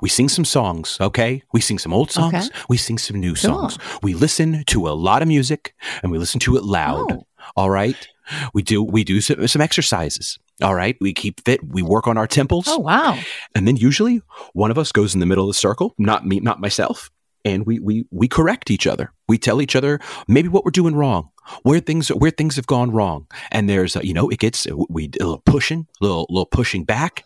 We 0.00 0.08
sing 0.08 0.28
some 0.30 0.44
songs, 0.46 0.96
okay? 1.00 1.42
We 1.52 1.60
sing 1.60 1.78
some 1.78 1.92
old 1.92 2.10
songs. 2.10 2.34
Okay. 2.34 2.48
We 2.68 2.78
sing 2.78 2.96
some 2.98 3.20
new 3.20 3.34
songs. 3.34 3.78
We 4.02 4.14
listen 4.14 4.64
to 4.68 4.88
a 4.88 4.92
lot 4.92 5.20
of 5.22 5.28
music 5.28 5.74
and 6.02 6.10
we 6.10 6.16
listen 6.18 6.40
to 6.40 6.56
it 6.56 6.62
loud. 6.64 7.12
Oh. 7.12 7.26
All 7.56 7.70
right. 7.70 8.08
We 8.52 8.62
do 8.62 8.82
we 8.82 9.04
do 9.04 9.20
some, 9.20 9.46
some 9.48 9.62
exercises. 9.62 10.38
All 10.62 10.74
right. 10.74 10.96
We 11.00 11.12
keep 11.14 11.44
fit. 11.44 11.60
We 11.66 11.82
work 11.82 12.06
on 12.06 12.18
our 12.18 12.26
temples. 12.26 12.66
oh 12.68 12.78
wow! 12.78 13.18
And 13.54 13.66
then 13.66 13.76
usually 13.76 14.22
one 14.52 14.70
of 14.70 14.78
us 14.78 14.92
goes 14.92 15.14
in 15.14 15.20
the 15.20 15.26
middle 15.26 15.44
of 15.44 15.50
the 15.50 15.58
circle, 15.58 15.94
not 15.98 16.26
me, 16.26 16.40
not 16.40 16.60
myself, 16.60 17.10
and 17.44 17.64
we 17.64 17.78
we 17.78 18.06
we 18.10 18.28
correct 18.28 18.70
each 18.70 18.86
other. 18.86 19.12
We 19.28 19.38
tell 19.38 19.62
each 19.62 19.76
other 19.76 20.00
maybe 20.26 20.48
what 20.48 20.64
we're 20.64 20.70
doing 20.70 20.94
wrong, 20.94 21.30
where 21.62 21.80
things 21.80 22.08
where 22.08 22.30
things 22.30 22.56
have 22.56 22.66
gone 22.66 22.90
wrong. 22.90 23.26
And 23.50 23.68
there's 23.68 23.96
uh, 23.96 24.00
you 24.02 24.12
know 24.12 24.28
it 24.28 24.38
gets 24.38 24.66
we 24.88 25.10
a 25.20 25.24
little 25.24 25.42
pushing, 25.46 25.86
little 26.00 26.26
little 26.28 26.46
pushing 26.46 26.84
back. 26.84 27.24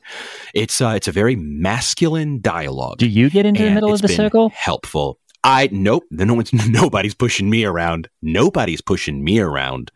It's 0.54 0.80
uh, 0.80 0.92
it's 0.96 1.08
a 1.08 1.12
very 1.12 1.34
masculine 1.36 2.40
dialogue. 2.40 2.98
Do 2.98 3.08
you 3.08 3.30
get 3.30 3.46
into 3.46 3.62
the 3.62 3.66
and 3.66 3.74
middle 3.74 3.92
of 3.92 4.02
the 4.02 4.08
been 4.08 4.16
circle? 4.16 4.50
Helpful. 4.50 5.18
I 5.44 5.68
nope. 5.72 6.04
No 6.10 6.34
one's 6.34 6.52
nobody's 6.68 7.14
pushing 7.14 7.50
me 7.50 7.64
around. 7.64 8.08
Nobody's 8.20 8.80
pushing 8.80 9.24
me 9.24 9.40
around. 9.40 9.90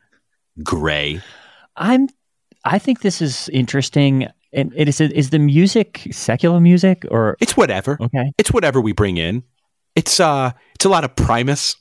Gray. 0.63 1.21
I'm. 1.77 2.09
I 2.65 2.79
think 2.79 3.01
this 3.01 3.21
is 3.23 3.49
interesting. 3.51 4.29
And 4.53 4.73
it 4.77 4.89
is. 4.89 5.01
Is 5.01 5.31
the 5.31 5.39
music 5.39 6.07
secular 6.13 6.61
music 6.61 7.05
or 7.11 7.37
It's 7.41 7.57
whatever. 7.57 7.99
okay? 8.01 8.33
It's 8.39 8.53
whatever 8.53 8.81
we 8.81 8.93
bring 8.93 9.17
in. 9.19 9.43
It's 9.95 10.21
uh 10.21 10.53
it's 10.75 10.85
a 10.85 10.89
lot 10.89 11.05
of 11.05 11.15
Primus. 11.17 11.77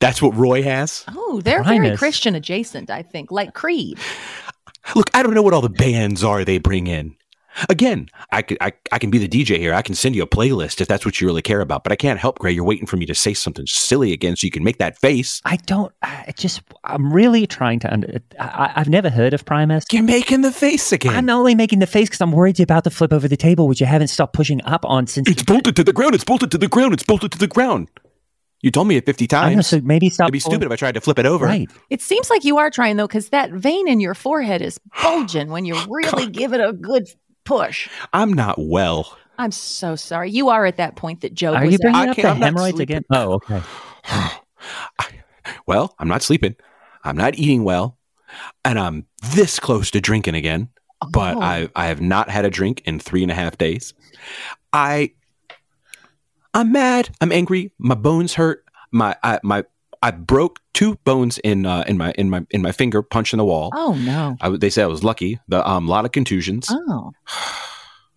That's 0.00 0.22
what 0.22 0.36
Roy 0.36 0.62
has. 0.62 1.04
Oh, 1.08 1.40
they're 1.42 1.62
very 1.64 1.96
Christian 1.96 2.34
adjacent. 2.34 2.88
I 2.90 3.02
think, 3.02 3.30
like 3.32 3.52
Creed. 3.54 3.98
Look, 4.94 5.10
I 5.12 5.22
don't 5.22 5.34
know 5.34 5.42
what 5.42 5.54
all 5.54 5.60
the 5.60 5.68
bands 5.68 6.22
are 6.22 6.44
they 6.44 6.58
bring 6.58 6.86
in. 6.86 7.16
Again, 7.68 8.08
I 8.30 8.42
could, 8.42 8.58
I, 8.60 8.72
I 8.92 8.98
can 8.98 9.10
be 9.10 9.18
the 9.18 9.28
DJ 9.28 9.58
here. 9.58 9.74
I 9.74 9.82
can 9.82 9.94
send 9.94 10.14
you 10.14 10.22
a 10.22 10.26
playlist 10.26 10.80
if 10.80 10.88
that's 10.88 11.04
what 11.04 11.20
you 11.20 11.26
really 11.26 11.42
care 11.42 11.60
about. 11.60 11.82
But 11.82 11.92
I 11.92 11.96
can't 11.96 12.18
help, 12.18 12.38
Gray. 12.38 12.52
You're 12.52 12.64
waiting 12.64 12.86
for 12.86 12.96
me 12.96 13.06
to 13.06 13.14
say 13.14 13.34
something 13.34 13.66
silly 13.66 14.12
again 14.12 14.36
so 14.36 14.46
you 14.46 14.50
can 14.50 14.62
make 14.64 14.78
that 14.78 14.98
face. 14.98 15.40
I 15.44 15.56
don't. 15.56 15.92
I 16.02 16.32
just. 16.36 16.62
I'm 16.84 17.12
really 17.12 17.46
trying 17.46 17.80
to. 17.80 17.92
Under, 17.92 18.20
I, 18.38 18.72
I've 18.76 18.88
never 18.88 19.10
heard 19.10 19.34
of 19.34 19.44
Primus. 19.44 19.84
You're 19.90 20.02
making 20.02 20.42
the 20.42 20.52
face 20.52 20.92
again. 20.92 21.14
I'm 21.14 21.28
only 21.30 21.54
making 21.54 21.80
the 21.80 21.86
face 21.86 22.08
because 22.08 22.20
I'm 22.20 22.32
worried 22.32 22.58
you're 22.58 22.64
about 22.64 22.84
to 22.84 22.90
flip 22.90 23.12
over 23.12 23.26
the 23.26 23.36
table, 23.36 23.66
which 23.66 23.80
you 23.80 23.86
haven't 23.86 24.08
stopped 24.08 24.34
pushing 24.34 24.62
up 24.64 24.84
on 24.84 25.06
since. 25.06 25.28
it's 25.28 25.42
bolted 25.42 25.76
to 25.76 25.84
the 25.84 25.92
ground. 25.92 26.14
It's 26.14 26.24
bolted 26.24 26.50
to 26.52 26.58
the 26.58 26.68
ground. 26.68 26.94
It's 26.94 27.02
bolted 27.02 27.32
to 27.32 27.38
the 27.38 27.48
ground. 27.48 27.88
You 28.60 28.72
told 28.72 28.88
me 28.88 28.96
it 28.96 29.06
50 29.06 29.24
I 29.24 29.26
know, 29.26 29.54
times. 29.54 29.66
so 29.68 29.80
maybe 29.82 30.10
stop. 30.10 30.26
It'd 30.26 30.32
be 30.32 30.40
stupid 30.40 30.64
if 30.64 30.72
I 30.72 30.76
tried 30.76 30.94
to 30.94 31.00
flip 31.00 31.18
it 31.18 31.26
over. 31.26 31.46
Right. 31.46 31.70
It 31.90 32.02
seems 32.02 32.28
like 32.28 32.44
you 32.44 32.58
are 32.58 32.70
trying 32.70 32.96
though, 32.96 33.06
because 33.06 33.28
that 33.28 33.52
vein 33.52 33.86
in 33.86 34.00
your 34.00 34.14
forehead 34.14 34.62
is 34.62 34.80
bulging 35.02 35.48
when 35.50 35.64
you 35.64 35.74
oh, 35.76 35.86
really 35.88 36.28
give 36.30 36.52
it 36.52 36.60
a 36.60 36.72
good 36.72 37.08
push. 37.48 37.88
I'm 38.12 38.32
not 38.32 38.56
well. 38.58 39.16
I'm 39.38 39.52
so 39.52 39.96
sorry. 39.96 40.30
You 40.30 40.48
are 40.50 40.66
at 40.66 40.76
that 40.76 40.96
point 40.96 41.20
that 41.22 41.32
Joe 41.34 41.54
Are 41.54 41.64
was 41.64 41.72
you 41.72 41.76
at. 41.76 41.80
bringing 41.80 42.00
I 42.00 42.10
up 42.10 42.16
the 42.16 42.34
hemorrhoids 42.34 42.80
again? 42.80 43.04
Oh, 43.10 43.34
okay. 43.34 43.62
Well, 45.66 45.94
I'm 45.98 46.08
not 46.08 46.22
sleeping. 46.22 46.56
I'm 47.04 47.16
not 47.16 47.38
eating 47.38 47.64
well. 47.64 47.96
And 48.64 48.78
I'm 48.78 49.06
this 49.32 49.58
close 49.58 49.90
to 49.92 50.00
drinking 50.00 50.34
again. 50.34 50.68
Oh, 51.00 51.08
but 51.10 51.36
Oh. 51.36 51.40
I, 51.40 51.68
I 51.76 51.86
have 51.86 52.00
not 52.00 52.28
had 52.28 52.44
a 52.44 52.50
drink 52.50 52.82
in 52.84 52.98
three 52.98 53.22
and 53.22 53.30
a 53.30 53.34
half 53.34 53.56
days. 53.56 53.94
I 54.72 55.12
I'm 56.54 56.72
mad. 56.72 57.10
I'm 57.20 57.32
angry. 57.32 57.72
My 57.78 57.94
bones 57.94 58.34
hurt. 58.34 58.64
My 58.90 59.16
I, 59.22 59.38
my 59.42 59.64
I 60.02 60.10
broke 60.12 60.60
two 60.74 60.96
bones 61.04 61.38
in 61.38 61.66
uh, 61.66 61.84
in 61.86 61.98
my 61.98 62.12
in 62.12 62.30
my 62.30 62.46
in 62.50 62.62
my 62.62 62.72
finger 62.72 63.02
punching 63.02 63.38
the 63.38 63.44
wall. 63.44 63.70
Oh 63.74 63.94
no. 63.94 64.36
I, 64.40 64.50
they 64.50 64.70
say 64.70 64.82
I 64.82 64.86
was 64.86 65.02
lucky. 65.02 65.38
The 65.48 65.68
um 65.68 65.86
lot 65.88 66.04
of 66.04 66.12
contusions. 66.12 66.68
Oh. 66.70 67.12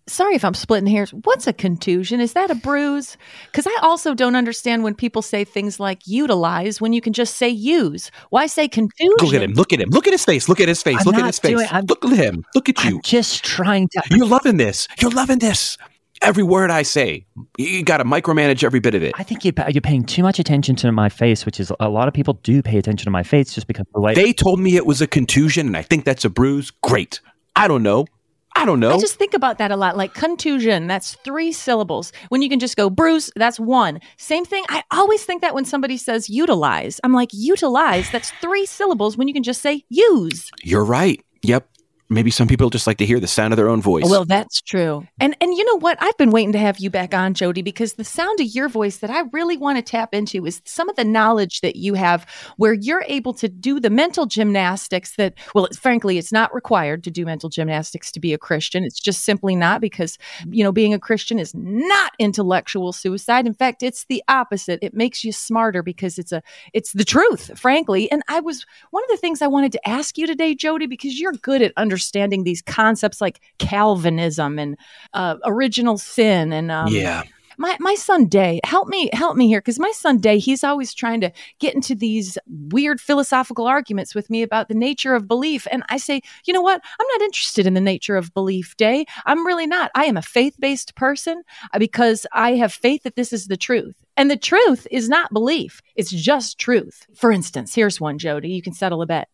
Sorry 0.08 0.34
if 0.34 0.44
I'm 0.44 0.54
splitting 0.54 0.88
hairs. 0.88 1.14
What's 1.14 1.46
a 1.46 1.52
contusion? 1.52 2.20
Is 2.20 2.32
that 2.32 2.50
a 2.50 2.56
bruise? 2.56 3.16
Because 3.46 3.68
I 3.68 3.78
also 3.82 4.14
don't 4.14 4.34
understand 4.34 4.82
when 4.82 4.94
people 4.96 5.22
say 5.22 5.44
things 5.44 5.78
like 5.78 6.00
utilize 6.06 6.80
when 6.80 6.92
you 6.92 7.00
can 7.00 7.12
just 7.12 7.36
say 7.36 7.48
use. 7.48 8.10
Why 8.30 8.46
say 8.46 8.66
contusion? 8.68 9.14
Look 9.20 9.32
at 9.34 9.42
him. 9.42 9.52
Look 9.52 9.72
at 9.72 9.80
him. 9.80 9.90
Look 9.90 10.08
at 10.08 10.12
his 10.12 10.24
face. 10.24 10.48
Look 10.48 10.60
at 10.60 10.66
his 10.68 10.82
face. 10.82 10.98
I'm 11.00 11.04
look 11.06 11.14
at 11.14 11.26
his 11.26 11.38
face. 11.38 11.52
doing- 11.52 11.86
look 11.86 12.04
at 12.04 12.12
him. 12.12 12.44
Look 12.54 12.68
at 12.68 12.82
you. 12.84 12.96
I'm 12.96 13.02
just 13.02 13.44
trying 13.44 13.88
to. 13.90 14.02
You're 14.10 14.26
loving 14.26 14.56
this. 14.56 14.88
You're 15.00 15.12
loving 15.12 15.38
this. 15.38 15.78
Every 16.22 16.44
word 16.44 16.70
I 16.70 16.82
say, 16.82 17.26
you 17.58 17.82
got 17.82 17.98
to 17.98 18.04
micromanage 18.04 18.62
every 18.62 18.78
bit 18.78 18.94
of 18.94 19.02
it. 19.02 19.12
I 19.16 19.24
think 19.24 19.44
you're, 19.44 19.54
you're 19.68 19.80
paying 19.80 20.04
too 20.04 20.22
much 20.22 20.38
attention 20.38 20.76
to 20.76 20.92
my 20.92 21.08
face, 21.08 21.44
which 21.44 21.58
is 21.58 21.72
a 21.80 21.88
lot 21.88 22.06
of 22.06 22.14
people 22.14 22.34
do 22.44 22.62
pay 22.62 22.78
attention 22.78 23.04
to 23.06 23.10
my 23.10 23.24
face 23.24 23.52
just 23.52 23.66
because 23.66 23.86
of 23.88 23.92
the 23.92 24.00
way. 24.00 24.14
They 24.14 24.32
told 24.32 24.60
me 24.60 24.76
it 24.76 24.86
was 24.86 25.02
a 25.02 25.08
contusion, 25.08 25.66
and 25.66 25.76
I 25.76 25.82
think 25.82 26.04
that's 26.04 26.24
a 26.24 26.30
bruise. 26.30 26.70
Great. 26.70 27.20
I 27.56 27.66
don't 27.66 27.82
know. 27.82 28.06
I 28.54 28.64
don't 28.64 28.80
know. 28.80 28.92
I 28.92 28.98
just 28.98 29.16
think 29.16 29.34
about 29.34 29.58
that 29.58 29.70
a 29.70 29.76
lot. 29.76 29.96
Like 29.96 30.14
contusion, 30.14 30.86
that's 30.86 31.14
three 31.24 31.52
syllables. 31.52 32.12
When 32.28 32.42
you 32.42 32.48
can 32.48 32.60
just 32.60 32.76
go 32.76 32.90
bruise, 32.90 33.30
that's 33.34 33.58
one. 33.58 33.98
Same 34.18 34.44
thing. 34.44 34.64
I 34.68 34.84
always 34.90 35.24
think 35.24 35.40
that 35.42 35.54
when 35.54 35.64
somebody 35.64 35.96
says 35.96 36.28
utilize, 36.28 37.00
I'm 37.02 37.12
like, 37.12 37.30
utilize, 37.32 38.10
that's 38.10 38.30
three 38.42 38.66
syllables 38.66 39.16
when 39.16 39.26
you 39.26 39.34
can 39.34 39.42
just 39.42 39.62
say 39.62 39.84
use. 39.88 40.50
You're 40.62 40.84
right. 40.84 41.24
Yep. 41.42 41.66
Maybe 42.12 42.30
some 42.30 42.46
people 42.46 42.68
just 42.68 42.86
like 42.86 42.98
to 42.98 43.06
hear 43.06 43.18
the 43.18 43.26
sound 43.26 43.52
of 43.52 43.56
their 43.56 43.68
own 43.68 43.80
voice. 43.80 44.04
Well, 44.06 44.26
that's 44.26 44.60
true. 44.60 45.06
And 45.18 45.34
and 45.40 45.54
you 45.54 45.64
know 45.64 45.78
what? 45.78 45.96
I've 46.00 46.16
been 46.18 46.30
waiting 46.30 46.52
to 46.52 46.58
have 46.58 46.78
you 46.78 46.90
back 46.90 47.14
on, 47.14 47.32
Jody, 47.32 47.62
because 47.62 47.94
the 47.94 48.04
sound 48.04 48.38
of 48.40 48.46
your 48.46 48.68
voice 48.68 48.98
that 48.98 49.10
I 49.10 49.22
really 49.32 49.56
want 49.56 49.78
to 49.78 49.82
tap 49.82 50.14
into 50.14 50.44
is 50.44 50.60
some 50.66 50.88
of 50.90 50.96
the 50.96 51.04
knowledge 51.04 51.62
that 51.62 51.76
you 51.76 51.94
have 51.94 52.26
where 52.58 52.74
you're 52.74 53.04
able 53.08 53.32
to 53.34 53.48
do 53.48 53.80
the 53.80 53.88
mental 53.88 54.26
gymnastics 54.26 55.16
that 55.16 55.34
well, 55.54 55.64
it's, 55.64 55.78
frankly, 55.78 56.18
it's 56.18 56.32
not 56.32 56.54
required 56.54 57.02
to 57.04 57.10
do 57.10 57.24
mental 57.24 57.48
gymnastics 57.48 58.12
to 58.12 58.20
be 58.20 58.34
a 58.34 58.38
Christian. 58.38 58.84
It's 58.84 59.00
just 59.00 59.24
simply 59.24 59.56
not 59.56 59.80
because, 59.80 60.18
you 60.50 60.62
know, 60.62 60.72
being 60.72 60.92
a 60.92 60.98
Christian 60.98 61.38
is 61.38 61.54
not 61.54 62.12
intellectual 62.18 62.92
suicide. 62.92 63.46
In 63.46 63.54
fact, 63.54 63.82
it's 63.82 64.04
the 64.04 64.22
opposite. 64.28 64.78
It 64.82 64.92
makes 64.92 65.24
you 65.24 65.32
smarter 65.32 65.82
because 65.82 66.18
it's 66.18 66.32
a 66.32 66.42
it's 66.74 66.92
the 66.92 67.04
truth, 67.04 67.58
frankly. 67.58 68.10
And 68.12 68.22
I 68.28 68.40
was 68.40 68.66
one 68.90 69.02
of 69.02 69.08
the 69.08 69.16
things 69.16 69.40
I 69.40 69.46
wanted 69.46 69.72
to 69.72 69.88
ask 69.88 70.18
you 70.18 70.26
today, 70.26 70.54
Jody, 70.54 70.86
because 70.86 71.18
you're 71.18 71.32
good 71.32 71.62
at 71.62 71.72
understanding 71.76 72.01
these 72.10 72.62
concepts 72.62 73.20
like 73.20 73.40
Calvinism 73.58 74.58
and 74.58 74.76
uh, 75.14 75.36
original 75.44 75.98
sin 75.98 76.52
and 76.52 76.70
um, 76.70 76.88
yeah. 76.88 77.22
my 77.58 77.76
my 77.80 77.94
son 77.94 78.26
Day, 78.26 78.60
help 78.64 78.88
me 78.88 79.10
help 79.12 79.36
me 79.36 79.48
here 79.48 79.60
because 79.60 79.78
my 79.78 79.92
son 79.92 80.18
Day, 80.18 80.38
he's 80.38 80.64
always 80.64 80.94
trying 80.94 81.20
to 81.20 81.32
get 81.58 81.74
into 81.74 81.94
these 81.94 82.38
weird 82.46 83.00
philosophical 83.00 83.66
arguments 83.66 84.14
with 84.14 84.30
me 84.30 84.42
about 84.42 84.68
the 84.68 84.74
nature 84.74 85.14
of 85.14 85.28
belief, 85.28 85.66
and 85.70 85.82
I 85.88 85.96
say, 85.96 86.20
you 86.44 86.52
know 86.52 86.62
what? 86.62 86.82
I'm 87.00 87.06
not 87.12 87.22
interested 87.22 87.66
in 87.66 87.74
the 87.74 87.80
nature 87.80 88.16
of 88.16 88.34
belief, 88.34 88.76
Day. 88.76 89.06
I'm 89.26 89.46
really 89.46 89.66
not. 89.66 89.90
I 89.94 90.04
am 90.04 90.16
a 90.16 90.22
faith 90.22 90.56
based 90.58 90.94
person 90.94 91.42
uh, 91.72 91.78
because 91.78 92.26
I 92.32 92.52
have 92.54 92.72
faith 92.72 93.02
that 93.04 93.16
this 93.16 93.32
is 93.32 93.46
the 93.46 93.56
truth. 93.56 93.96
And 94.16 94.30
the 94.30 94.36
truth 94.36 94.86
is 94.90 95.08
not 95.08 95.32
belief, 95.32 95.80
it's 95.96 96.10
just 96.10 96.58
truth. 96.58 97.06
For 97.14 97.32
instance, 97.32 97.74
here's 97.74 98.00
one, 98.00 98.18
Jody, 98.18 98.50
you 98.50 98.62
can 98.62 98.74
settle 98.74 99.02
a 99.02 99.06
bet 99.06 99.28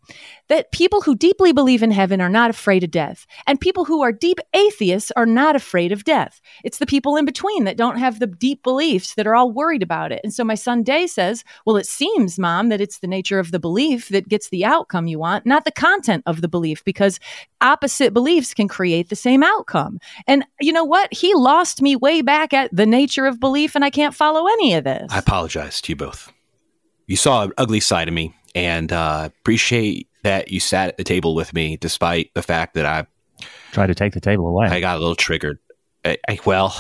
that 0.49 0.73
people 0.73 1.01
who 1.01 1.14
deeply 1.14 1.53
believe 1.53 1.83
in 1.83 1.91
heaven 1.91 2.21
are 2.21 2.29
not 2.29 2.51
afraid 2.51 2.85
of 2.85 2.91
death, 2.91 3.27
and 3.47 3.61
people 3.61 3.85
who 3.85 4.03
are 4.03 4.12
deep 4.12 4.38
atheists 4.55 5.11
are 5.17 5.27
not 5.27 5.57
afraid 5.57 5.93
of 5.93 6.05
death. 6.05 6.41
It's 6.64 6.79
the 6.79 6.87
people 6.87 7.17
in 7.17 7.25
between 7.25 7.64
that 7.64 7.77
don't 7.77 7.99
have 7.99 8.19
the 8.19 8.27
deep 8.27 8.62
beliefs 8.62 9.14
that 9.14 9.27
are 9.27 9.35
all 9.35 9.53
worried 9.53 9.83
about 9.83 10.12
it. 10.12 10.21
And 10.23 10.33
so 10.33 10.45
my 10.45 10.55
son 10.55 10.83
Day 10.83 11.07
says, 11.07 11.45
Well, 11.67 11.77
it 11.77 11.87
seems, 11.87 12.38
mom, 12.38 12.69
that 12.69 12.81
it's 12.81 13.01
the 13.01 13.07
nature 13.07 13.38
of 13.38 13.51
the 13.51 13.59
belief 13.59 14.09
that 14.09 14.29
gets 14.29 14.49
the 14.49 14.64
outcome 14.64 15.07
you 15.07 15.19
want, 15.19 15.45
not 15.45 15.64
the 15.64 15.73
content 15.73 16.23
of 16.27 16.41
the 16.41 16.49
belief, 16.49 16.85
because 16.85 17.19
opposite 17.61 18.14
beliefs 18.14 18.55
can 18.55 18.69
create 18.69 19.09
the 19.09 19.17
same 19.17 19.43
outcome. 19.43 19.99
And 20.27 20.45
you 20.61 20.73
know 20.73 20.85
what? 20.85 21.12
He 21.12 21.35
lost 21.35 21.83
me 21.83 21.97
way 21.97 22.23
back 22.23 22.53
at 22.55 22.75
the 22.75 22.87
nature 22.87 23.27
of 23.27 23.41
belief, 23.41 23.75
and 23.75 23.85
I 23.85 23.91
can't 23.91 24.14
follow 24.14 24.47
any 24.47 24.67
of 24.74 24.85
this. 24.85 25.07
I 25.11 25.18
apologize 25.18 25.81
to 25.83 25.93
you 25.93 25.97
both. 25.97 26.32
You 27.07 27.16
saw 27.16 27.45
an 27.45 27.53
ugly 27.59 27.80
side 27.80 28.09
of 28.09 28.14
me, 28.14 28.34
and 28.55 28.93
uh, 28.93 29.30
appreciate 29.40 30.09
that 30.24 30.51
you 30.51 30.61
sat 30.61 30.88
at 30.88 30.97
the 30.97 31.05
table 31.05 31.34
with 31.34 31.55
me, 31.55 31.76
despite 31.76 32.32
the 32.34 32.43
fact 32.43 32.74
that 32.74 32.84
I 32.86 33.07
tried 33.72 33.86
to 33.86 33.95
take 33.95 34.12
the 34.14 34.20
table 34.20 34.47
away. 34.49 34.66
I 34.66 34.80
got 34.80 34.97
a 34.97 35.01
little 35.01 35.14
triggered. 35.14 35.59
I, 36.05 36.18
I, 36.28 36.38
well, 36.45 36.74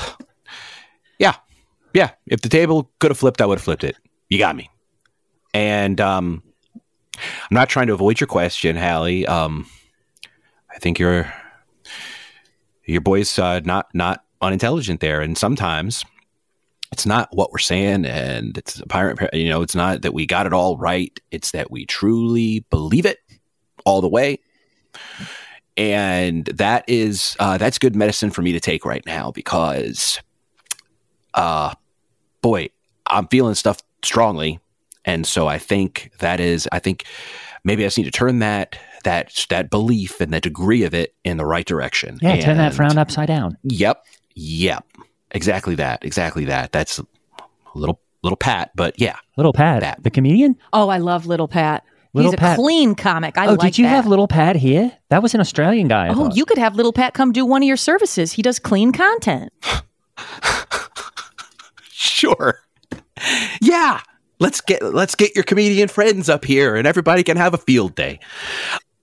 Yeah. 1.18 1.34
Yeah. 1.94 2.10
If 2.26 2.42
the 2.42 2.48
table 2.48 2.90
could 3.00 3.10
have 3.10 3.18
flipped, 3.18 3.40
I 3.40 3.46
would 3.46 3.58
have 3.58 3.64
flipped 3.64 3.84
it. 3.84 3.96
You 4.28 4.38
got 4.38 4.56
me. 4.56 4.70
And 5.54 6.00
um, 6.00 6.42
I'm 7.16 7.54
not 7.54 7.68
trying 7.68 7.88
to 7.88 7.94
avoid 7.94 8.20
your 8.20 8.26
question, 8.26 8.76
Hallie. 8.76 9.26
Um, 9.26 9.66
I 10.70 10.78
think 10.78 10.98
your 10.98 11.32
your 12.84 13.00
boy's 13.00 13.38
uh, 13.38 13.60
not 13.60 13.88
not 13.94 14.24
unintelligent 14.40 15.00
there, 15.00 15.20
and 15.20 15.36
sometimes 15.36 16.04
it's 16.92 17.06
not 17.06 17.28
what 17.32 17.52
we're 17.52 17.58
saying, 17.58 18.04
and 18.04 18.56
it's 18.56 18.80
apparent. 18.80 19.20
You 19.32 19.48
know, 19.48 19.62
it's 19.62 19.74
not 19.74 20.02
that 20.02 20.14
we 20.14 20.26
got 20.26 20.46
it 20.46 20.52
all 20.52 20.76
right. 20.78 21.18
It's 21.30 21.50
that 21.50 21.70
we 21.70 21.84
truly 21.86 22.64
believe 22.70 23.06
it 23.06 23.18
all 23.84 24.00
the 24.00 24.08
way, 24.08 24.40
and 25.76 26.46
that 26.46 26.84
is 26.88 27.36
uh, 27.38 27.58
that's 27.58 27.78
good 27.78 27.94
medicine 27.94 28.30
for 28.30 28.42
me 28.42 28.52
to 28.52 28.60
take 28.60 28.84
right 28.84 29.04
now 29.04 29.30
because, 29.30 30.20
uh, 31.34 31.74
boy, 32.40 32.70
I'm 33.06 33.28
feeling 33.28 33.54
stuff 33.54 33.82
strongly, 34.02 34.58
and 35.04 35.26
so 35.26 35.46
I 35.46 35.58
think 35.58 36.10
that 36.20 36.40
is 36.40 36.68
I 36.72 36.78
think 36.78 37.04
maybe 37.64 37.84
I 37.84 37.86
just 37.86 37.98
need 37.98 38.04
to 38.04 38.10
turn 38.10 38.38
that 38.38 38.78
that 39.04 39.46
that 39.50 39.70
belief 39.70 40.20
and 40.20 40.32
the 40.32 40.40
degree 40.40 40.84
of 40.84 40.94
it 40.94 41.14
in 41.24 41.36
the 41.36 41.46
right 41.46 41.66
direction. 41.66 42.18
Yeah, 42.22 42.40
turn 42.40 42.56
that 42.56 42.74
frown 42.74 42.98
upside 42.98 43.28
down. 43.28 43.58
Yep. 43.62 44.04
Yep. 44.34 44.84
Exactly 45.32 45.74
that. 45.76 46.04
Exactly 46.04 46.44
that. 46.46 46.72
That's 46.72 46.98
a 46.98 47.06
little 47.74 48.00
little 48.22 48.36
pat, 48.36 48.70
but 48.74 48.98
yeah. 49.00 49.16
Little 49.36 49.52
Pat, 49.52 49.80
That. 49.82 50.02
the 50.02 50.10
comedian. 50.10 50.56
Oh, 50.72 50.88
I 50.88 50.98
love 50.98 51.26
Little 51.26 51.46
Pat. 51.48 51.84
Little 52.14 52.32
He's 52.32 52.34
a 52.34 52.40
Pat. 52.40 52.56
clean 52.56 52.94
comic. 52.96 53.38
I 53.38 53.46
oh, 53.46 53.50
like 53.50 53.60
did 53.60 53.78
you 53.78 53.84
that. 53.84 53.90
have 53.90 54.06
Little 54.06 54.26
Pat 54.26 54.56
here? 54.56 54.90
That 55.10 55.22
was 55.22 55.34
an 55.34 55.40
Australian 55.40 55.86
guy. 55.88 56.06
I 56.06 56.08
Oh, 56.10 56.14
thought. 56.14 56.36
you 56.36 56.44
could 56.44 56.58
have 56.58 56.74
Little 56.74 56.92
Pat 56.92 57.14
come 57.14 57.30
do 57.32 57.44
one 57.46 57.62
of 57.62 57.66
your 57.68 57.76
services. 57.76 58.32
He 58.32 58.42
does 58.42 58.58
clean 58.58 58.92
content. 58.92 59.52
Sure. 61.90 62.60
Yeah. 63.60 64.00
Let's 64.40 64.60
get 64.60 64.82
let's 64.82 65.14
get 65.16 65.34
your 65.34 65.42
comedian 65.44 65.88
friends 65.88 66.28
up 66.28 66.44
here 66.44 66.76
and 66.76 66.86
everybody 66.86 67.24
can 67.24 67.36
have 67.36 67.54
a 67.54 67.58
field 67.58 67.96
day. 67.96 68.20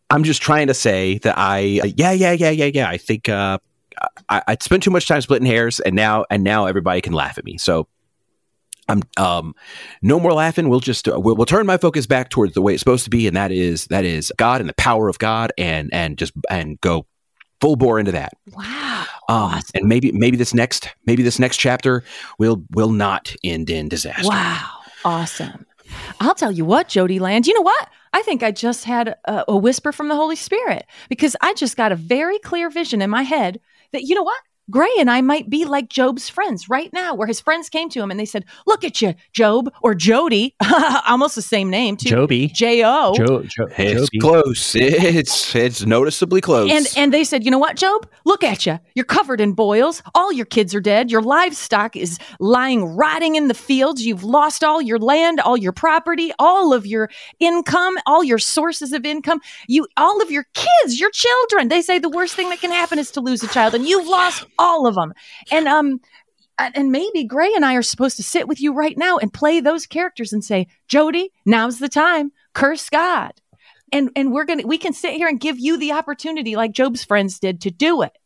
I'm 0.10 0.24
just 0.24 0.42
trying 0.42 0.68
to 0.68 0.74
say 0.74 1.18
that 1.20 1.38
I 1.38 1.60
yeah, 1.98 2.12
yeah, 2.12 2.32
yeah, 2.32 2.52
yeah, 2.52 2.66
yeah. 2.74 2.88
I 2.90 2.98
think 2.98 3.28
uh 3.28 3.58
I, 4.30 4.42
I 4.48 4.58
spent 4.62 4.84
too 4.84 4.92
much 4.92 5.08
time 5.08 5.22
splitting 5.22 5.48
hairs 5.48 5.80
and 5.80 5.96
now 5.96 6.26
and 6.30 6.44
now 6.44 6.66
everybody 6.66 7.02
can 7.02 7.14
laugh 7.14 7.38
at 7.38 7.46
me. 7.46 7.58
So 7.58 7.88
I'm 8.88 9.02
um 9.18 9.56
no 10.02 10.20
more 10.20 10.34
laughing. 10.34 10.70
We'll 10.70 10.80
just 10.80 11.08
uh, 11.08 11.20
we'll, 11.20 11.36
we'll 11.36 11.46
turn 11.46 11.66
my 11.66 11.78
focus 11.78 12.06
back 12.06 12.30
towards 12.30 12.54
the 12.54 12.62
way 12.62 12.74
it's 12.74 12.82
supposed 12.82 13.04
to 13.06 13.10
be, 13.10 13.28
and 13.28 13.36
that 13.36 13.52
is 13.52 13.88
that 13.88 14.06
is 14.06 14.32
God 14.38 14.62
and 14.62 14.70
the 14.70 14.76
power 14.76 15.10
of 15.10 15.20
God, 15.20 15.52
and 15.58 15.90
and 15.94 16.18
just 16.18 16.34
and 16.50 16.80
go 16.82 17.06
full 17.62 17.76
bore 17.76 18.00
into 18.00 18.12
that. 18.12 18.34
Wow. 18.54 19.06
Um, 19.28 19.62
and 19.74 19.86
maybe 19.88 20.12
maybe 20.12 20.38
this 20.38 20.54
next 20.54 20.90
maybe 21.08 21.24
this 21.24 21.40
next 21.40 21.58
chapter 21.58 22.04
will 22.38 22.64
will 22.72 22.92
not 22.92 23.36
end 23.44 23.70
in 23.70 23.90
disaster. 23.90 24.28
Wow. 24.28 24.70
Awesome. 25.04 25.66
I'll 26.20 26.36
tell 26.36 26.52
you 26.52 26.66
what, 26.66 26.88
Jody 26.88 27.20
Land. 27.20 27.48
You 27.48 27.54
know 27.54 27.62
what? 27.62 27.90
I 28.14 28.22
think 28.24 28.44
I 28.44 28.52
just 28.52 28.86
had 28.86 29.10
a, 29.26 29.46
a 29.48 29.58
whisper 29.58 29.92
from 29.92 30.08
the 30.08 30.16
Holy 30.16 30.36
Spirit 30.36 30.86
because 31.10 31.36
I 31.42 31.54
just 31.54 31.78
got 31.78 31.92
a 31.92 31.96
very 31.96 32.40
clear 32.40 32.70
vision 32.70 33.02
in 33.02 33.10
my 33.10 33.24
head 33.24 33.60
that, 33.96 34.04
you 34.04 34.16
know 34.16 34.24
what? 34.24 34.38
Gray 34.70 34.90
and 34.98 35.12
I 35.12 35.22
might 35.22 35.50
be 35.50 35.64
like 35.66 35.90
Job's 35.90 36.28
friends 36.30 36.70
right 36.70 36.92
now, 36.92 37.14
where 37.14 37.28
his 37.28 37.40
friends 37.40 37.70
came 37.70 37.90
to 37.90 38.02
him 38.02 38.10
and 38.12 38.20
they 38.20 38.26
said, 38.26 38.46
Look 38.66 38.84
at 38.84 39.02
you, 39.02 39.14
Job 39.32 39.72
or 39.84 39.94
Jody, 39.94 40.56
almost 41.08 41.36
the 41.36 41.42
same 41.42 41.70
name, 41.70 41.98
too. 41.98 42.10
Joby. 42.10 42.48
J 42.48 42.84
O. 42.84 43.14
Jo- 43.16 43.44
Jo- 43.44 43.68
It's 43.78 44.10
Joby. 44.10 44.20
close. 44.20 44.76
It's 44.76 45.56
it's 45.56 45.86
noticeably 45.86 46.42
close. 46.42 46.72
And 46.72 46.88
and 46.98 47.14
they 47.14 47.24
said, 47.24 47.44
you 47.46 47.52
know 47.52 47.60
what, 47.60 47.76
Job? 47.78 48.08
Look 48.26 48.44
at 48.44 48.66
you. 48.66 48.80
You're 48.96 49.06
covered 49.06 49.40
in 49.40 49.54
boils. 49.54 50.02
All 50.16 50.32
your 50.32 50.46
kids 50.46 50.74
are 50.74 50.82
dead. 50.82 51.12
Your 51.12 51.22
livestock 51.22 51.96
is 51.96 52.18
lying 52.40 52.84
rotting 52.86 53.36
in 53.36 53.48
the 53.48 53.54
fields. 53.54 54.06
You've 54.06 54.24
lost 54.24 54.64
all 54.64 54.82
your 54.82 54.98
land, 55.00 55.40
all 55.40 55.58
your 55.58 55.74
property, 55.74 56.32
all 56.40 56.74
of 56.74 56.86
your 56.88 57.10
income, 57.40 57.98
all 58.06 58.24
your 58.24 58.40
sources 58.40 58.94
of 58.94 59.06
income. 59.06 59.42
You 59.68 59.88
all 59.98 60.22
of 60.22 60.32
your 60.32 60.46
kids, 60.54 61.00
your 61.00 61.12
children. 61.12 61.68
They 61.68 61.82
say 61.82 62.00
the 62.00 62.10
worst 62.10 62.36
thing 62.36 62.50
that 62.50 62.62
can 62.62 62.72
happen 62.72 62.98
is 63.00 63.12
to 63.12 63.22
lose 63.22 63.44
a 63.44 63.48
child, 63.48 63.76
and 63.76 63.86
you've 63.86 64.08
lost 64.08 64.46
all 64.58 64.88
of 64.88 64.96
them. 64.96 65.14
And 65.52 65.68
um 65.68 66.00
and 66.58 66.90
maybe 66.92 67.26
Gray 67.26 67.54
and 67.54 67.66
I 67.66 67.76
are 67.76 67.82
supposed 67.82 68.16
to 68.18 68.24
sit 68.24 68.48
with 68.48 68.62
you 68.62 68.74
right 68.74 68.98
now 68.98 69.18
and 69.18 69.34
play 69.34 69.60
those 69.60 69.86
characters 69.86 70.32
and 70.32 70.44
say, 70.44 70.68
Jody, 70.88 71.32
now's 71.46 71.80
the 71.80 71.90
time. 71.90 72.32
Curse 72.54 72.90
God 72.90 73.34
and 73.92 74.10
and 74.16 74.32
we're 74.32 74.46
gonna 74.46 74.66
we 74.66 74.78
can 74.78 74.94
sit 74.94 75.14
here 75.14 75.28
and 75.28 75.40
give 75.40 75.60
you 75.60 75.78
the 75.78 75.92
opportunity 75.92 76.56
like 76.56 76.72
Job's 76.72 77.04
friends 77.04 77.40
did 77.40 77.62
to 77.62 77.72
do 77.72 78.02
it 78.02 78.18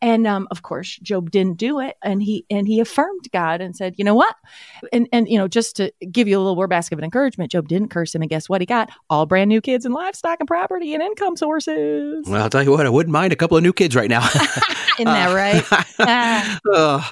and 0.00 0.26
um, 0.26 0.48
of 0.50 0.62
course 0.62 0.98
Job 0.98 1.30
didn't 1.30 1.58
do 1.58 1.80
it 1.80 1.96
and 2.02 2.22
he 2.22 2.44
and 2.50 2.66
he 2.66 2.80
affirmed 2.80 3.28
god 3.32 3.60
and 3.60 3.74
said 3.76 3.94
you 3.96 4.04
know 4.04 4.14
what 4.14 4.34
and 4.92 5.08
and 5.12 5.28
you 5.28 5.38
know 5.38 5.48
just 5.48 5.76
to 5.76 5.92
give 6.10 6.28
you 6.28 6.36
a 6.36 6.40
little 6.40 6.56
word 6.56 6.70
basket 6.70 6.98
of 6.98 7.04
encouragement 7.04 7.50
Job 7.50 7.68
didn't 7.68 7.88
curse 7.88 8.14
him 8.14 8.22
and 8.22 8.30
guess 8.30 8.48
what 8.48 8.60
he 8.60 8.66
got 8.66 8.90
all 9.10 9.26
brand 9.26 9.48
new 9.48 9.60
kids 9.60 9.84
and 9.84 9.94
livestock 9.94 10.38
and 10.40 10.46
property 10.46 10.94
and 10.94 11.02
income 11.02 11.36
sources 11.36 12.26
well, 12.26 12.42
I'll 12.42 12.50
tell 12.50 12.62
you 12.62 12.70
what, 12.70 12.86
I 12.86 12.90
wouldn't 12.90 13.12
mind 13.12 13.32
a 13.32 13.36
couple 13.36 13.56
of 13.56 13.62
new 13.62 13.72
kids 13.72 13.94
right 13.94 14.10
now. 14.10 14.26
isn't 14.98 15.04
that 15.04 15.34
right 15.34 15.64
Ah. 15.98 16.60
Uh, 16.72 17.02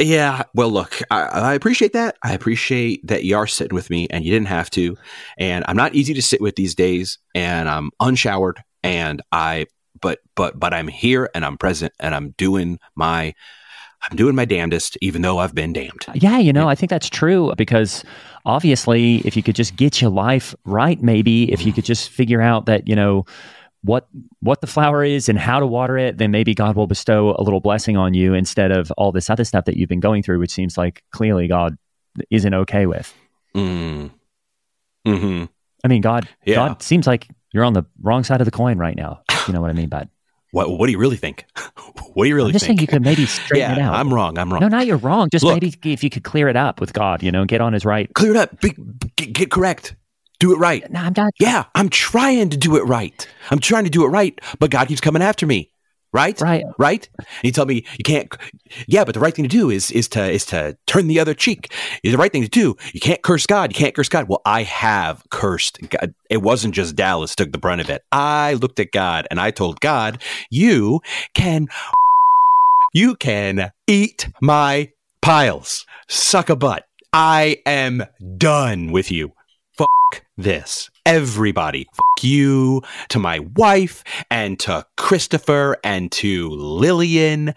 yeah. 0.00 0.42
Well, 0.54 0.70
look, 0.70 1.00
I, 1.10 1.22
I 1.22 1.54
appreciate 1.54 1.92
that. 1.92 2.16
I 2.22 2.32
appreciate 2.32 3.06
that 3.06 3.24
you 3.24 3.36
are 3.36 3.46
sitting 3.46 3.74
with 3.74 3.90
me 3.90 4.06
and 4.10 4.24
you 4.24 4.30
didn't 4.30 4.48
have 4.48 4.70
to. 4.70 4.96
And 5.38 5.64
I'm 5.68 5.76
not 5.76 5.94
easy 5.94 6.14
to 6.14 6.22
sit 6.22 6.40
with 6.40 6.56
these 6.56 6.74
days 6.74 7.18
and 7.34 7.68
I'm 7.68 7.90
unshowered 8.00 8.62
and 8.82 9.22
I, 9.30 9.66
but, 10.04 10.20
but, 10.36 10.60
but 10.60 10.74
I'm 10.74 10.86
here 10.86 11.30
and 11.34 11.44
I'm 11.44 11.56
present 11.56 11.92
and 11.98 12.14
I'm 12.14 12.30
doing 12.36 12.78
my, 12.94 13.34
I'm 14.10 14.16
doing 14.16 14.34
my 14.34 14.44
damnedest, 14.44 14.98
even 15.00 15.22
though 15.22 15.38
I've 15.38 15.54
been 15.54 15.72
damned. 15.72 16.04
Yeah, 16.14 16.38
you 16.38 16.52
know, 16.52 16.68
I 16.68 16.74
think 16.74 16.90
that's 16.90 17.08
true 17.08 17.52
because 17.56 18.04
obviously, 18.44 19.16
if 19.24 19.34
you 19.34 19.42
could 19.42 19.56
just 19.56 19.76
get 19.76 20.02
your 20.02 20.10
life 20.10 20.54
right, 20.66 21.02
maybe 21.02 21.50
if 21.50 21.64
you 21.64 21.72
could 21.72 21.86
just 21.86 22.10
figure 22.10 22.42
out 22.42 22.66
that 22.66 22.86
you 22.86 22.94
know 22.94 23.24
what 23.80 24.06
what 24.40 24.60
the 24.60 24.66
flower 24.66 25.04
is 25.04 25.28
and 25.28 25.38
how 25.38 25.58
to 25.58 25.66
water 25.66 25.96
it, 25.96 26.18
then 26.18 26.30
maybe 26.30 26.54
God 26.54 26.76
will 26.76 26.86
bestow 26.86 27.34
a 27.38 27.42
little 27.42 27.60
blessing 27.60 27.96
on 27.96 28.12
you 28.12 28.34
instead 28.34 28.70
of 28.72 28.90
all 28.92 29.10
this 29.10 29.30
other 29.30 29.44
stuff 29.44 29.64
that 29.64 29.78
you've 29.78 29.88
been 29.88 30.00
going 30.00 30.22
through, 30.22 30.38
which 30.38 30.52
seems 30.52 30.76
like 30.76 31.02
clearly 31.10 31.48
God 31.48 31.78
isn't 32.30 32.52
okay 32.52 32.84
with. 32.84 33.14
Mm. 33.54 34.10
Hmm. 35.06 35.44
I 35.82 35.88
mean, 35.88 36.00
God, 36.00 36.28
Yeah. 36.44 36.56
God 36.56 36.82
seems 36.82 37.06
like 37.06 37.28
you're 37.52 37.64
on 37.64 37.74
the 37.74 37.84
wrong 38.02 38.24
side 38.24 38.40
of 38.40 38.46
the 38.46 38.50
coin 38.50 38.78
right 38.78 38.96
now. 38.96 39.22
You 39.46 39.54
know 39.54 39.60
what 39.60 39.70
I 39.70 39.74
mean? 39.74 39.88
But 39.88 40.08
What 40.52 40.78
What 40.78 40.86
do 40.86 40.92
you 40.92 40.98
really 40.98 41.16
think? 41.16 41.44
what 42.14 42.24
do 42.24 42.28
you 42.28 42.34
really 42.34 42.48
I'm 42.48 42.52
just 42.52 42.66
think? 42.66 42.78
saying 42.78 42.82
you 42.82 42.86
could 42.86 43.02
maybe 43.02 43.26
straighten 43.26 43.70
yeah, 43.70 43.76
it 43.76 43.80
out. 43.80 43.94
I'm 43.94 44.12
wrong. 44.12 44.38
I'm 44.38 44.52
wrong. 44.52 44.60
No, 44.60 44.68
not 44.68 44.86
you're 44.86 44.96
wrong. 44.98 45.28
Just 45.30 45.44
Look. 45.44 45.54
maybe 45.60 45.74
if 45.92 46.04
you 46.04 46.10
could 46.10 46.24
clear 46.24 46.48
it 46.48 46.56
up 46.56 46.80
with 46.80 46.92
God, 46.92 47.22
you 47.22 47.32
know, 47.32 47.44
get 47.44 47.60
on 47.60 47.72
his 47.72 47.84
right. 47.84 48.12
Clear 48.14 48.32
it 48.32 48.36
up. 48.36 48.60
Be, 48.60 48.74
get, 49.16 49.32
get 49.32 49.50
correct. 49.50 49.96
Do 50.40 50.52
it 50.52 50.58
right. 50.58 50.88
No, 50.90 51.00
I'm 51.00 51.14
not. 51.16 51.32
Yeah, 51.38 51.64
I'm 51.74 51.88
trying 51.88 52.50
to 52.50 52.56
do 52.56 52.76
it 52.76 52.82
right. 52.82 53.26
I'm 53.50 53.60
trying 53.60 53.84
to 53.84 53.90
do 53.90 54.04
it 54.04 54.08
right, 54.08 54.38
but 54.58 54.70
God 54.70 54.88
keeps 54.88 55.00
coming 55.00 55.22
after 55.22 55.46
me. 55.46 55.70
Right? 56.14 56.40
Right. 56.40 56.64
Right? 56.78 57.08
And 57.18 57.26
you 57.42 57.50
tell 57.50 57.66
me 57.66 57.84
you 57.98 58.04
can't 58.04 58.32
Yeah, 58.86 59.04
but 59.04 59.14
the 59.14 59.20
right 59.20 59.34
thing 59.34 59.44
to 59.44 59.48
do 59.48 59.68
is 59.68 59.90
is 59.90 60.06
to 60.10 60.30
is 60.30 60.46
to 60.46 60.78
turn 60.86 61.08
the 61.08 61.18
other 61.18 61.34
cheek. 61.34 61.72
Is 62.04 62.12
The 62.12 62.18
right 62.18 62.30
thing 62.30 62.42
to 62.42 62.48
do. 62.48 62.76
You 62.92 63.00
can't 63.00 63.20
curse 63.20 63.46
God. 63.46 63.72
You 63.72 63.76
can't 63.76 63.94
curse 63.94 64.08
God. 64.08 64.28
Well, 64.28 64.40
I 64.46 64.62
have 64.62 65.24
cursed 65.30 65.80
God. 65.90 66.14
It 66.30 66.40
wasn't 66.40 66.74
just 66.74 66.94
Dallas 66.94 67.34
took 67.34 67.50
the 67.50 67.58
brunt 67.58 67.80
of 67.80 67.90
it. 67.90 68.04
I 68.12 68.54
looked 68.54 68.78
at 68.78 68.92
God 68.92 69.26
and 69.28 69.40
I 69.40 69.50
told 69.50 69.80
God, 69.80 70.22
"You 70.50 71.00
can 71.34 71.66
you 72.92 73.16
can 73.16 73.72
eat 73.88 74.28
my 74.40 74.92
piles. 75.20 75.84
Suck 76.08 76.48
a 76.48 76.54
butt. 76.54 76.86
I 77.12 77.58
am 77.66 78.04
done 78.38 78.92
with 78.92 79.10
you. 79.10 79.32
Fuck 79.76 80.24
this. 80.36 80.90
Everybody. 81.06 81.88
Fuck 81.92 82.22
you 82.24 82.82
to 83.10 83.18
my 83.18 83.40
wife 83.56 84.02
and 84.30 84.58
to 84.60 84.86
Christopher 84.96 85.76
and 85.84 86.10
to 86.12 86.48
Lillian. 86.50 87.54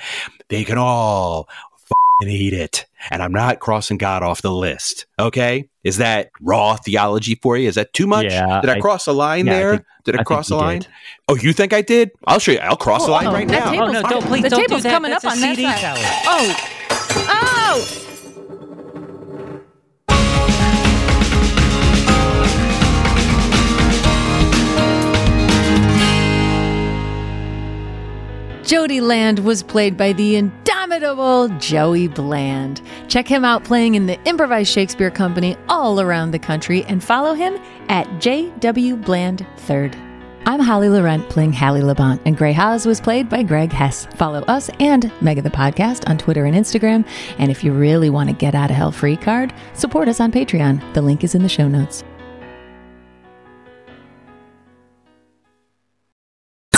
They 0.49 0.63
can 0.65 0.77
all 0.77 1.47
fucking 1.77 2.33
eat 2.33 2.53
it. 2.53 2.85
And 3.09 3.23
I'm 3.23 3.31
not 3.31 3.59
crossing 3.59 3.97
God 3.97 4.21
off 4.21 4.41
the 4.41 4.51
list. 4.51 5.05
Okay? 5.17 5.69
Is 5.85 5.97
that 5.97 6.31
raw 6.41 6.75
theology 6.75 7.35
for 7.35 7.55
you? 7.55 7.69
Is 7.69 7.75
that 7.75 7.93
too 7.93 8.05
much? 8.07 8.25
Yeah, 8.25 8.59
did 8.59 8.69
I, 8.69 8.75
I- 8.75 8.79
cross 8.81 9.07
a 9.07 9.13
line 9.13 9.45
yeah, 9.47 9.53
I 9.53 9.55
there? 9.59 9.71
think- 9.71 9.85
did 10.03 10.15
I, 10.17 10.21
I 10.21 10.23
cross 10.23 10.49
a 10.49 10.55
line? 10.55 10.79
did. 10.79 10.87
Oh, 11.27 11.35
you 11.35 11.51
think 11.53 11.73
I 11.73 11.81
did? 11.81 12.11
I'll 12.25 12.39
show 12.39 12.53
you. 12.53 12.59
I'll 12.59 12.77
cross 12.77 13.03
oh, 13.03 13.07
the 13.07 13.11
line 13.11 13.27
Oh, 13.27 13.33
right 13.33 13.47
that 13.47 13.65
now. 13.65 13.71
table's 13.71 13.89
Oh, 13.89 14.01
no, 14.01 14.09
don't- 14.09 14.23
please 14.25 14.43
the 14.43 14.49
don't 14.49 14.59
do 14.59 14.65
table's 14.67 14.83
that. 14.83 14.89
coming 14.91 15.11
That's 15.11 15.23
up 15.25 15.31
a 15.31 15.35
on 15.35 15.41
that 15.41 15.55
CD 15.55 15.69
side. 15.69 15.79
tower. 15.79 15.97
Oh, 16.25 17.23
oh. 17.29 18.03
Jody 28.67 28.99
Land 28.99 29.39
was 29.39 29.63
played 29.63 29.95
by 29.95 30.11
the 30.11 30.35
indomitable 30.35 31.47
Joey 31.57 32.09
Bland. 32.09 32.81
Check 33.07 33.25
him 33.25 33.45
out 33.45 33.63
playing 33.63 33.95
in 33.95 34.07
the 34.07 34.21
Improvised 34.25 34.69
Shakespeare 34.69 35.09
Company 35.09 35.55
all 35.69 36.01
around 36.01 36.31
the 36.31 36.39
country 36.39 36.83
and 36.83 37.01
follow 37.01 37.33
him 37.33 37.57
at 37.87 38.05
JW 38.19 39.05
Bland 39.05 39.47
3rd. 39.55 39.95
I'm 40.45 40.59
Holly 40.59 40.89
Laurent 40.89 41.29
playing 41.29 41.53
Hallie 41.53 41.79
Labont, 41.79 42.19
and 42.25 42.35
Grey 42.35 42.51
Haas 42.51 42.85
was 42.85 42.99
played 42.99 43.29
by 43.29 43.41
Greg 43.41 43.71
Hess. 43.71 44.05
Follow 44.17 44.41
us 44.49 44.69
and 44.81 45.13
Mega 45.21 45.41
the 45.41 45.49
Podcast 45.49 46.09
on 46.09 46.17
Twitter 46.17 46.43
and 46.43 46.53
Instagram. 46.53 47.07
And 47.37 47.49
if 47.49 47.63
you 47.63 47.71
really 47.71 48.09
want 48.09 48.29
to 48.29 48.35
get 48.35 48.53
out 48.53 48.69
of 48.69 48.75
hell 48.75 48.91
free 48.91 49.15
card, 49.15 49.53
support 49.75 50.09
us 50.09 50.19
on 50.19 50.29
Patreon. 50.29 50.93
The 50.93 51.01
link 51.01 51.23
is 51.23 51.35
in 51.35 51.43
the 51.43 51.47
show 51.47 51.69
notes. 51.69 52.03